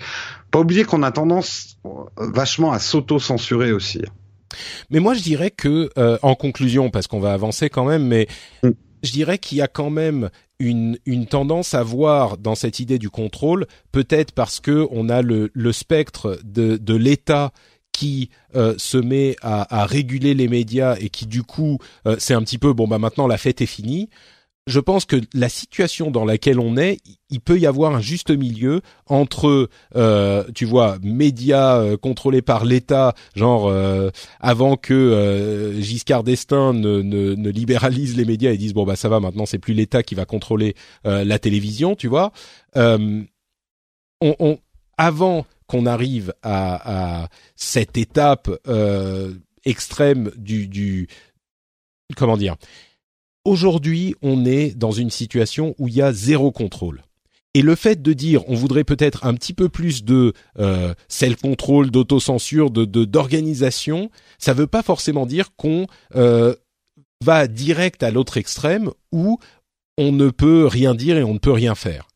[0.50, 4.02] Pas oublier qu'on a tendance euh, vachement à s'auto-censurer aussi.
[4.90, 8.26] Mais moi, je dirais que, euh, en conclusion, parce qu'on va avancer quand même, mais
[8.62, 8.70] Mm.
[9.02, 12.98] je dirais qu'il y a quand même une, une tendance à voir dans cette idée
[12.98, 17.52] du contrôle, peut-être parce que on a le, le spectre de, de l'État
[17.92, 22.34] qui euh, se met à, à réguler les médias et qui du coup euh, c'est
[22.34, 24.08] un petit peu bon bah maintenant la fête est finie.
[24.68, 26.98] Je pense que la situation dans laquelle on est,
[27.30, 32.66] il peut y avoir un juste milieu entre, euh, tu vois, médias euh, contrôlés par
[32.66, 38.58] l'État, genre euh, avant que euh, Giscard d'Estaing ne, ne, ne libéralise les médias et
[38.58, 40.74] dise bon bah ça va maintenant c'est plus l'État qui va contrôler
[41.06, 42.30] euh, la télévision, tu vois.
[42.76, 43.24] On,
[44.20, 44.58] on,
[44.98, 48.50] avant qu'on arrive à, à cette étape
[49.64, 51.08] extrême du, du
[52.16, 52.56] comment dire.
[53.48, 57.02] Aujourd'hui, on est dans une situation où il y a zéro contrôle.
[57.54, 61.90] Et le fait de dire on voudrait peut-être un petit peu plus de euh, self-control,
[61.90, 66.54] d'autocensure, de d'organisation, ça veut pas forcément dire qu'on euh,
[67.24, 69.38] va direct à l'autre extrême où
[69.96, 72.06] on ne peut rien dire et on ne peut rien faire.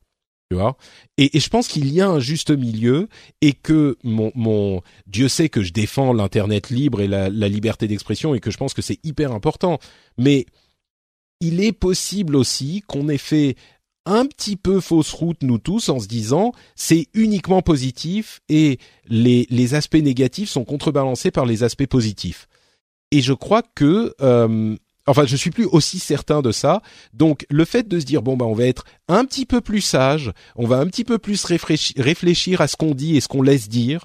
[0.50, 0.76] Tu vois?
[1.16, 3.08] Et, et je pense qu'il y a un juste milieu
[3.40, 7.88] et que mon, mon Dieu sait que je défends l'internet libre et la, la liberté
[7.88, 9.78] d'expression et que je pense que c'est hyper important.
[10.18, 10.44] Mais
[11.42, 13.56] il est possible aussi qu'on ait fait
[14.06, 19.46] un petit peu fausse route nous tous en se disant c'est uniquement positif et les,
[19.50, 22.48] les aspects négatifs sont contrebalancés par les aspects positifs.
[23.10, 26.80] Et je crois que euh, enfin je suis plus aussi certain de ça.
[27.12, 29.80] Donc le fait de se dire bon bah on va être un petit peu plus
[29.80, 33.42] sage, on va un petit peu plus réfléchir, à ce qu'on dit et ce qu'on
[33.42, 34.04] laisse dire,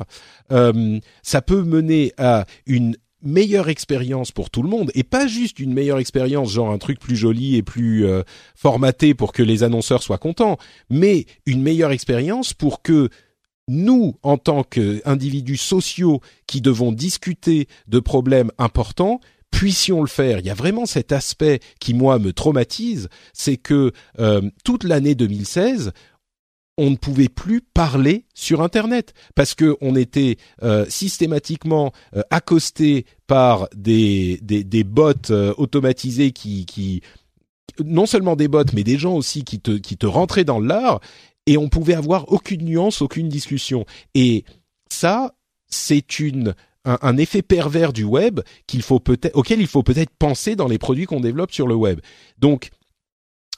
[0.51, 5.59] euh, ça peut mener à une meilleure expérience pour tout le monde et pas juste
[5.59, 8.21] une meilleure expérience genre un truc plus joli et plus euh,
[8.55, 10.57] formaté pour que les annonceurs soient contents
[10.89, 13.09] mais une meilleure expérience pour que
[13.67, 19.19] nous en tant qu'individus sociaux qui devons discuter de problèmes importants
[19.51, 20.39] puissions le faire.
[20.39, 25.15] Il y a vraiment cet aspect qui moi me traumatise, c'est que euh, toute l'année
[25.15, 25.93] 2016
[26.77, 33.05] on ne pouvait plus parler sur Internet parce que on était euh, systématiquement euh, accosté
[33.25, 34.39] par des
[34.85, 37.01] bots euh, automatisés qui
[37.83, 40.99] non seulement des bots mais des gens aussi qui te rentraient dans l'art
[41.47, 43.85] et on pouvait avoir aucune nuance, aucune discussion.
[44.13, 44.43] Et
[44.89, 45.35] ça,
[45.69, 46.53] c'est une
[46.85, 50.77] un, effet pervers du web qu'il faut peut-être auquel il faut peut-être penser dans les
[50.77, 51.99] produits qu'on développe sur le web.
[52.37, 52.69] Donc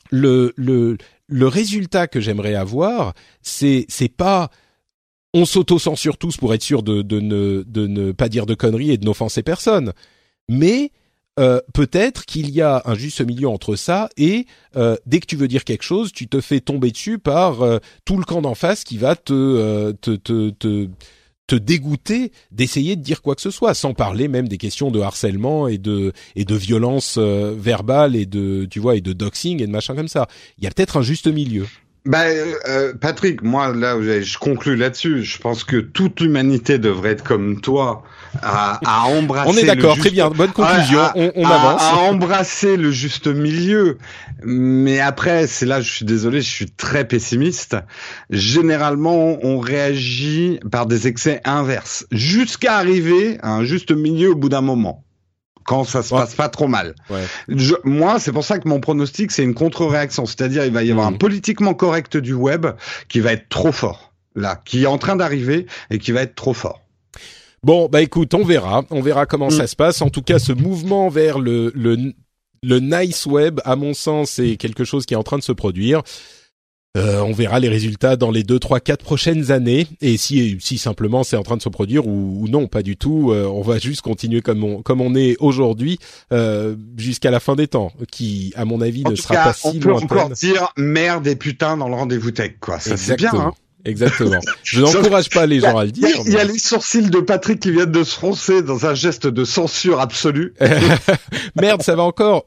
[0.10, 0.98] le le
[1.30, 4.50] le résultat que j'aimerais avoir, c'est c'est pas
[5.34, 8.92] on s'auto-censure tous pour être sûr de, de, ne, de ne pas dire de conneries
[8.92, 9.94] et de n'offenser personne.
[10.48, 10.92] Mais
[11.40, 15.36] euh, peut-être qu'il y a un juste milieu entre ça et euh, dès que tu
[15.36, 18.56] veux dire quelque chose, tu te fais tomber dessus par euh, tout le camp d'en
[18.56, 20.90] face qui va te, te, te, te
[21.50, 25.00] te dégoûter d'essayer de dire quoi que ce soit, sans parler même des questions de
[25.00, 29.62] harcèlement et de et de violence euh, verbale et de tu vois et de doxing
[29.62, 30.28] et de machin comme ça.
[30.60, 31.66] Il y a peut-être un juste milieu.
[32.06, 35.24] Bah, euh, Patrick, moi là, je conclus là-dessus.
[35.24, 38.04] Je pense que toute l'humanité devrait être comme toi,
[38.42, 39.50] à, à embrasser.
[39.52, 41.00] on est d'accord, très bien, bonne conclusion.
[41.16, 41.82] on, on avance.
[41.82, 43.98] À embrasser le juste milieu.
[44.44, 47.76] Mais après, c'est là, je suis désolé, je suis très pessimiste.
[48.30, 54.50] Généralement, on réagit par des excès inverses, jusqu'à arriver à un juste milieu au bout
[54.50, 55.04] d'un moment
[55.70, 56.96] quand ça se passe pas trop mal.
[57.12, 57.24] Ouais.
[57.48, 60.26] Je, moi, c'est pour ça que mon pronostic, c'est une contre-réaction.
[60.26, 61.20] C'est-à-dire, il va y avoir un mmh.
[61.20, 62.66] politiquement correct du web
[63.08, 66.34] qui va être trop fort, là, qui est en train d'arriver et qui va être
[66.34, 66.82] trop fort.
[67.64, 69.52] Bon, bah écoute, on verra, on verra comment mmh.
[69.52, 70.02] ça se passe.
[70.02, 72.14] En tout cas, ce mouvement vers le, le,
[72.64, 75.52] le nice web, à mon sens, c'est quelque chose qui est en train de se
[75.52, 76.02] produire.
[76.98, 79.86] Euh, on verra les résultats dans les deux, trois, quatre prochaines années.
[80.02, 83.32] Et si, si simplement c'est en train de se produire ou, non, pas du tout,
[83.32, 86.00] euh, on va juste continuer comme on, comme on est aujourd'hui
[86.34, 89.74] euh, jusqu'à la fin des temps, qui, à mon avis, ne sera pas si on
[89.80, 92.80] peut encore dire merde et putain dans le rendez-vous tech, quoi.
[92.80, 93.34] Ça c'est bien.
[93.36, 93.54] Hein
[93.86, 94.40] Exactement.
[94.64, 96.08] Je n'encourage pas les gens à le dire.
[96.26, 99.28] Il y a les sourcils de Patrick qui viennent de se froncer dans un geste
[99.28, 100.54] de censure absolue.
[101.56, 102.46] Merde, ça va encore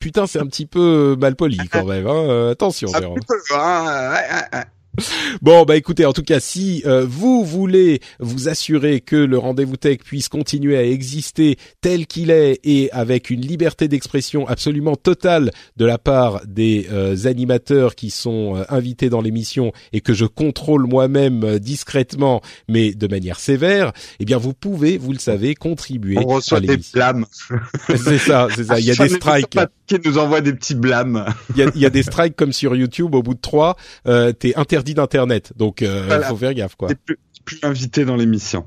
[0.00, 2.06] putain, c'est un petit peu mal poli quand même.
[2.06, 2.28] Hein.
[2.28, 2.88] Euh, attention.
[2.94, 4.64] Un peu, hein,
[5.42, 9.76] Bon, bah écoutez, en tout cas, si euh, vous voulez vous assurer que le rendez-vous
[9.76, 15.50] tech puisse continuer à exister tel qu'il est et avec une liberté d'expression absolument totale
[15.76, 20.26] de la part des euh, animateurs qui sont euh, invités dans l'émission et que je
[20.26, 26.18] contrôle moi-même discrètement, mais de manière sévère, eh bien, vous pouvez, vous le savez, contribuer.
[26.18, 27.24] On reçoit des blâmes.
[27.88, 28.78] c'est ça, c'est ça.
[28.78, 29.58] Il y a des strikes.
[29.86, 31.24] Qui nous envoie des petits blâmes.
[31.54, 33.14] Il y a, il y a des strikes comme sur YouTube.
[33.14, 33.76] Au bout de trois,
[34.06, 35.52] euh, t'es interdit d'internet.
[35.56, 37.18] Donc, euh, faut faire gaffe, quoi plus
[37.62, 38.64] invité dans l'émission.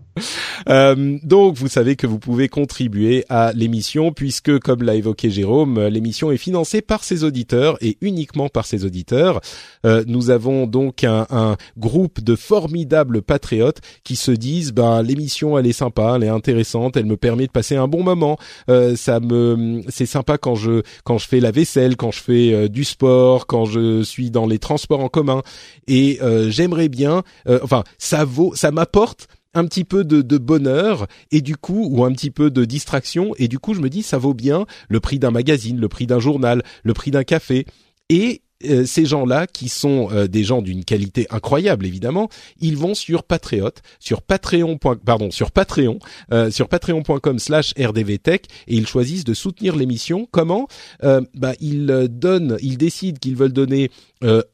[0.69, 5.79] Euh, donc, vous savez que vous pouvez contribuer à l'émission puisque, comme l'a évoqué Jérôme,
[5.87, 9.41] l'émission est financée par ses auditeurs et uniquement par ses auditeurs.
[9.85, 15.67] Euh, nous avons donc un, groupe de formidables patriotes qui se disent, ben l'émission elle
[15.67, 18.37] est sympa, elle est intéressante, elle me permet de passer un bon moment.
[18.69, 22.69] Euh, ça me, c'est sympa quand je quand je fais la vaisselle, quand je fais
[22.69, 25.41] du sport, quand je suis dans les transports en commun.
[25.87, 27.23] Et j'aimerais bien,
[27.61, 32.05] enfin, ça vaut ça m'apporte un petit peu de, de, bonheur et du coup ou
[32.05, 33.33] un petit peu de distraction.
[33.37, 36.07] Et du coup je me dis ça vaut bien le prix d'un magazine, le prix
[36.07, 37.65] d'un journal, le prix d'un café.
[38.07, 42.29] Et euh, ces gens-là, qui sont euh, des gens d'une qualité incroyable évidemment,
[42.59, 44.77] ils vont sur Patreon, sur Patreon.
[44.77, 45.99] pardon, sur Patreon,
[46.31, 50.27] euh, sur Patreon.com/slash rdvtech et ils choisissent de soutenir l'émission.
[50.31, 50.67] Comment?
[51.01, 53.91] Bah ils donnent, ils décident qu'ils veulent donner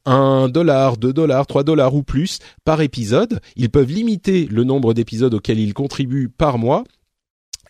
[0.05, 3.39] un dollar, deux dollars, trois dollars ou plus par épisode.
[3.55, 6.83] Ils peuvent limiter le nombre d'épisodes auxquels ils contribuent par mois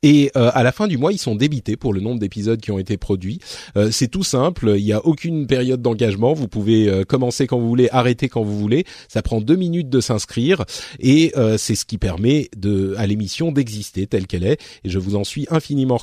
[0.01, 2.71] et euh, à la fin du mois, ils sont débités pour le nombre d'épisodes qui
[2.71, 3.39] ont été produits.
[3.76, 6.34] Euh, c'est tout simple, il n'y a aucune période d'engagement.
[6.34, 8.85] Vous pouvez euh, commencer quand vous voulez, arrêter quand vous voulez.
[9.07, 10.65] Ça prend deux minutes de s'inscrire
[10.99, 14.59] et c'est ce qui permet de, à l'émission d'exister telle qu'elle est.
[14.84, 15.97] Et je vous en suis infiniment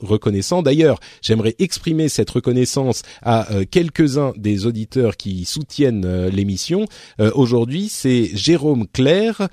[0.00, 0.62] reconnaissant.
[0.62, 6.86] D'ailleurs, j'aimerais exprimer cette reconnaissance à quelques-uns des auditeurs qui soutiennent l'émission.
[7.34, 9.48] Aujourd'hui, c'est Jérôme Claire,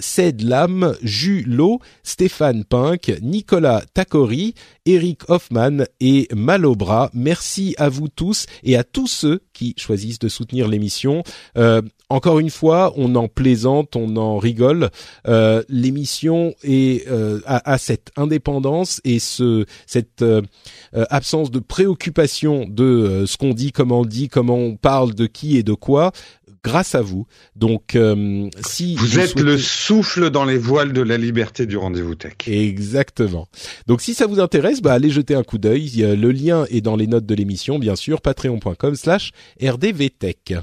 [0.00, 4.54] Ced Lam, Julo, Stéphane Pink, Nicolas Takori,
[4.86, 7.10] Eric Hoffman et Malobra.
[7.14, 11.24] Merci à vous tous et à tous ceux qui choisissent de soutenir l'émission.
[11.58, 14.90] Euh, encore une fois, on en plaisante, on en rigole.
[15.26, 20.24] Euh, l'émission est euh, a, cette indépendance et ce cette
[20.92, 25.56] absence de préoccupation de ce qu'on dit, comment on dit, comment on parle de qui
[25.56, 26.12] et de quoi
[26.64, 27.26] grâce à vous.
[27.54, 32.16] Donc, euh, si vous, êtes le souffle dans les voiles de la liberté du rendez-vous
[32.16, 32.32] tech.
[32.46, 33.46] Exactement.
[33.86, 35.90] Donc, si ça vous intéresse, bah, allez jeter un coup d'œil.
[35.96, 39.30] Le lien est dans les notes de l'émission, bien sûr, patreon.com/slash
[39.62, 40.54] rdvtech.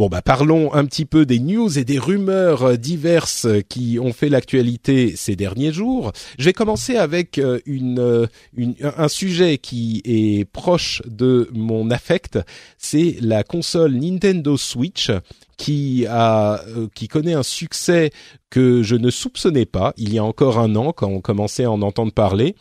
[0.00, 4.30] Bon bah parlons un petit peu des news et des rumeurs diverses qui ont fait
[4.30, 6.12] l'actualité ces derniers jours.
[6.38, 12.38] Je vais commencer avec une, une, un sujet qui est proche de mon affect,
[12.78, 15.10] c'est la console Nintendo Switch
[15.58, 16.62] qui a
[16.94, 18.10] qui connaît un succès
[18.48, 21.70] que je ne soupçonnais pas il y a encore un an quand on commençait à
[21.70, 22.54] en entendre parler.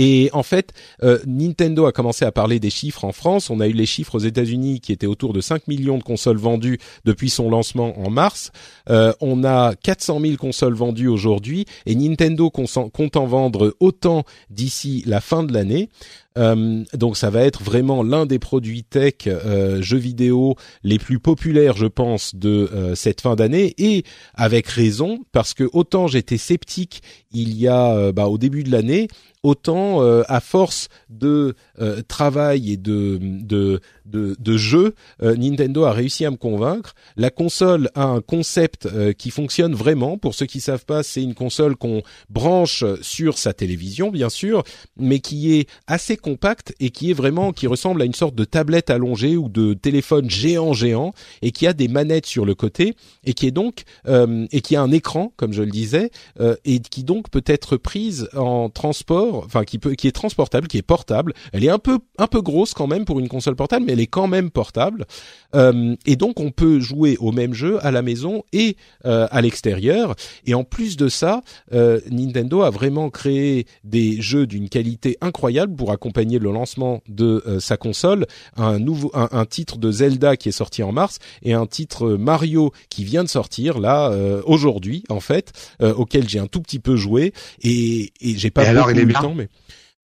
[0.00, 0.72] Et en fait,
[1.02, 3.50] euh, Nintendo a commencé à parler des chiffres en France.
[3.50, 6.36] On a eu les chiffres aux États-Unis qui étaient autour de 5 millions de consoles
[6.36, 8.52] vendues depuis son lancement en mars.
[8.90, 15.02] Euh, on a 400 000 consoles vendues aujourd'hui et Nintendo compte en vendre autant d'ici
[15.04, 15.88] la fin de l'année.
[16.38, 21.18] Euh, donc ça va être vraiment l'un des produits tech euh, jeux vidéo les plus
[21.18, 23.74] populaires, je pense, de euh, cette fin d'année.
[23.78, 24.04] Et
[24.34, 29.08] avec raison parce que autant j'étais sceptique il y a bah, au début de l'année,
[29.42, 31.54] autant à force de
[32.08, 36.94] travail et de de de, de jeux, Nintendo a réussi à me convaincre.
[37.16, 40.18] La console a un concept qui fonctionne vraiment.
[40.18, 44.62] Pour ceux qui savent pas, c'est une console qu'on branche sur sa télévision, bien sûr,
[44.96, 48.44] mais qui est assez compact et qui est vraiment qui ressemble à une sorte de
[48.44, 51.12] tablette allongée ou de téléphone géant géant
[51.42, 52.94] et qui a des manettes sur le côté
[53.24, 56.10] et qui est donc euh, et qui a un écran comme je le disais
[56.40, 60.68] euh, et qui donc peut être prise en transport, enfin qui peut qui est transportable,
[60.68, 61.32] qui est portable.
[61.52, 64.02] Elle est un peu un peu grosse quand même pour une console portable, mais elle
[64.02, 65.06] est quand même portable.
[65.54, 70.14] Euh, et donc on peut jouer au même jeu à la maison et à l'extérieur.
[70.46, 71.42] Et en plus de ça,
[71.72, 77.60] Nintendo a vraiment créé des jeux d'une qualité incroyable pour accompagner le lancement de euh,
[77.60, 78.26] sa console,
[78.56, 82.72] un nouveau un, titre de Zelda qui est sorti en mars et un titre Mario
[82.88, 85.52] qui vient de sortir là euh, aujourd'hui en fait,
[85.82, 89.12] euh, auquel j'ai un tout petit peu joué et, et j'ai pas beaucoup eu le
[89.12, 89.48] temps mais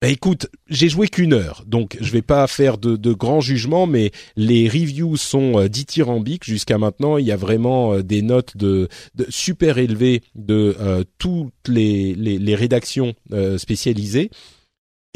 [0.01, 4.11] bah écoute, j'ai joué qu'une heure, donc je vais pas faire de, grands jugements, mais
[4.35, 7.17] les reviews sont dithyrambiques jusqu'à maintenant.
[7.17, 8.89] Il y a vraiment des notes de,
[9.29, 10.75] super élevées de
[11.17, 13.13] toutes les, rédactions
[13.57, 14.29] spécialisées.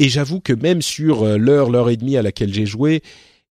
[0.00, 3.02] Et j'avoue que même sur euh, l'heure, l'heure et demie à laquelle j'ai joué,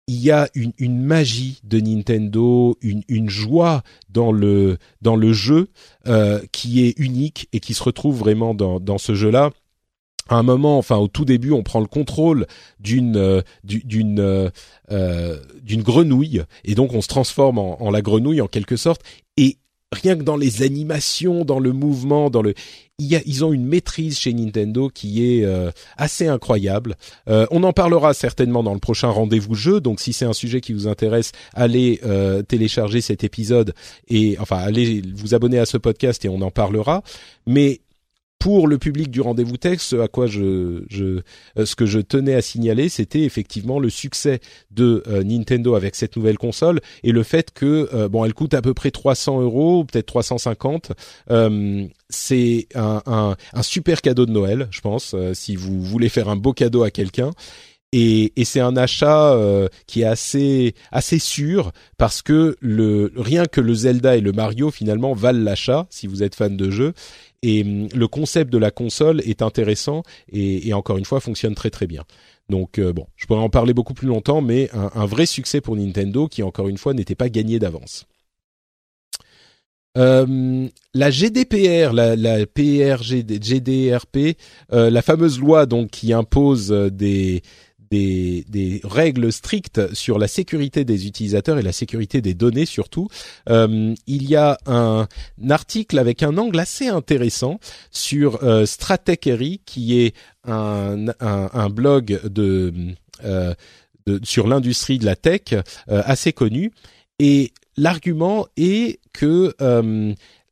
[0.07, 5.67] il y a une, magie de Nintendo, une, joie dans le dans le jeu
[6.07, 9.51] euh, qui est unique et qui se retrouve vraiment dans, dans ce jeu-là.
[10.29, 12.47] À un moment, enfin au tout début, on prend le contrôle
[12.79, 14.19] d'une euh, d'une
[14.91, 19.01] euh, d'une grenouille et donc on se transforme en, en la grenouille en quelque sorte.
[19.37, 19.57] Et
[19.91, 22.53] rien que dans les animations, dans le mouvement, dans le,
[22.99, 26.95] il y a, ils ont une maîtrise chez Nintendo qui est euh, assez incroyable.
[27.29, 29.79] Euh, on en parlera certainement dans le prochain rendez-vous jeu.
[29.79, 33.73] Donc, si c'est un sujet qui vous intéresse, allez euh, télécharger cet épisode
[34.07, 37.03] et enfin allez vous abonner à ce podcast et on en parlera.
[37.45, 37.81] Mais
[38.39, 41.21] pour le public du rendez-vous texte, à quoi je, euh,
[41.65, 44.39] ce que je tenais à signaler, c'était effectivement le succès
[44.71, 48.53] de euh, Nintendo avec cette nouvelle console et le fait que euh, bon, elle coûte
[48.53, 50.91] à peu près 300 euros, peut-être 350.
[52.09, 56.83] c'est un, super cadeau de Noël, je pense, si vous voulez faire un beau cadeau
[56.83, 57.31] à quelqu'un.
[57.99, 59.35] Et, et c'est un achat
[59.87, 64.69] qui est assez assez sûr parce que le rien que le Zelda et le Mario
[64.69, 66.93] finalement valent l'achat si vous êtes fan de jeu
[67.43, 71.55] et hum, le concept de la console est intéressant et, et encore une fois fonctionne
[71.55, 72.03] très très bien.
[72.49, 75.61] Donc euh, bon, je pourrais en parler beaucoup plus longtemps, mais un, un vrai succès
[75.61, 78.05] pour Nintendo qui encore une fois n'était pas gagné d'avance.
[79.97, 84.37] Euh, la GDPR, la, la PRG, GDRP,
[84.71, 87.41] euh, la fameuse loi donc qui impose des
[87.91, 93.07] des, des, règles strictes sur la sécurité des utilisateurs et la sécurité des données surtout.
[93.49, 95.07] Euh, il y a un,
[95.49, 97.59] article avec un angle assez intéressant
[97.91, 100.15] sur euh, Stratechery, qui est
[100.45, 102.73] un, blog de,
[103.23, 103.53] euh,
[104.05, 106.71] de, sur l'industrie de la tech euh, assez connu.
[107.19, 109.53] Et l'argument est que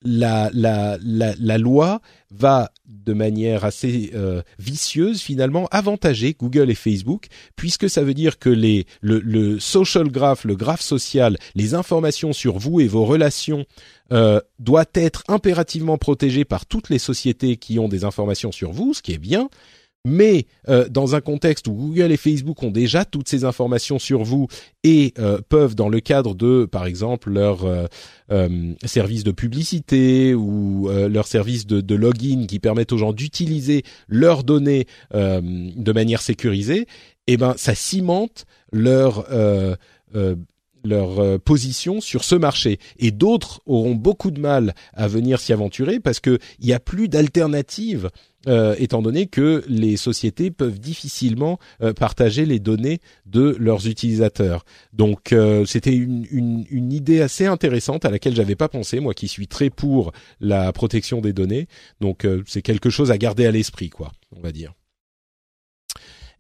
[0.06, 2.00] la, la, la, la, loi
[2.32, 8.40] va de manière assez euh, vicieuse finalement avantager Google et Facebook puisque ça veut dire
[8.40, 13.06] que les le, le social graph, le graphe social, les informations sur vous et vos
[13.06, 13.66] relations
[14.12, 18.94] euh, doit être impérativement protégé par toutes les sociétés qui ont des informations sur vous,
[18.94, 19.50] ce qui est bien
[20.06, 24.24] mais euh, dans un contexte où Google et Facebook ont déjà toutes ces informations sur
[24.24, 24.48] vous
[24.84, 27.88] et euh, peuvent, dans le cadre de, par exemple, leur euh,
[28.32, 33.84] euh service de publicité ou leur service de, de, login qui permettent aux gens d'utiliser
[34.08, 36.86] leurs données de manière sécurisée,
[37.26, 39.26] eh ben, ça cimente leur
[40.84, 42.80] leur position sur ce marché.
[43.00, 46.80] Et d'autres auront beaucoup de mal à venir s'y aventurer parce que il y a
[46.80, 48.12] plus d'alternatives
[48.48, 54.66] euh, étant donné que les sociétés peuvent difficilement euh, partager les données de leurs utilisateurs.
[54.94, 59.14] Donc euh, c'était une, une, une, idée assez intéressante à laquelle j'avais pas pensé, moi
[59.14, 61.68] qui suis très pour la protection des données.
[62.02, 64.74] Donc c'est quelque chose à garder à l'esprit, quoi, on va dire.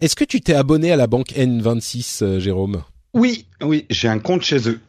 [0.01, 2.83] Est-ce que tu t'es abonné à la banque N26, Jérôme?
[3.13, 4.79] Oui, oui, j'ai un compte chez eux.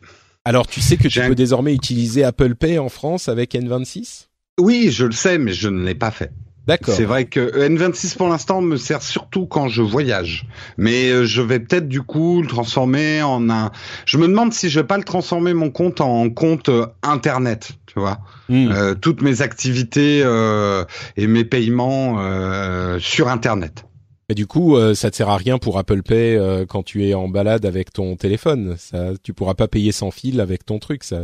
[0.44, 4.26] Alors tu sais que tu peux désormais utiliser Apple Pay en France avec N26
[4.60, 6.30] Oui, je le sais, mais je ne l'ai pas fait.
[6.66, 6.94] D'accord.
[6.94, 11.40] C'est vrai que N26 pour l'instant me sert surtout quand je voyage, mais euh, je
[11.40, 13.70] vais peut-être du coup le transformer en un.
[14.04, 17.72] Je me demande si je vais pas le transformer mon compte en compte euh, internet,
[17.86, 18.18] tu vois.
[18.48, 18.68] Hmm.
[18.70, 20.84] Euh, toutes mes activités euh,
[21.16, 23.84] et mes paiements euh, sur internet.
[24.28, 26.36] Et du coup, ça te sert à rien pour Apple Pay
[26.68, 28.74] quand tu es en balade avec ton téléphone.
[28.76, 31.04] Ça, tu pourras pas payer sans fil avec ton truc.
[31.04, 31.20] Ça,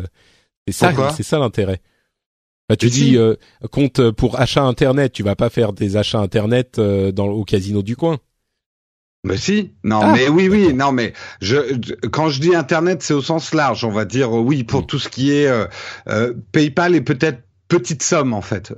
[0.69, 1.81] c'est ça, c'est ça l'intérêt.
[2.69, 3.35] Bah, tu dis euh,
[3.71, 7.83] compte pour achat internet, tu vas pas faire des achats internet euh, dans au casino
[7.83, 8.19] du coin.
[9.25, 10.13] Mais si, non, ah.
[10.13, 11.57] mais oui, oui, non, mais je,
[12.09, 14.87] quand je dis internet, c'est au sens large, on va dire oui pour mm.
[14.87, 15.49] tout ce qui est
[16.09, 18.75] euh, PayPal et peut-être petite somme en fait,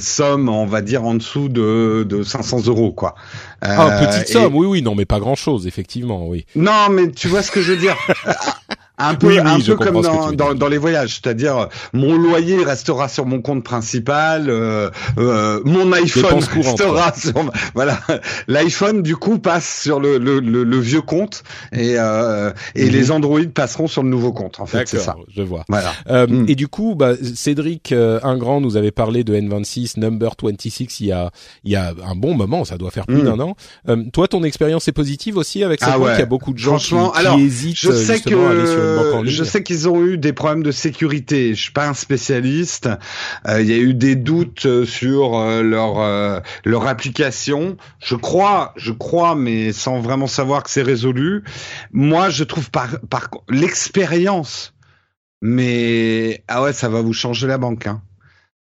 [0.00, 3.14] somme on va dire en dessous de, de 500 euros quoi.
[3.60, 6.46] ah petite somme, oui oui non mais pas grand chose effectivement oui.
[6.54, 7.96] Non mais tu vois ce que je veux dire.
[9.00, 13.26] Un peu, un peu comme dans, dans, dans, les voyages, c'est-à-dire mon loyer restera sur
[13.26, 17.98] mon compte principal, euh, euh, mon iPhone restera sur voilà,
[18.48, 22.92] l'iPhone du coup passe sur le, le, le, vieux compte et euh, et mhm.
[22.92, 24.60] les Android passeront sur le nouveau compte.
[24.60, 25.16] En fait, c'est ça.
[25.34, 25.64] Je vois.
[25.68, 25.92] Voilà.
[26.08, 26.46] Euh, mm.
[26.48, 31.06] Et du coup, bah, Cédric euh, Ingrand nous avait parlé de N26 Number 26 il
[31.06, 31.30] y a
[31.64, 33.24] il y a un bon moment, ça doit faire plus mm.
[33.24, 33.56] d'un an.
[33.88, 36.58] Euh, toi, ton expérience est positive aussi avec cette ah Il y a beaucoup de
[36.58, 38.34] gens qui, qui hésitent je sais que...
[38.34, 41.54] à aller sur euh, je sais qu'ils ont eu des problèmes de sécurité.
[41.54, 42.88] Je suis pas un spécialiste.
[43.48, 47.76] Euh, il y a eu des doutes euh, sur leur leur application.
[47.98, 51.44] Je crois, je crois, mais sans vraiment savoir que c'est résolu.
[51.92, 54.74] Moi, je trouve par par l'expérience.
[55.42, 57.86] Mais ah ouais, ça va vous changer la banque.
[57.86, 58.02] Hein.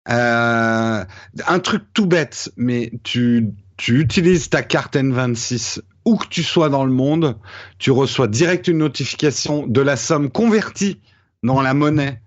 [0.06, 6.68] un truc tout bête, mais tu tu utilises ta carte N26 où que tu sois
[6.68, 7.36] dans le monde,
[7.78, 11.01] tu reçois direct une notification de la somme convertie
[11.43, 12.20] dans la monnaie,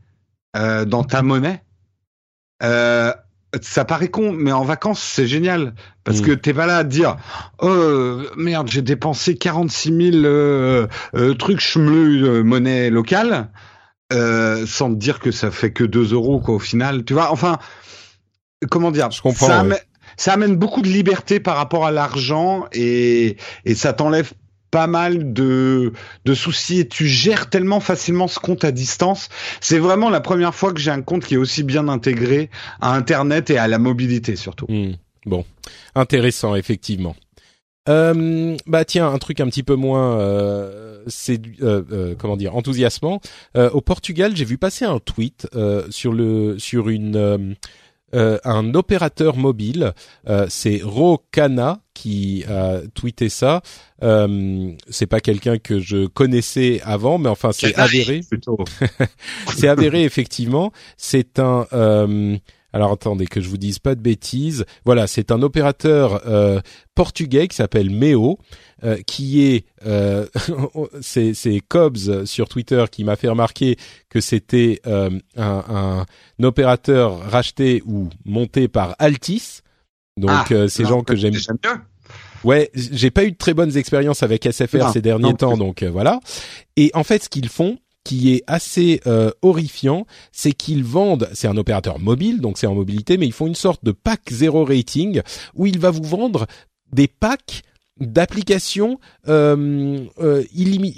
[0.56, 1.64] euh, dans ta monnaie.
[2.64, 3.14] Euh,
[3.62, 5.74] ça paraît con, mais en vacances, c'est génial.
[6.04, 6.26] Parce mm.
[6.26, 7.18] que t'es pas là à dire,
[7.60, 13.50] oh merde, j'ai dépensé 46 000 euh, euh, trucs chemleux monnaie locale,
[14.12, 17.06] sans te dire que ça fait que 2 euros quoi au final.
[17.06, 17.58] Tu vois, enfin,
[18.70, 19.64] comment dire Je comprends ça
[20.26, 24.34] amène beaucoup de liberté par rapport à l'argent et, et ça t'enlève
[24.72, 25.94] pas mal de,
[26.26, 29.30] de soucis et tu gères tellement facilement ce compte à distance.
[29.62, 32.50] C'est vraiment la première fois que j'ai un compte qui est aussi bien intégré
[32.82, 34.66] à Internet et à la mobilité surtout.
[34.68, 34.94] Hmm.
[35.26, 35.46] Bon,
[35.96, 37.16] intéressant effectivement.
[37.90, 42.56] Euh, bah tiens, un truc un petit peu moins, euh, c'est euh, euh, comment dire,
[42.56, 43.22] enthousiasmant.
[43.56, 45.48] Euh, au Portugal, j'ai vu passer un tweet
[45.90, 47.56] sur le sur une
[48.16, 49.94] euh, un opérateur mobile,
[50.30, 53.62] euh, c'est Rokana qui a tweeté ça.
[54.04, 58.22] Euh, c'est pas quelqu'un que je connaissais avant, mais enfin c'est avéré.
[59.56, 60.72] c'est avéré effectivement.
[60.96, 62.38] C'est un euh,
[62.74, 64.66] alors attendez que je vous dise pas de bêtises.
[64.86, 66.60] Voilà, c'est un opérateur euh,
[66.96, 68.40] portugais qui s'appelle Meo,
[68.84, 70.28] euh, qui est euh,
[71.02, 73.78] c'est Cobbs sur Twitter qui m'a fait remarquer
[74.10, 76.06] que c'était euh, un,
[76.40, 79.62] un, opérateur racheté ou monté par Altis.
[80.18, 81.34] Donc ah, euh, ces gens que j'aime.
[82.44, 86.20] Ouais, j'ai pas eu de très bonnes expériences avec SFR ces derniers temps, donc voilà.
[86.76, 87.78] Et en fait, ce qu'ils font,
[88.08, 92.74] qui est assez euh, horrifiant, c'est qu'ils vendent, c'est un opérateur mobile, donc c'est en
[92.74, 95.22] mobilité, mais ils font une sorte de pack zéro rating
[95.56, 96.48] où il va vous vendre
[96.94, 97.64] des packs
[98.00, 98.98] d'applications
[99.28, 100.42] euh, euh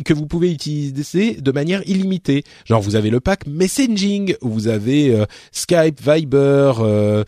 [0.05, 2.43] que vous pouvez utiliser de manière illimitée.
[2.65, 7.23] Genre vous avez le pack messaging, vous avez euh, Skype, Viber, euh,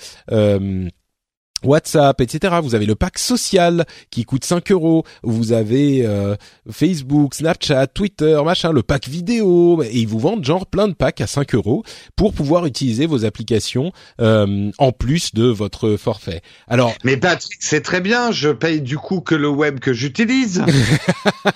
[1.64, 2.56] WhatsApp, etc.
[2.62, 5.04] Vous avez le pack social qui coûte 5 euros.
[5.24, 6.36] Vous avez euh,
[6.70, 9.84] Facebook, Snapchat, Twitter, machin, le pack vidéo.
[9.84, 11.84] Et ils vous vendent genre plein de packs à 5 euros
[12.16, 16.42] pour pouvoir utiliser vos applications euh, en plus de votre forfait.
[16.68, 18.32] Alors, mais Patrick, c'est très bien.
[18.32, 20.64] Je paye du coup que le web que j'utilise.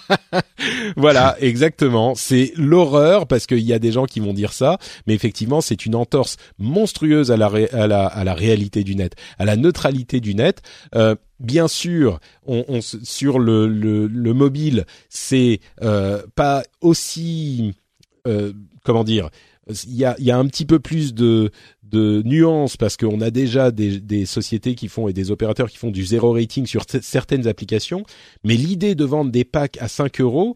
[0.96, 2.14] voilà, exactement.
[2.16, 4.78] C'est l'horreur parce qu'il y a des gens qui vont dire ça,
[5.08, 9.14] mais effectivement, c'est une entorse monstrueuse à la, à la, à la réalité du net,
[9.40, 10.62] à la neutralité du net.
[10.96, 17.74] Euh, bien sûr, on, sur le, le, mobile, c'est euh, pas aussi
[18.28, 18.54] euh,
[18.84, 19.30] comment dire
[19.88, 21.50] il y a, y a un petit peu plus de,
[21.82, 25.78] de nuances parce qu'on a déjà des, des sociétés qui font et des opérateurs qui
[25.78, 28.04] font du zéro rating sur certaines applications.
[28.44, 30.56] Mais l'idée de vendre des packs à 5 euros,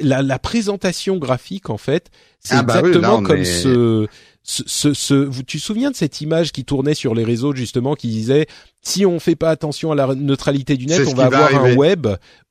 [0.00, 4.06] la, la, présentation graphique en fait, c'est ah bah exactement comme ce,
[4.42, 7.94] ce, ce, ce, tu te souviens de cette image qui tournait sur les réseaux justement
[7.94, 8.46] qui disait
[8.80, 12.06] si on fait pas attention à la neutralité du net, on va avoir un web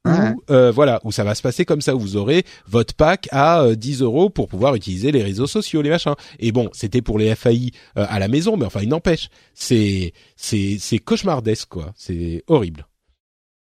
[0.06, 0.10] où
[0.52, 1.96] euh, voilà où ça va se passer comme ça.
[1.96, 5.82] Où vous aurez votre pack à 10 euh, euros pour pouvoir utiliser les réseaux sociaux,
[5.82, 6.14] les machins.
[6.40, 10.14] Et bon, c'était pour les FAI euh, à la maison, mais enfin il n'empêche, c'est
[10.36, 12.87] c'est c'est cauchemardesque quoi, c'est horrible.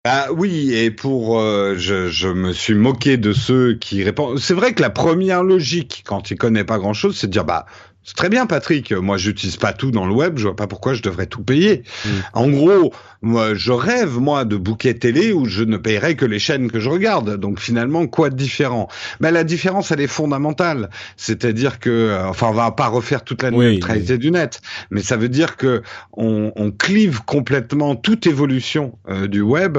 [0.09, 4.39] Ah oui, et pour je, je me suis moqué de ceux qui répondent.
[4.39, 7.43] C'est vrai que la première logique, quand il connaît pas grand chose, c'est de dire
[7.43, 7.65] bah
[8.07, 8.93] c'est très bien, Patrick.
[8.93, 10.38] Moi, j'utilise pas tout dans le web.
[10.38, 11.84] Je vois pas pourquoi je devrais tout payer.
[12.05, 12.09] Mm.
[12.31, 16.39] En gros, moi, je rêve moi de bouquet télé où je ne paierai que les
[16.39, 17.35] chaînes que je regarde.
[17.35, 18.88] Donc finalement, quoi de différent?
[19.19, 20.89] Mais la différence, elle est fondamentale.
[21.17, 25.17] C'est-à-dire que, euh, enfin, on va pas refaire toute la neutralité du net, mais ça
[25.17, 25.81] veut dire que
[26.13, 29.77] on, on clive complètement toute évolution euh, du web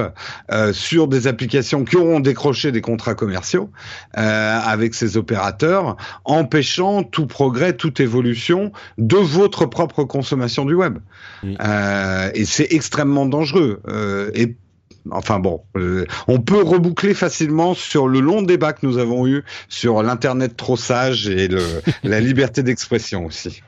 [0.52, 3.70] euh, sur des applications qui auront décroché des contrats commerciaux
[4.18, 5.96] euh, avec ces opérateurs,
[6.26, 8.17] empêchant tout progrès, toute évolution
[8.98, 10.98] de votre propre consommation du web.
[11.44, 13.80] Euh, et c'est extrêmement dangereux.
[13.88, 14.56] Euh, et
[15.10, 19.44] enfin bon, euh, on peut reboucler facilement sur le long débat que nous avons eu
[19.68, 21.62] sur l'internet trop sage et le,
[22.04, 23.62] la liberté d'expression aussi.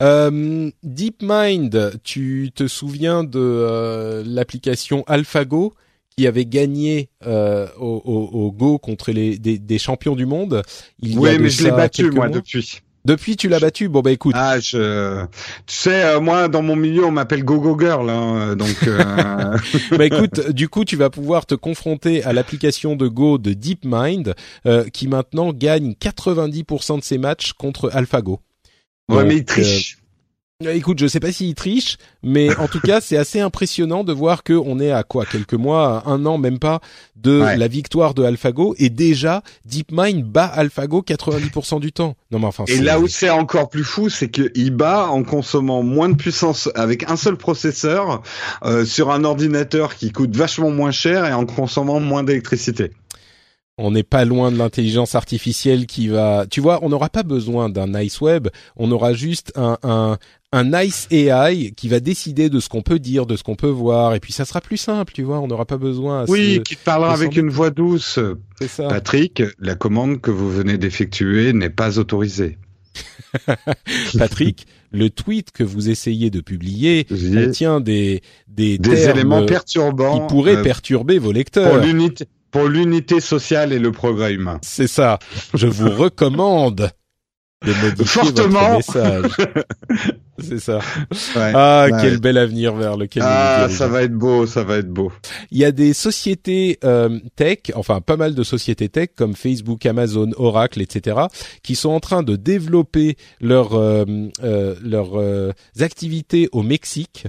[0.00, 5.74] DeepMind, tu te souviens de l'application AlphaGo
[6.16, 10.62] qui avait gagné au, Go contre les, des, champions du monde?
[11.00, 12.80] Il oui, mais je l'ai battu moi depuis.
[13.08, 13.88] Depuis, tu l'as battu.
[13.88, 14.34] Bon bah écoute.
[14.36, 15.24] Ah, je...
[15.66, 18.76] tu sais, euh, moi dans mon milieu, on m'appelle Gogo Girl, hein, donc.
[18.86, 19.56] Euh...
[19.96, 24.34] bah écoute, du coup, tu vas pouvoir te confronter à l'application de Go de DeepMind,
[24.66, 28.40] euh, qui maintenant gagne 90% de ses matchs contre AlphaGo.
[29.08, 29.97] Ouais, mais il triche.
[30.66, 34.12] Euh, écoute, je sais pas s'il triche, mais en tout cas, c'est assez impressionnant de
[34.12, 36.80] voir que on est à quoi quelques mois, un an même pas
[37.14, 42.16] de la victoire de AlphaGo et déjà DeepMind bat AlphaGo 90% du temps.
[42.32, 42.64] Non mais enfin.
[42.66, 46.68] Et là où c'est encore plus fou, c'est qu'il bat en consommant moins de puissance
[46.74, 48.24] avec un seul processeur
[48.64, 52.90] euh, sur un ordinateur qui coûte vachement moins cher et en consommant moins d'électricité
[53.78, 56.46] on n'est pas loin de l'intelligence artificielle qui va.
[56.50, 58.48] Tu vois, on n'aura pas besoin d'un nice web.
[58.76, 60.18] On aura juste un, un,
[60.52, 63.68] un nice AI qui va décider de ce qu'on peut dire, de ce qu'on peut
[63.68, 65.12] voir, et puis ça sera plus simple.
[65.12, 66.24] Tu vois, on n'aura pas besoin.
[66.28, 68.18] oui, qui parlera avec une voix douce.
[68.60, 68.88] C'est ça.
[68.88, 72.58] Patrick, la commande que vous venez d'effectuer n'est pas autorisée.
[74.18, 80.34] Patrick, le tweet que vous essayez de publier contient des des, des éléments perturbants qui
[80.34, 81.70] pourraient euh, perturber vos lecteurs.
[81.70, 84.58] Pour l'unité pour l'unité sociale et le progrès humain.
[84.62, 85.18] C'est ça.
[85.54, 86.90] Je vous recommande
[87.64, 88.76] de modifier Fortement.
[88.76, 89.36] votre message.
[90.40, 90.78] C'est ça.
[91.36, 93.24] ah, quel bel avenir vers lequel.
[93.26, 95.10] Ah, ça va être beau, ça va être beau.
[95.50, 99.84] Il y a des sociétés euh, tech, enfin pas mal de sociétés tech comme Facebook,
[99.84, 101.16] Amazon, Oracle, etc.,
[101.62, 104.04] qui sont en train de développer leurs euh,
[104.44, 105.50] euh, leurs euh,
[105.80, 107.26] activités au Mexique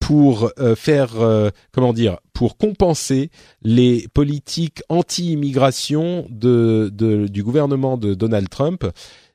[0.00, 3.30] pour euh, faire euh, comment dire pour compenser
[3.62, 8.84] les politiques anti-immigration de, de, du gouvernement de Donald Trump,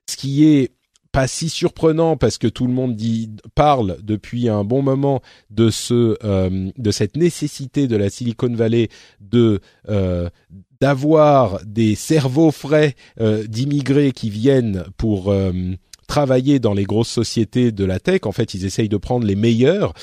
[0.10, 0.72] ce qui est
[1.12, 5.70] pas si surprenant parce que tout le monde dit parle depuis un bon moment de
[5.70, 8.90] ce euh, de cette nécessité de la Silicon Valley
[9.22, 9.62] de
[10.82, 12.96] d'avoir des cerveaux frais
[13.48, 15.34] d'immigrés qui viennent pour
[16.08, 18.22] travailler dans les grosses sociétés de la tech.
[18.26, 19.94] En fait, ils essayent de prendre les meilleurs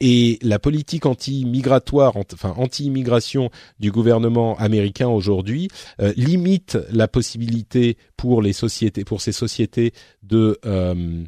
[0.00, 5.68] et la politique anti-migratoire, enfin anti-immigration du gouvernement américain aujourd'hui
[6.00, 11.22] euh, limite la possibilité pour les sociétés, pour ces sociétés de, euh,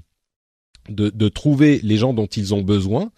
[0.89, 3.11] de de trouver les gens dont ils ont besoin.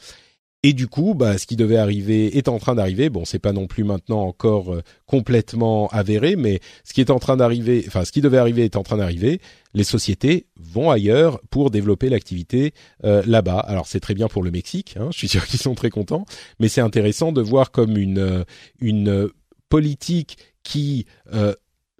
[0.66, 3.10] Et du coup, bah, ce qui devait arriver est en train d'arriver.
[3.10, 7.18] Bon, c'est pas non plus maintenant encore euh, complètement avéré, mais ce qui est en
[7.18, 9.42] train d'arriver, enfin, ce qui devait arriver est en train d'arriver.
[9.74, 12.72] Les sociétés vont ailleurs pour développer l'activité
[13.04, 13.58] euh, là-bas.
[13.58, 14.96] Alors, c'est très bien pour le Mexique.
[14.98, 16.26] Hein, je suis sûr qu'ils sont très contents,
[16.60, 18.44] mais c'est intéressant de voir comme une euh,
[18.80, 19.28] une
[19.68, 21.06] politique qui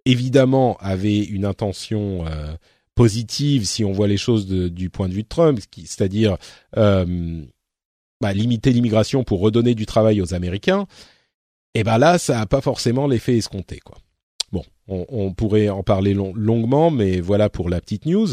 [0.04, 2.24] évidemment avait une intention
[2.94, 6.36] positive si on voit les choses du point de vue de Trump, c'est-à-dire
[6.72, 10.86] bah, limiter l'immigration pour redonner du travail aux Américains,
[11.76, 13.98] et eh ben là, ça n'a pas forcément l'effet escompté, quoi.
[14.86, 18.28] On, pourrait en parler longuement, mais voilà pour la petite news.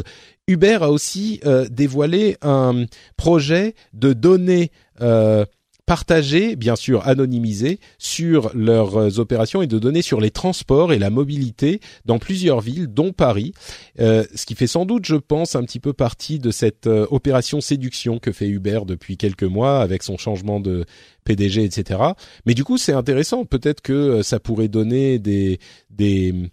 [0.47, 5.45] Uber a aussi euh, dévoilé un projet de donner euh,
[5.85, 10.99] partager, bien sûr anonymiser, sur leurs euh, opérations et de donner sur les transports et
[10.99, 13.53] la mobilité dans plusieurs villes, dont Paris.
[13.99, 17.07] Euh, ce qui fait sans doute, je pense, un petit peu partie de cette euh,
[17.11, 20.85] opération séduction que fait Uber depuis quelques mois avec son changement de
[21.23, 21.99] PDG, etc.
[22.45, 23.45] Mais du coup, c'est intéressant.
[23.45, 25.59] Peut-être que ça pourrait donner des
[25.89, 26.51] des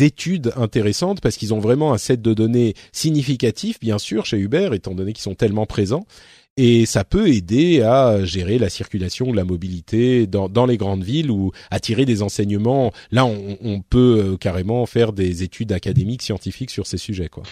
[0.00, 4.70] études intéressantes parce qu'ils ont vraiment un set de données significatif, bien sûr, chez Uber,
[4.72, 6.04] étant donné qu'ils sont tellement présents
[6.56, 11.52] et ça peut aider à gérer la circulation, la mobilité dans, les grandes villes ou
[11.70, 12.92] à tirer des enseignements.
[13.10, 17.42] Là, on, on peut euh, carrément faire des études académiques, scientifiques sur ces sujets, quoi.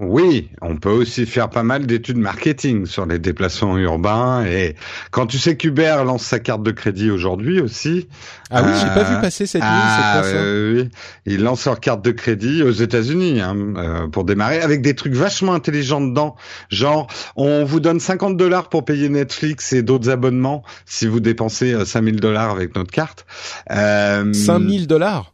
[0.00, 4.74] Oui, on peut aussi faire pas mal d'études marketing sur les déplacements urbains et
[5.12, 8.08] quand tu sais qu'Uber lance sa carte de crédit aujourd'hui aussi.
[8.50, 9.62] Ah oui, j'ai pas vu euh, passer cette.
[9.64, 10.90] Ah, oui,
[11.26, 15.14] ils lancent leur carte de crédit aux États-Unis hein, euh, pour démarrer avec des trucs
[15.14, 16.34] vachement intelligents dedans.
[16.70, 17.06] Genre,
[17.36, 22.16] on vous donne 50 dollars pour payer Netflix et d'autres abonnements si vous dépensez 5000
[22.16, 23.26] euh, dollars avec notre carte.
[23.70, 25.33] Euh, 5000 dollars?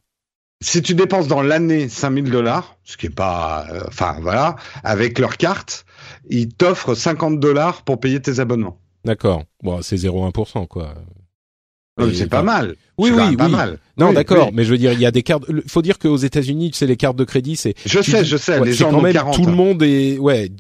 [0.63, 5.19] Si tu dépenses dans l'année 5000 dollars, ce qui est pas, euh, enfin voilà, avec
[5.19, 5.87] leur carte,
[6.29, 8.79] ils t'offrent 50 dollars pour payer tes abonnements.
[9.05, 9.45] D'accord.
[9.63, 10.95] Bon, c'est 0,1% quoi.
[12.15, 12.77] C'est pas mal.
[13.01, 13.53] Oui, oui, pas oui.
[13.53, 13.79] mal.
[14.01, 15.45] Non, d'accord, mais je veux dire, il y a des cartes.
[15.67, 17.75] Faut dire qu'aux États-Unis, tu sais, les cartes de crédit, c'est.
[17.85, 18.61] Je sais, je sais.
[18.65, 19.35] les gens quand même 40.
[19.35, 20.51] tout le monde est, ouais,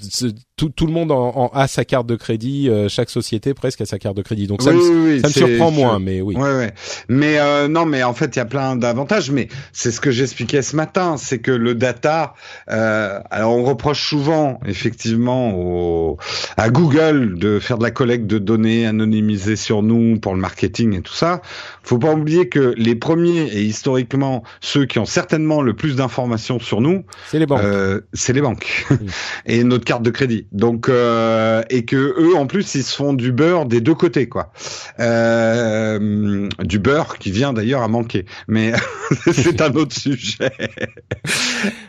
[0.56, 2.68] tout, tout le monde en, en, a sa carte de crédit.
[2.68, 4.46] Euh, chaque société presque a sa carte de crédit.
[4.46, 6.36] Donc me, ça me surprend moins, mais oui.
[6.36, 6.72] Ouais, ouais.
[7.08, 9.30] Mais euh, non, mais en fait, il y a plein d'avantages.
[9.30, 12.34] Mais c'est ce que j'expliquais ce matin, c'est que le data.
[12.70, 16.18] Euh, alors, on reproche souvent, effectivement, au,
[16.56, 20.98] à Google de faire de la collecte de données anonymisées sur nous pour le marketing
[20.98, 21.40] et tout ça.
[21.82, 26.59] Faut pas oublier que les premiers et historiquement ceux qui ont certainement le plus d'informations
[26.59, 27.62] sur nous, c'est les banques.
[27.62, 28.86] Euh, c'est les banques
[29.47, 30.47] et notre carte de crédit.
[30.52, 34.28] Donc euh, et que eux en plus ils se font du beurre des deux côtés
[34.28, 34.52] quoi.
[34.98, 38.73] Euh, du beurre qui vient d'ailleurs à manquer, mais
[39.32, 40.52] c'est un autre sujet.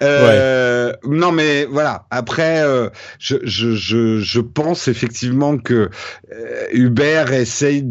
[0.01, 0.91] Ouais.
[1.07, 2.05] Non mais voilà.
[2.09, 2.63] Après,
[3.19, 5.89] je, je, je, je pense effectivement que
[6.73, 7.85] Uber essaye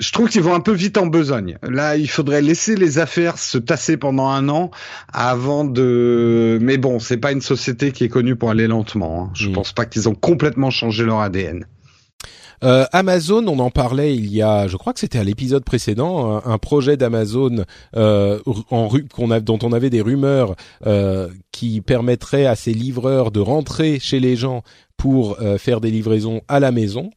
[0.00, 1.58] je trouve qu'ils vont un peu vite en besogne.
[1.62, 4.70] Là, il faudrait laisser les affaires se tasser pendant un an
[5.12, 6.58] avant de.
[6.60, 9.24] Mais bon, c'est pas une société qui est connue pour aller lentement.
[9.24, 9.30] Hein.
[9.34, 9.52] Je mmh.
[9.52, 11.66] pense pas qu'ils ont complètement changé leur ADN.
[12.64, 16.42] Euh, Amazon, on en parlait il y a, je crois que c'était à l'épisode précédent,
[16.44, 17.64] un, un projet d'Amazon
[17.96, 23.30] euh, en qu'on a, dont on avait des rumeurs euh, qui permettrait à ces livreurs
[23.30, 24.62] de rentrer chez les gens
[24.96, 27.10] pour faire des livraisons à la maison.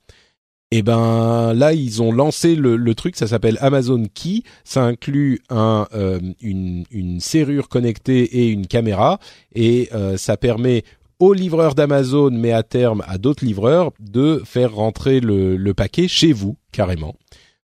[0.74, 4.44] Et eh ben là, ils ont lancé le, truc, ça s'appelle Amazon Key.
[4.64, 9.20] Ça inclut un, euh, une, serrure connectée et une caméra,
[9.54, 10.84] et euh, ça permet
[11.20, 16.08] aux livreurs d'Amazon, mais à terme à d'autres livreurs, de faire rentrer le, le paquet
[16.08, 17.16] chez vous carrément.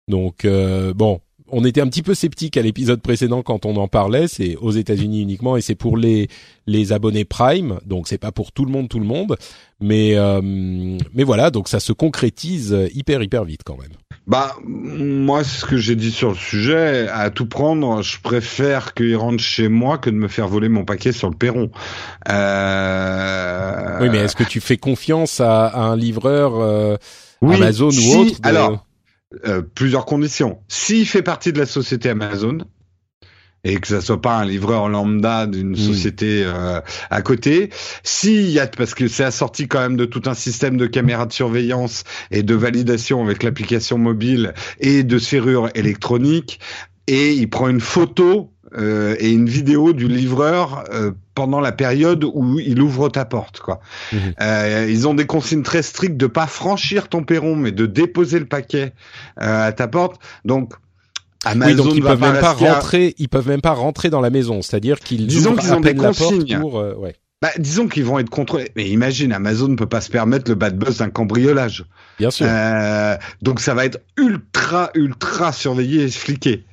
[0.08, 1.20] Donc euh, bon,
[1.54, 4.28] on était un petit peu sceptique à l'épisode précédent quand on en parlait.
[4.28, 6.28] C'est aux États-Unis uniquement et c'est pour les
[6.66, 9.36] les abonnés Prime, donc c'est pas pour tout le monde, tout le monde.
[9.80, 13.92] Mais euh, mais voilà, donc ça se concrétise hyper hyper vite quand même.
[14.26, 19.18] Bah moi, ce que j'ai dit sur le sujet, à tout prendre, je préfère qu'ils
[19.18, 21.70] rentrent chez moi que de me faire voler mon paquet sur le perron.
[22.30, 23.98] Euh...
[24.02, 26.96] Oui, mais est-ce que tu fais confiance à, à un livreur euh,
[27.42, 28.48] oui, Amazon si, ou autre de...
[28.48, 28.86] Alors
[29.46, 30.60] euh, plusieurs conditions.
[30.68, 32.60] S'il fait partie de la société Amazon
[33.64, 35.76] et que ça soit pas un livreur lambda d'une mmh.
[35.76, 37.70] société euh, à côté,
[38.04, 41.26] s'il y a parce que c'est assorti quand même de tout un système de caméras
[41.26, 46.60] de surveillance et de validation avec l'application mobile et de serrure électronique
[47.08, 52.24] et il prend une photo euh, et une vidéo du livreur euh, pendant la période
[52.24, 53.60] où il ouvre ta porte.
[53.60, 53.80] Quoi.
[54.12, 54.18] Mmh.
[54.42, 58.40] Euh, ils ont des consignes très strictes de pas franchir ton perron, mais de déposer
[58.40, 58.94] le paquet
[59.42, 60.22] euh, à ta porte.
[60.46, 60.74] Donc
[61.46, 62.74] Amazon oui, donc ils peuvent même pas à...
[62.74, 63.16] rentrer.
[63.18, 64.62] Ils peuvent même pas rentrer dans la maison.
[64.62, 66.60] C'est-à-dire qu'ils disons qu'ils ont des consignes.
[66.60, 67.16] Pour, euh, ouais.
[67.42, 68.72] Bah, disons qu'ils vont être contrôlés.
[68.78, 71.84] Mais imagine, Amazon ne peut pas se permettre le bad buzz d'un cambriolage.
[72.18, 72.48] Bien sûr.
[73.42, 76.64] Donc ça va être ultra, ultra surveillé et fliqué.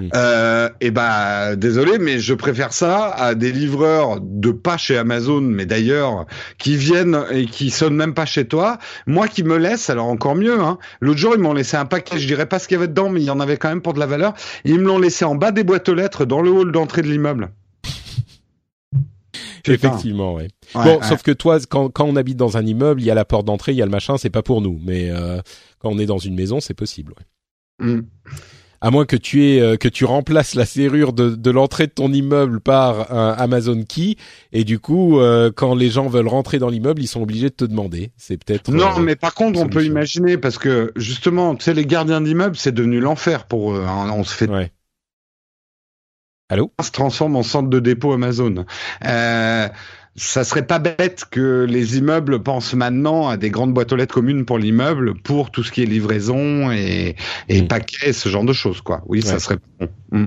[0.00, 0.08] Mmh.
[0.14, 5.40] Euh, et bah désolé, mais je préfère ça à des livreurs de pas chez Amazon,
[5.40, 6.26] mais d'ailleurs
[6.58, 8.78] qui viennent et qui sonnent même pas chez toi.
[9.06, 10.60] Moi qui me laisse, alors encore mieux.
[10.60, 12.88] Hein, L'autre jour ils m'ont laissé un paquet, je dirais pas ce qu'il y avait
[12.88, 14.34] dedans, mais il y en avait quand même pour de la valeur.
[14.64, 17.08] Ils me l'ont laissé en bas des boîtes aux lettres dans le hall d'entrée de
[17.08, 17.50] l'immeuble.
[19.66, 20.48] Effectivement, ouais.
[20.74, 21.06] ouais bon, ouais.
[21.06, 23.44] sauf que toi, quand, quand on habite dans un immeuble, il y a la porte
[23.44, 24.80] d'entrée, il y a le machin, c'est pas pour nous.
[24.84, 25.40] Mais euh,
[25.78, 27.12] quand on est dans une maison, c'est possible.
[27.80, 27.86] Ouais.
[27.86, 28.06] Mm.
[28.82, 31.92] À moins que tu aies euh, que tu remplaces la serrure de, de l'entrée de
[31.92, 34.16] ton immeuble par un Amazon Key
[34.52, 37.54] et du coup euh, quand les gens veulent rentrer dans l'immeuble, ils sont obligés de
[37.54, 38.10] te demander.
[38.16, 41.74] C'est peut-être Non, euh, mais par contre, on peut imaginer parce que justement, tu sais,
[41.74, 43.84] les gardiens d'immeubles, c'est devenu l'enfer pour eux.
[43.86, 44.10] hein.
[44.14, 44.72] On se fait ouais.
[46.48, 46.72] Allô?
[46.82, 48.64] Se transforme en centre de dépôt Amazon.
[49.04, 49.68] Euh,
[50.16, 54.14] ça serait pas bête que les immeubles pensent maintenant à des grandes boîtes aux lettres
[54.14, 57.16] communes pour l'immeuble pour tout ce qui est livraison et,
[57.48, 57.68] et Mm.
[57.68, 59.02] paquets, ce genre de choses, quoi.
[59.06, 59.88] Oui, ça serait bon.
[60.12, 60.26] Mm.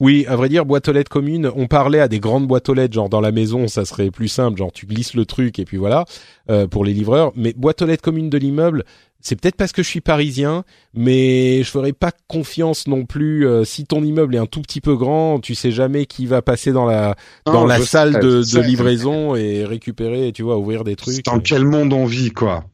[0.00, 2.74] Oui, à vrai dire, boîte aux lettres commune, on parlait à des grandes boîtes aux
[2.74, 5.66] lettres, genre dans la maison, ça serait plus simple, genre tu glisses le truc et
[5.66, 6.06] puis voilà,
[6.48, 7.32] euh, pour les livreurs.
[7.36, 8.84] Mais boîte aux lettres commune de l'immeuble,
[9.20, 10.64] c'est peut-être parce que je suis parisien,
[10.94, 13.46] mais je ferais pas confiance non plus.
[13.46, 16.42] euh, si ton immeuble est un tout petit peu grand, tu sais jamais qui va
[16.42, 17.16] passer dans la
[17.46, 21.24] Non, dans la salle sais, de, de livraison et récupérer, tu vois, ouvrir des trucs.
[21.24, 22.64] Dans quel monde on vit, quoi.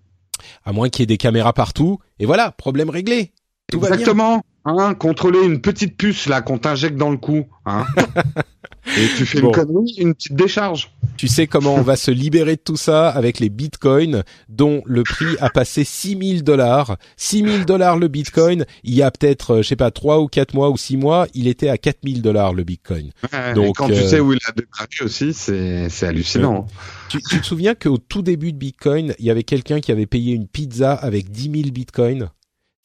[0.65, 1.99] À moins qu'il y ait des caméras partout.
[2.19, 3.33] Et voilà, problème réglé.
[3.71, 3.97] Tout va bien.
[3.97, 4.43] Exactement.
[4.65, 7.47] Hein, contrôler une petite puce là qu'on t'injecte dans le cou.
[7.67, 7.85] Hein.
[8.97, 9.49] et tu fais Bon.
[9.49, 10.91] une connerie, une petite décharge.
[11.17, 15.03] Tu sais comment on va se libérer de tout ça avec les bitcoins dont le
[15.03, 16.97] prix a passé 6000 dollars.
[17.17, 18.67] 6000 dollars le bitcoin.
[18.85, 21.27] Il y a peut-être, euh, je sais pas, trois ou quatre mois ou six mois,
[21.35, 23.13] il était à 4000 dollars le bitcoin.
[23.33, 26.67] Ouais, Donc, et quand euh, tu sais où il a déclaré aussi, c'est hallucinant.
[27.09, 30.07] Tu, tu te souviens qu'au tout début de bitcoin, il y avait quelqu'un qui avait
[30.07, 32.29] payé une pizza avec 10 000 bitcoins?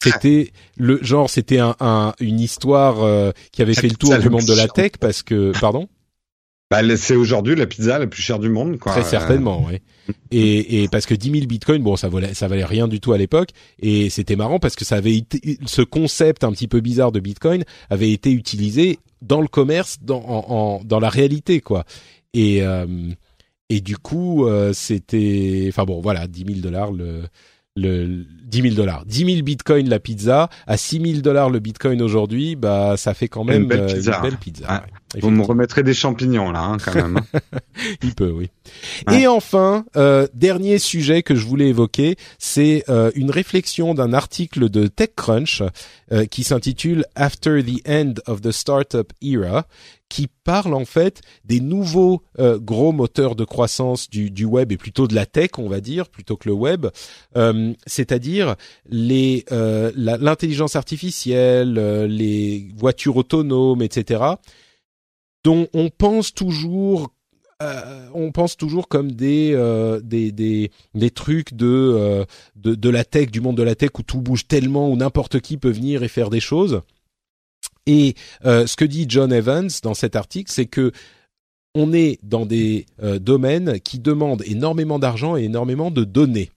[0.02, 4.28] C'était le genre, c'était un, un- une histoire euh, qui avait fait le tour du
[4.30, 5.86] monde de la tech parce que, pardon?
[6.72, 8.92] Bah, c'est aujourd'hui la pizza la plus chère du monde, quoi.
[8.92, 9.78] Très certainement, oui.
[10.32, 13.12] Et, et parce que 10 000 bitcoins, bon, ça valait, ça valait rien du tout
[13.12, 13.50] à l'époque.
[13.80, 17.20] Et c'était marrant parce que ça avait été, ce concept un petit peu bizarre de
[17.20, 20.44] bitcoin avait été utilisé dans le commerce, dans, en,
[20.78, 21.84] en- dans la réalité, quoi.
[22.34, 22.86] Et, euh,
[23.68, 27.22] et du coup, euh, c'était, enfin bon, voilà, 10 000 dollars le,
[27.76, 32.02] le 10 000 dollars, 10 000 bitcoins la pizza, à 6 000 dollars le bitcoin
[32.02, 34.16] aujourd'hui, bah ça fait quand même Une belle euh, pizza.
[34.16, 34.66] une belle pizza.
[34.70, 35.20] Ouais.
[35.20, 37.20] Vous me remettrez des champignons là, hein, quand même.
[38.02, 38.50] Il peut, oui.
[39.12, 44.70] Et enfin, euh, dernier sujet que je voulais évoquer, c'est euh, une réflexion d'un article
[44.70, 45.62] de TechCrunch
[46.12, 49.66] euh, qui s'intitule After the End of the Startup Era,
[50.12, 54.76] qui parle en fait des nouveaux euh, gros moteurs de croissance du, du web et
[54.76, 56.86] plutôt de la tech, on va dire, plutôt que le web,
[57.34, 64.22] euh, c'est-à-dire les euh, l'intelligence artificielle, euh, les voitures autonomes, etc.,
[65.44, 67.08] dont on pense toujours
[67.62, 72.24] euh, on pense toujours comme des euh, des, des des trucs de, euh,
[72.56, 75.40] de de la tech, du monde de la tech où tout bouge tellement où n'importe
[75.40, 76.82] qui peut venir et faire des choses.
[77.86, 78.14] Et
[78.44, 80.92] euh, ce que dit John Evans dans cet article, c'est que
[81.74, 86.50] on est dans des euh, domaines qui demandent énormément d'argent et énormément de données.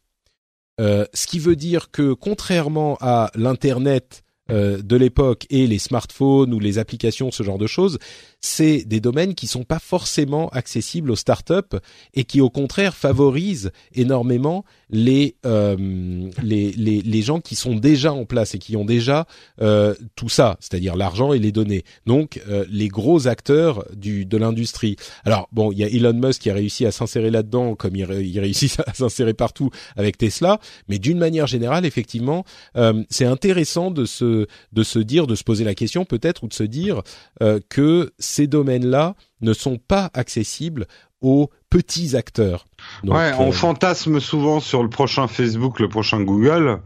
[0.81, 6.59] Euh, ce qui veut dire que contrairement à l'internet de l'époque et les smartphones ou
[6.59, 7.97] les applications, ce genre de choses,
[8.41, 11.79] c'est des domaines qui sont pas forcément accessibles aux startups
[12.13, 18.13] et qui au contraire favorisent énormément les euh, les, les les gens qui sont déjà
[18.13, 19.27] en place et qui ont déjà
[19.61, 21.83] euh, tout ça, c'est-à-dire l'argent et les données.
[22.05, 24.95] Donc euh, les gros acteurs du de l'industrie.
[25.23, 28.09] Alors bon, il y a Elon Musk qui a réussi à s'insérer là-dedans, comme il,
[28.11, 32.45] il réussit à s'insérer partout avec Tesla, mais d'une manière générale, effectivement,
[32.77, 36.47] euh, c'est intéressant de se de se dire, de se poser la question peut-être ou
[36.47, 37.01] de se dire
[37.41, 40.87] euh, que ces domaines-là ne sont pas accessibles
[41.21, 42.65] aux petits acteurs.
[43.03, 46.81] Donc, ouais, euh, on fantasme souvent sur le prochain Facebook, le prochain Google.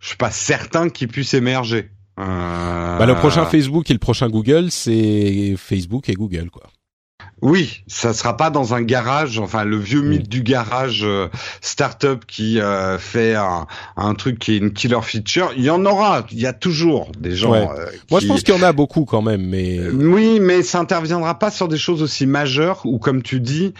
[0.00, 1.90] Je suis pas certain qu'il puisse émerger.
[2.18, 6.64] Euh, bah, le prochain Facebook et le prochain Google, c'est Facebook et Google, quoi.
[7.40, 10.08] Oui, ça sera pas dans un garage, enfin le vieux Mm.
[10.08, 11.28] mythe du garage euh,
[11.60, 13.66] startup qui euh, fait un,
[13.96, 15.52] un truc qui est une killer feature.
[15.56, 17.50] Il y en aura, il y a toujours des gens.
[17.52, 17.68] Ouais.
[17.78, 20.62] euh, Moi, je pense qu'il y en a beaucoup quand même, mais Euh, Oui, mais
[20.62, 23.72] ça interviendra pas sur des choses aussi majeures où, comme tu dis,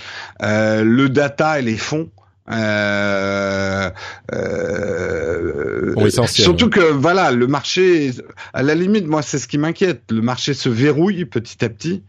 [0.43, 2.09] euh, le data et les fonds.
[2.51, 3.91] Euh,
[4.33, 8.13] euh, Bon, surtout que voilà, le marché,
[8.53, 10.03] à la limite, moi, c'est ce qui m'inquiète.
[10.11, 12.03] Le marché se verrouille petit à petit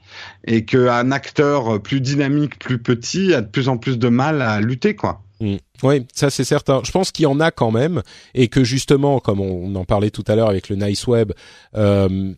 [0.45, 4.61] et qu'un acteur plus dynamique, plus petit, a de plus en plus de mal à
[4.61, 5.21] lutter, quoi.
[5.39, 5.55] Mm.
[5.83, 6.81] Oui, ça c'est certain.
[6.83, 8.01] Je pense qu'il y en a quand même
[8.33, 11.31] et que justement, comme on en parlait tout à l'heure avec le Nice Web,
[11.75, 12.33] euh,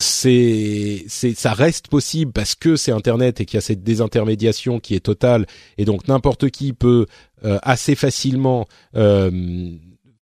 [0.00, 4.80] c'est c'est ça reste possible parce que c'est Internet et qu'il y a cette désintermédiation
[4.80, 5.46] qui est totale
[5.78, 7.06] et donc n'importe qui peut
[7.44, 8.66] euh, assez facilement
[8.96, 9.70] euh,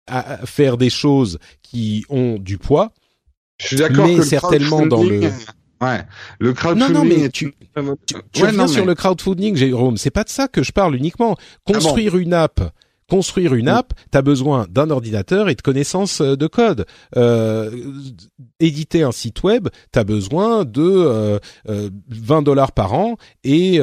[0.07, 2.91] à- faire des choses qui ont du poids.
[3.61, 5.47] Je suis d'accord Mais que le certainement dans le- crowdfunding-
[5.81, 6.01] Ouais,
[6.39, 6.93] le crowdfunding.
[6.93, 7.53] Non, non, mais tu-
[8.05, 9.97] Tu, tu Ouais, reviens non, sur le crowdfunding, Jérôme.
[9.97, 11.37] C'est pas de ça que je parle uniquement.
[11.65, 12.59] Construire une app,
[13.11, 16.85] construire une app, tu as besoin d'un ordinateur et de connaissances de code.
[18.59, 23.81] éditer un site web, tu as besoin de 20 dollars par an et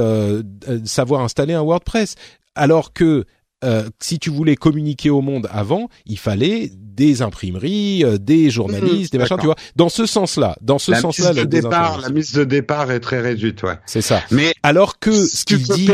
[0.84, 2.14] savoir installer un WordPress.
[2.54, 3.24] Alors que
[3.64, 9.10] euh, si tu voulais communiquer au monde avant, il fallait des imprimeries, euh, des journalistes,
[9.10, 9.56] des machins, tu vois.
[9.74, 13.64] Dans ce sens-là, dans ce sens-là, la, départ, la mise de départ est très réduite,
[13.64, 13.78] ouais.
[13.84, 14.22] C'est ça.
[14.30, 15.90] Mais alors que ce qu'il dit,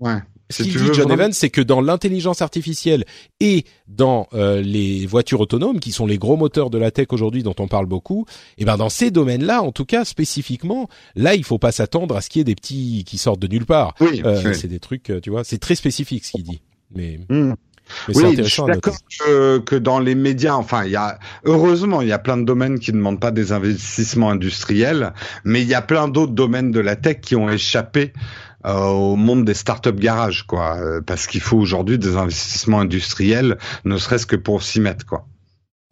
[0.00, 0.18] ouais.
[0.50, 3.04] Ce qu'il dit John Evans, c'est que dans l'intelligence artificielle
[3.40, 7.42] et dans euh, les voitures autonomes, qui sont les gros moteurs de la tech aujourd'hui
[7.42, 8.26] dont on parle beaucoup,
[8.58, 12.16] et eh ben dans ces domaines-là, en tout cas spécifiquement, là il faut pas s'attendre
[12.16, 13.94] à ce qu'il y ait des petits qui sortent de nulle part.
[14.00, 14.22] Oui,
[14.52, 16.60] C'est des trucs, tu vois, c'est très spécifique ce qu'il dit.
[16.94, 17.54] Mais, hmm.
[18.14, 22.08] oui, je suis d'accord que, que, dans les médias, enfin, il y a heureusement, il
[22.08, 25.12] y a plein de domaines qui ne demandent pas des investissements industriels,
[25.44, 29.16] mais il y a plein d'autres domaines de la tech qui ont échappé euh, au
[29.16, 34.26] monde des startups garage, quoi, euh, parce qu'il faut aujourd'hui des investissements industriels, ne serait-ce
[34.26, 35.26] que pour s'y mettre, quoi.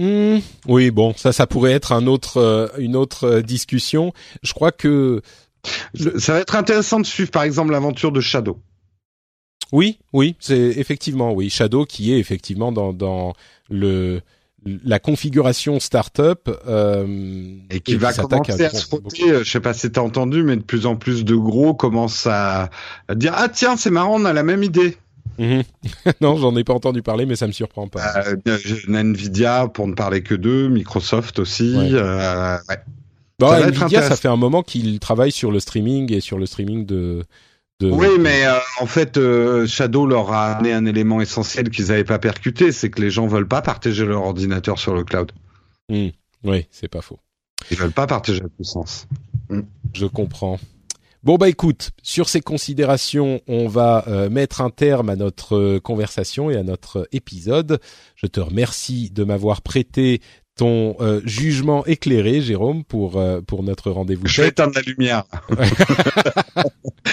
[0.00, 0.38] Hmm.
[0.66, 4.12] oui, bon, ça, ça pourrait être un autre, euh, une autre discussion.
[4.42, 5.20] Je crois que
[6.18, 8.58] ça va être intéressant de suivre, par exemple, l'aventure de Shadow.
[9.70, 13.32] Oui, oui, c'est effectivement oui Shadow qui est effectivement dans dans
[13.70, 14.20] le
[14.84, 19.44] la configuration startup euh, et qui va commencer à, se frotter.
[19.44, 22.70] Je sais pas si t'as entendu, mais de plus en plus de gros commencent à,
[23.14, 24.96] dire ah tiens c'est marrant on a la même idée.
[25.38, 25.62] Mhm.
[26.20, 28.26] non, j'en ai pas entendu parler, mais ça me surprend pas.
[28.26, 28.36] Euh,
[28.88, 31.74] Nvidia, pour ne parler que d'eux, Microsoft aussi.
[31.74, 31.90] Ouais.
[31.92, 32.76] Euh, ouais.
[33.38, 36.86] Bah, Nvidia, ça fait un moment qu'il travaille sur le streaming et sur le streaming
[36.86, 37.24] de
[37.80, 42.04] oui, mais euh, en fait, euh, Shadow leur a amené un élément essentiel qu'ils n'avaient
[42.04, 45.32] pas percuté, c'est que les gens veulent pas partager leur ordinateur sur le cloud.
[45.88, 46.08] Hmm.
[46.44, 47.18] Oui, c'est pas faux.
[47.70, 49.06] Ils veulent pas partager la puissance.
[49.48, 49.62] Hmm.
[49.94, 50.58] Je comprends.
[51.24, 56.50] Bon bah écoute, sur ces considérations, on va euh, mettre un terme à notre conversation
[56.50, 57.78] et à notre épisode.
[58.16, 60.20] Je te remercie de m'avoir prêté
[60.56, 64.26] ton euh, jugement éclairé, Jérôme, pour euh, pour notre rendez-vous.
[64.26, 65.24] Je vais éteindre la lumière.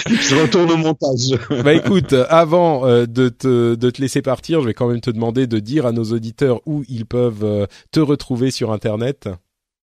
[0.06, 1.38] je retourne au montage.
[1.64, 5.10] bah écoute, avant euh, de te de te laisser partir, je vais quand même te
[5.10, 9.28] demander de dire à nos auditeurs où ils peuvent te retrouver sur Internet.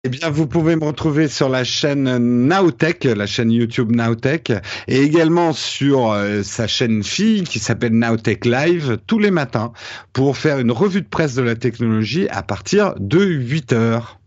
[0.06, 4.52] Eh bien, vous pouvez me retrouver sur la chaîne Nowtech, la chaîne YouTube Nowtech,
[4.90, 9.72] et également sur euh, sa chaîne fille qui s'appelle Nowtech Live tous les matins
[10.12, 14.20] pour faire une revue de presse de la technologie à partir de 8 heures.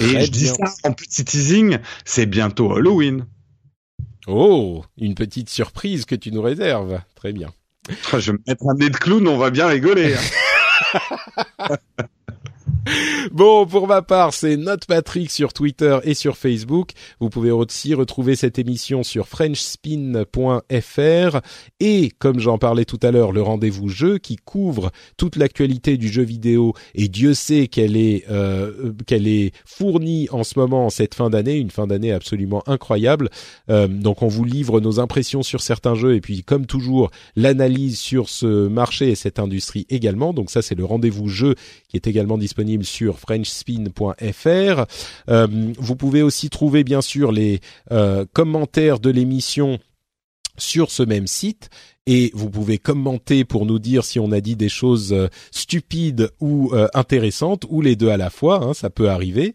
[0.00, 1.76] et je dis ça en petit teasing,
[2.06, 3.26] c'est bientôt Halloween.
[4.28, 7.02] Oh, une petite surprise que tu nous réserves.
[7.16, 7.52] Très bien.
[8.16, 10.14] Je vais me mettre un nez de clown, on va bien rigoler.
[10.14, 11.76] Hein.
[13.32, 16.90] Bon, pour ma part, c'est Note Patrick sur Twitter et sur Facebook.
[17.20, 21.40] Vous pouvez aussi retrouver cette émission sur frenchspin.fr
[21.80, 26.08] et, comme j'en parlais tout à l'heure, le rendez-vous jeu qui couvre toute l'actualité du
[26.08, 30.90] jeu vidéo et Dieu sait qu'elle est euh, qu'elle est fournie en ce moment en
[30.90, 33.30] cette fin d'année, une fin d'année absolument incroyable.
[33.68, 37.98] Euh, donc on vous livre nos impressions sur certains jeux et puis comme toujours l'analyse
[37.98, 40.32] sur ce marché et cette industrie également.
[40.32, 41.54] Donc ça c'est le rendez-vous jeu
[41.88, 44.84] qui est également disponible sur frenchspin.fr.
[45.28, 45.46] Euh,
[45.78, 47.60] vous pouvez aussi trouver bien sûr les
[47.92, 49.78] euh, commentaires de l'émission
[50.60, 51.70] sur ce même site
[52.06, 56.30] et vous pouvez commenter pour nous dire si on a dit des choses euh, stupides
[56.40, 59.54] ou euh, intéressantes ou les deux à la fois, hein, ça peut arriver.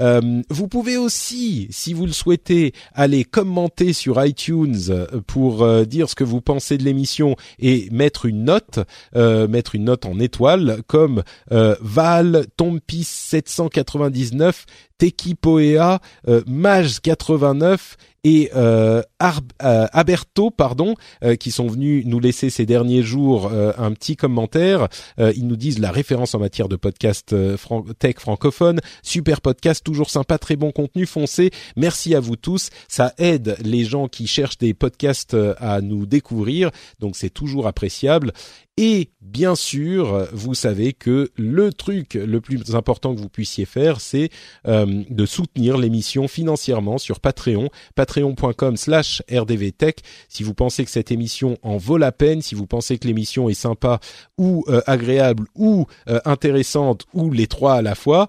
[0.00, 6.14] Euh, vous pouvez aussi, si vous le souhaitez, aller commenter sur iTunes pour dire ce
[6.14, 8.78] que vous pensez de l'émission et mettre une note,
[9.14, 14.66] mettre une note en étoile comme Val Tompis 799
[14.98, 16.00] Teki Poea,
[16.46, 17.96] Mage 89
[18.28, 20.94] et euh, Aberto, pardon,
[21.40, 24.88] qui sont venus nous laisser ces derniers jours euh, un petit commentaire.
[25.18, 27.56] Euh, ils nous disent la référence en matière de podcast euh,
[27.98, 28.80] tech francophone.
[29.02, 31.50] Super podcast, toujours sympa, très bon contenu, foncé.
[31.76, 32.70] Merci à vous tous.
[32.88, 36.70] Ça aide les gens qui cherchent des podcasts à nous découvrir.
[36.98, 38.32] Donc c'est toujours appréciable.
[38.80, 44.00] Et bien sûr, vous savez que le truc le plus important que vous puissiez faire,
[44.00, 44.30] c'est
[44.68, 47.70] euh, de soutenir l'émission financièrement sur Patreon,
[48.18, 50.00] patreon.com slash rdvtech.
[50.28, 53.48] Si vous pensez que cette émission en vaut la peine, si vous pensez que l'émission
[53.48, 54.00] est sympa
[54.36, 58.28] ou euh, agréable ou euh, intéressante ou les trois à la fois,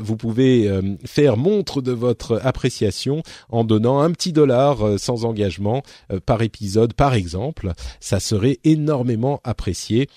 [0.00, 0.70] vous pouvez
[1.04, 5.82] faire montre de votre appréciation en donnant un petit dollar sans engagement
[6.26, 7.72] par épisode par exemple.
[8.00, 10.08] Ça serait énormément apprécié.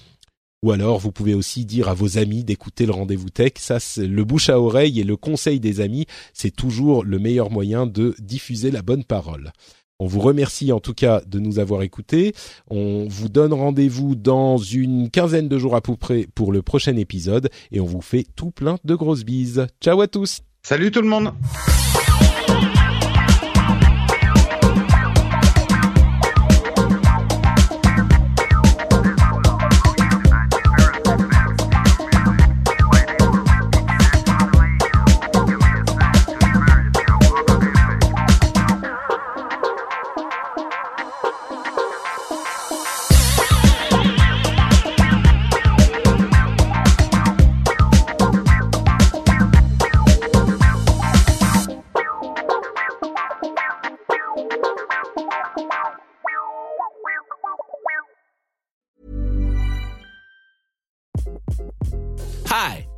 [0.64, 3.52] Ou alors, vous pouvez aussi dire à vos amis d'écouter le rendez-vous tech.
[3.58, 7.52] Ça, c'est le bouche à oreille et le conseil des amis, c'est toujours le meilleur
[7.52, 9.52] moyen de diffuser la bonne parole.
[10.00, 12.34] On vous remercie en tout cas de nous avoir écoutés.
[12.70, 16.96] On vous donne rendez-vous dans une quinzaine de jours à peu près pour le prochain
[16.96, 19.68] épisode et on vous fait tout plein de grosses bises.
[19.82, 20.42] Ciao à tous.
[20.64, 21.34] Salut tout le monde.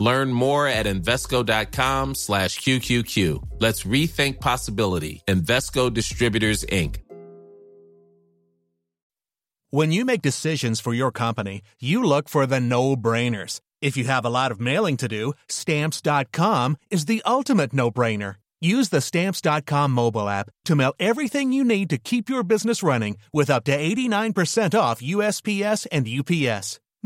[0.00, 3.42] Learn more at Invesco.com slash QQQ.
[3.58, 5.22] Let's rethink possibility.
[5.26, 6.98] Invesco Distributors, Inc.
[9.70, 13.60] When you make decisions for your company, you look for the no-brainers.
[13.82, 18.36] If you have a lot of mailing to do, Stamps.com is the ultimate no-brainer.
[18.60, 23.18] Use the Stamps.com mobile app to mail everything you need to keep your business running
[23.32, 26.80] with up to 89% off USPS and UPS.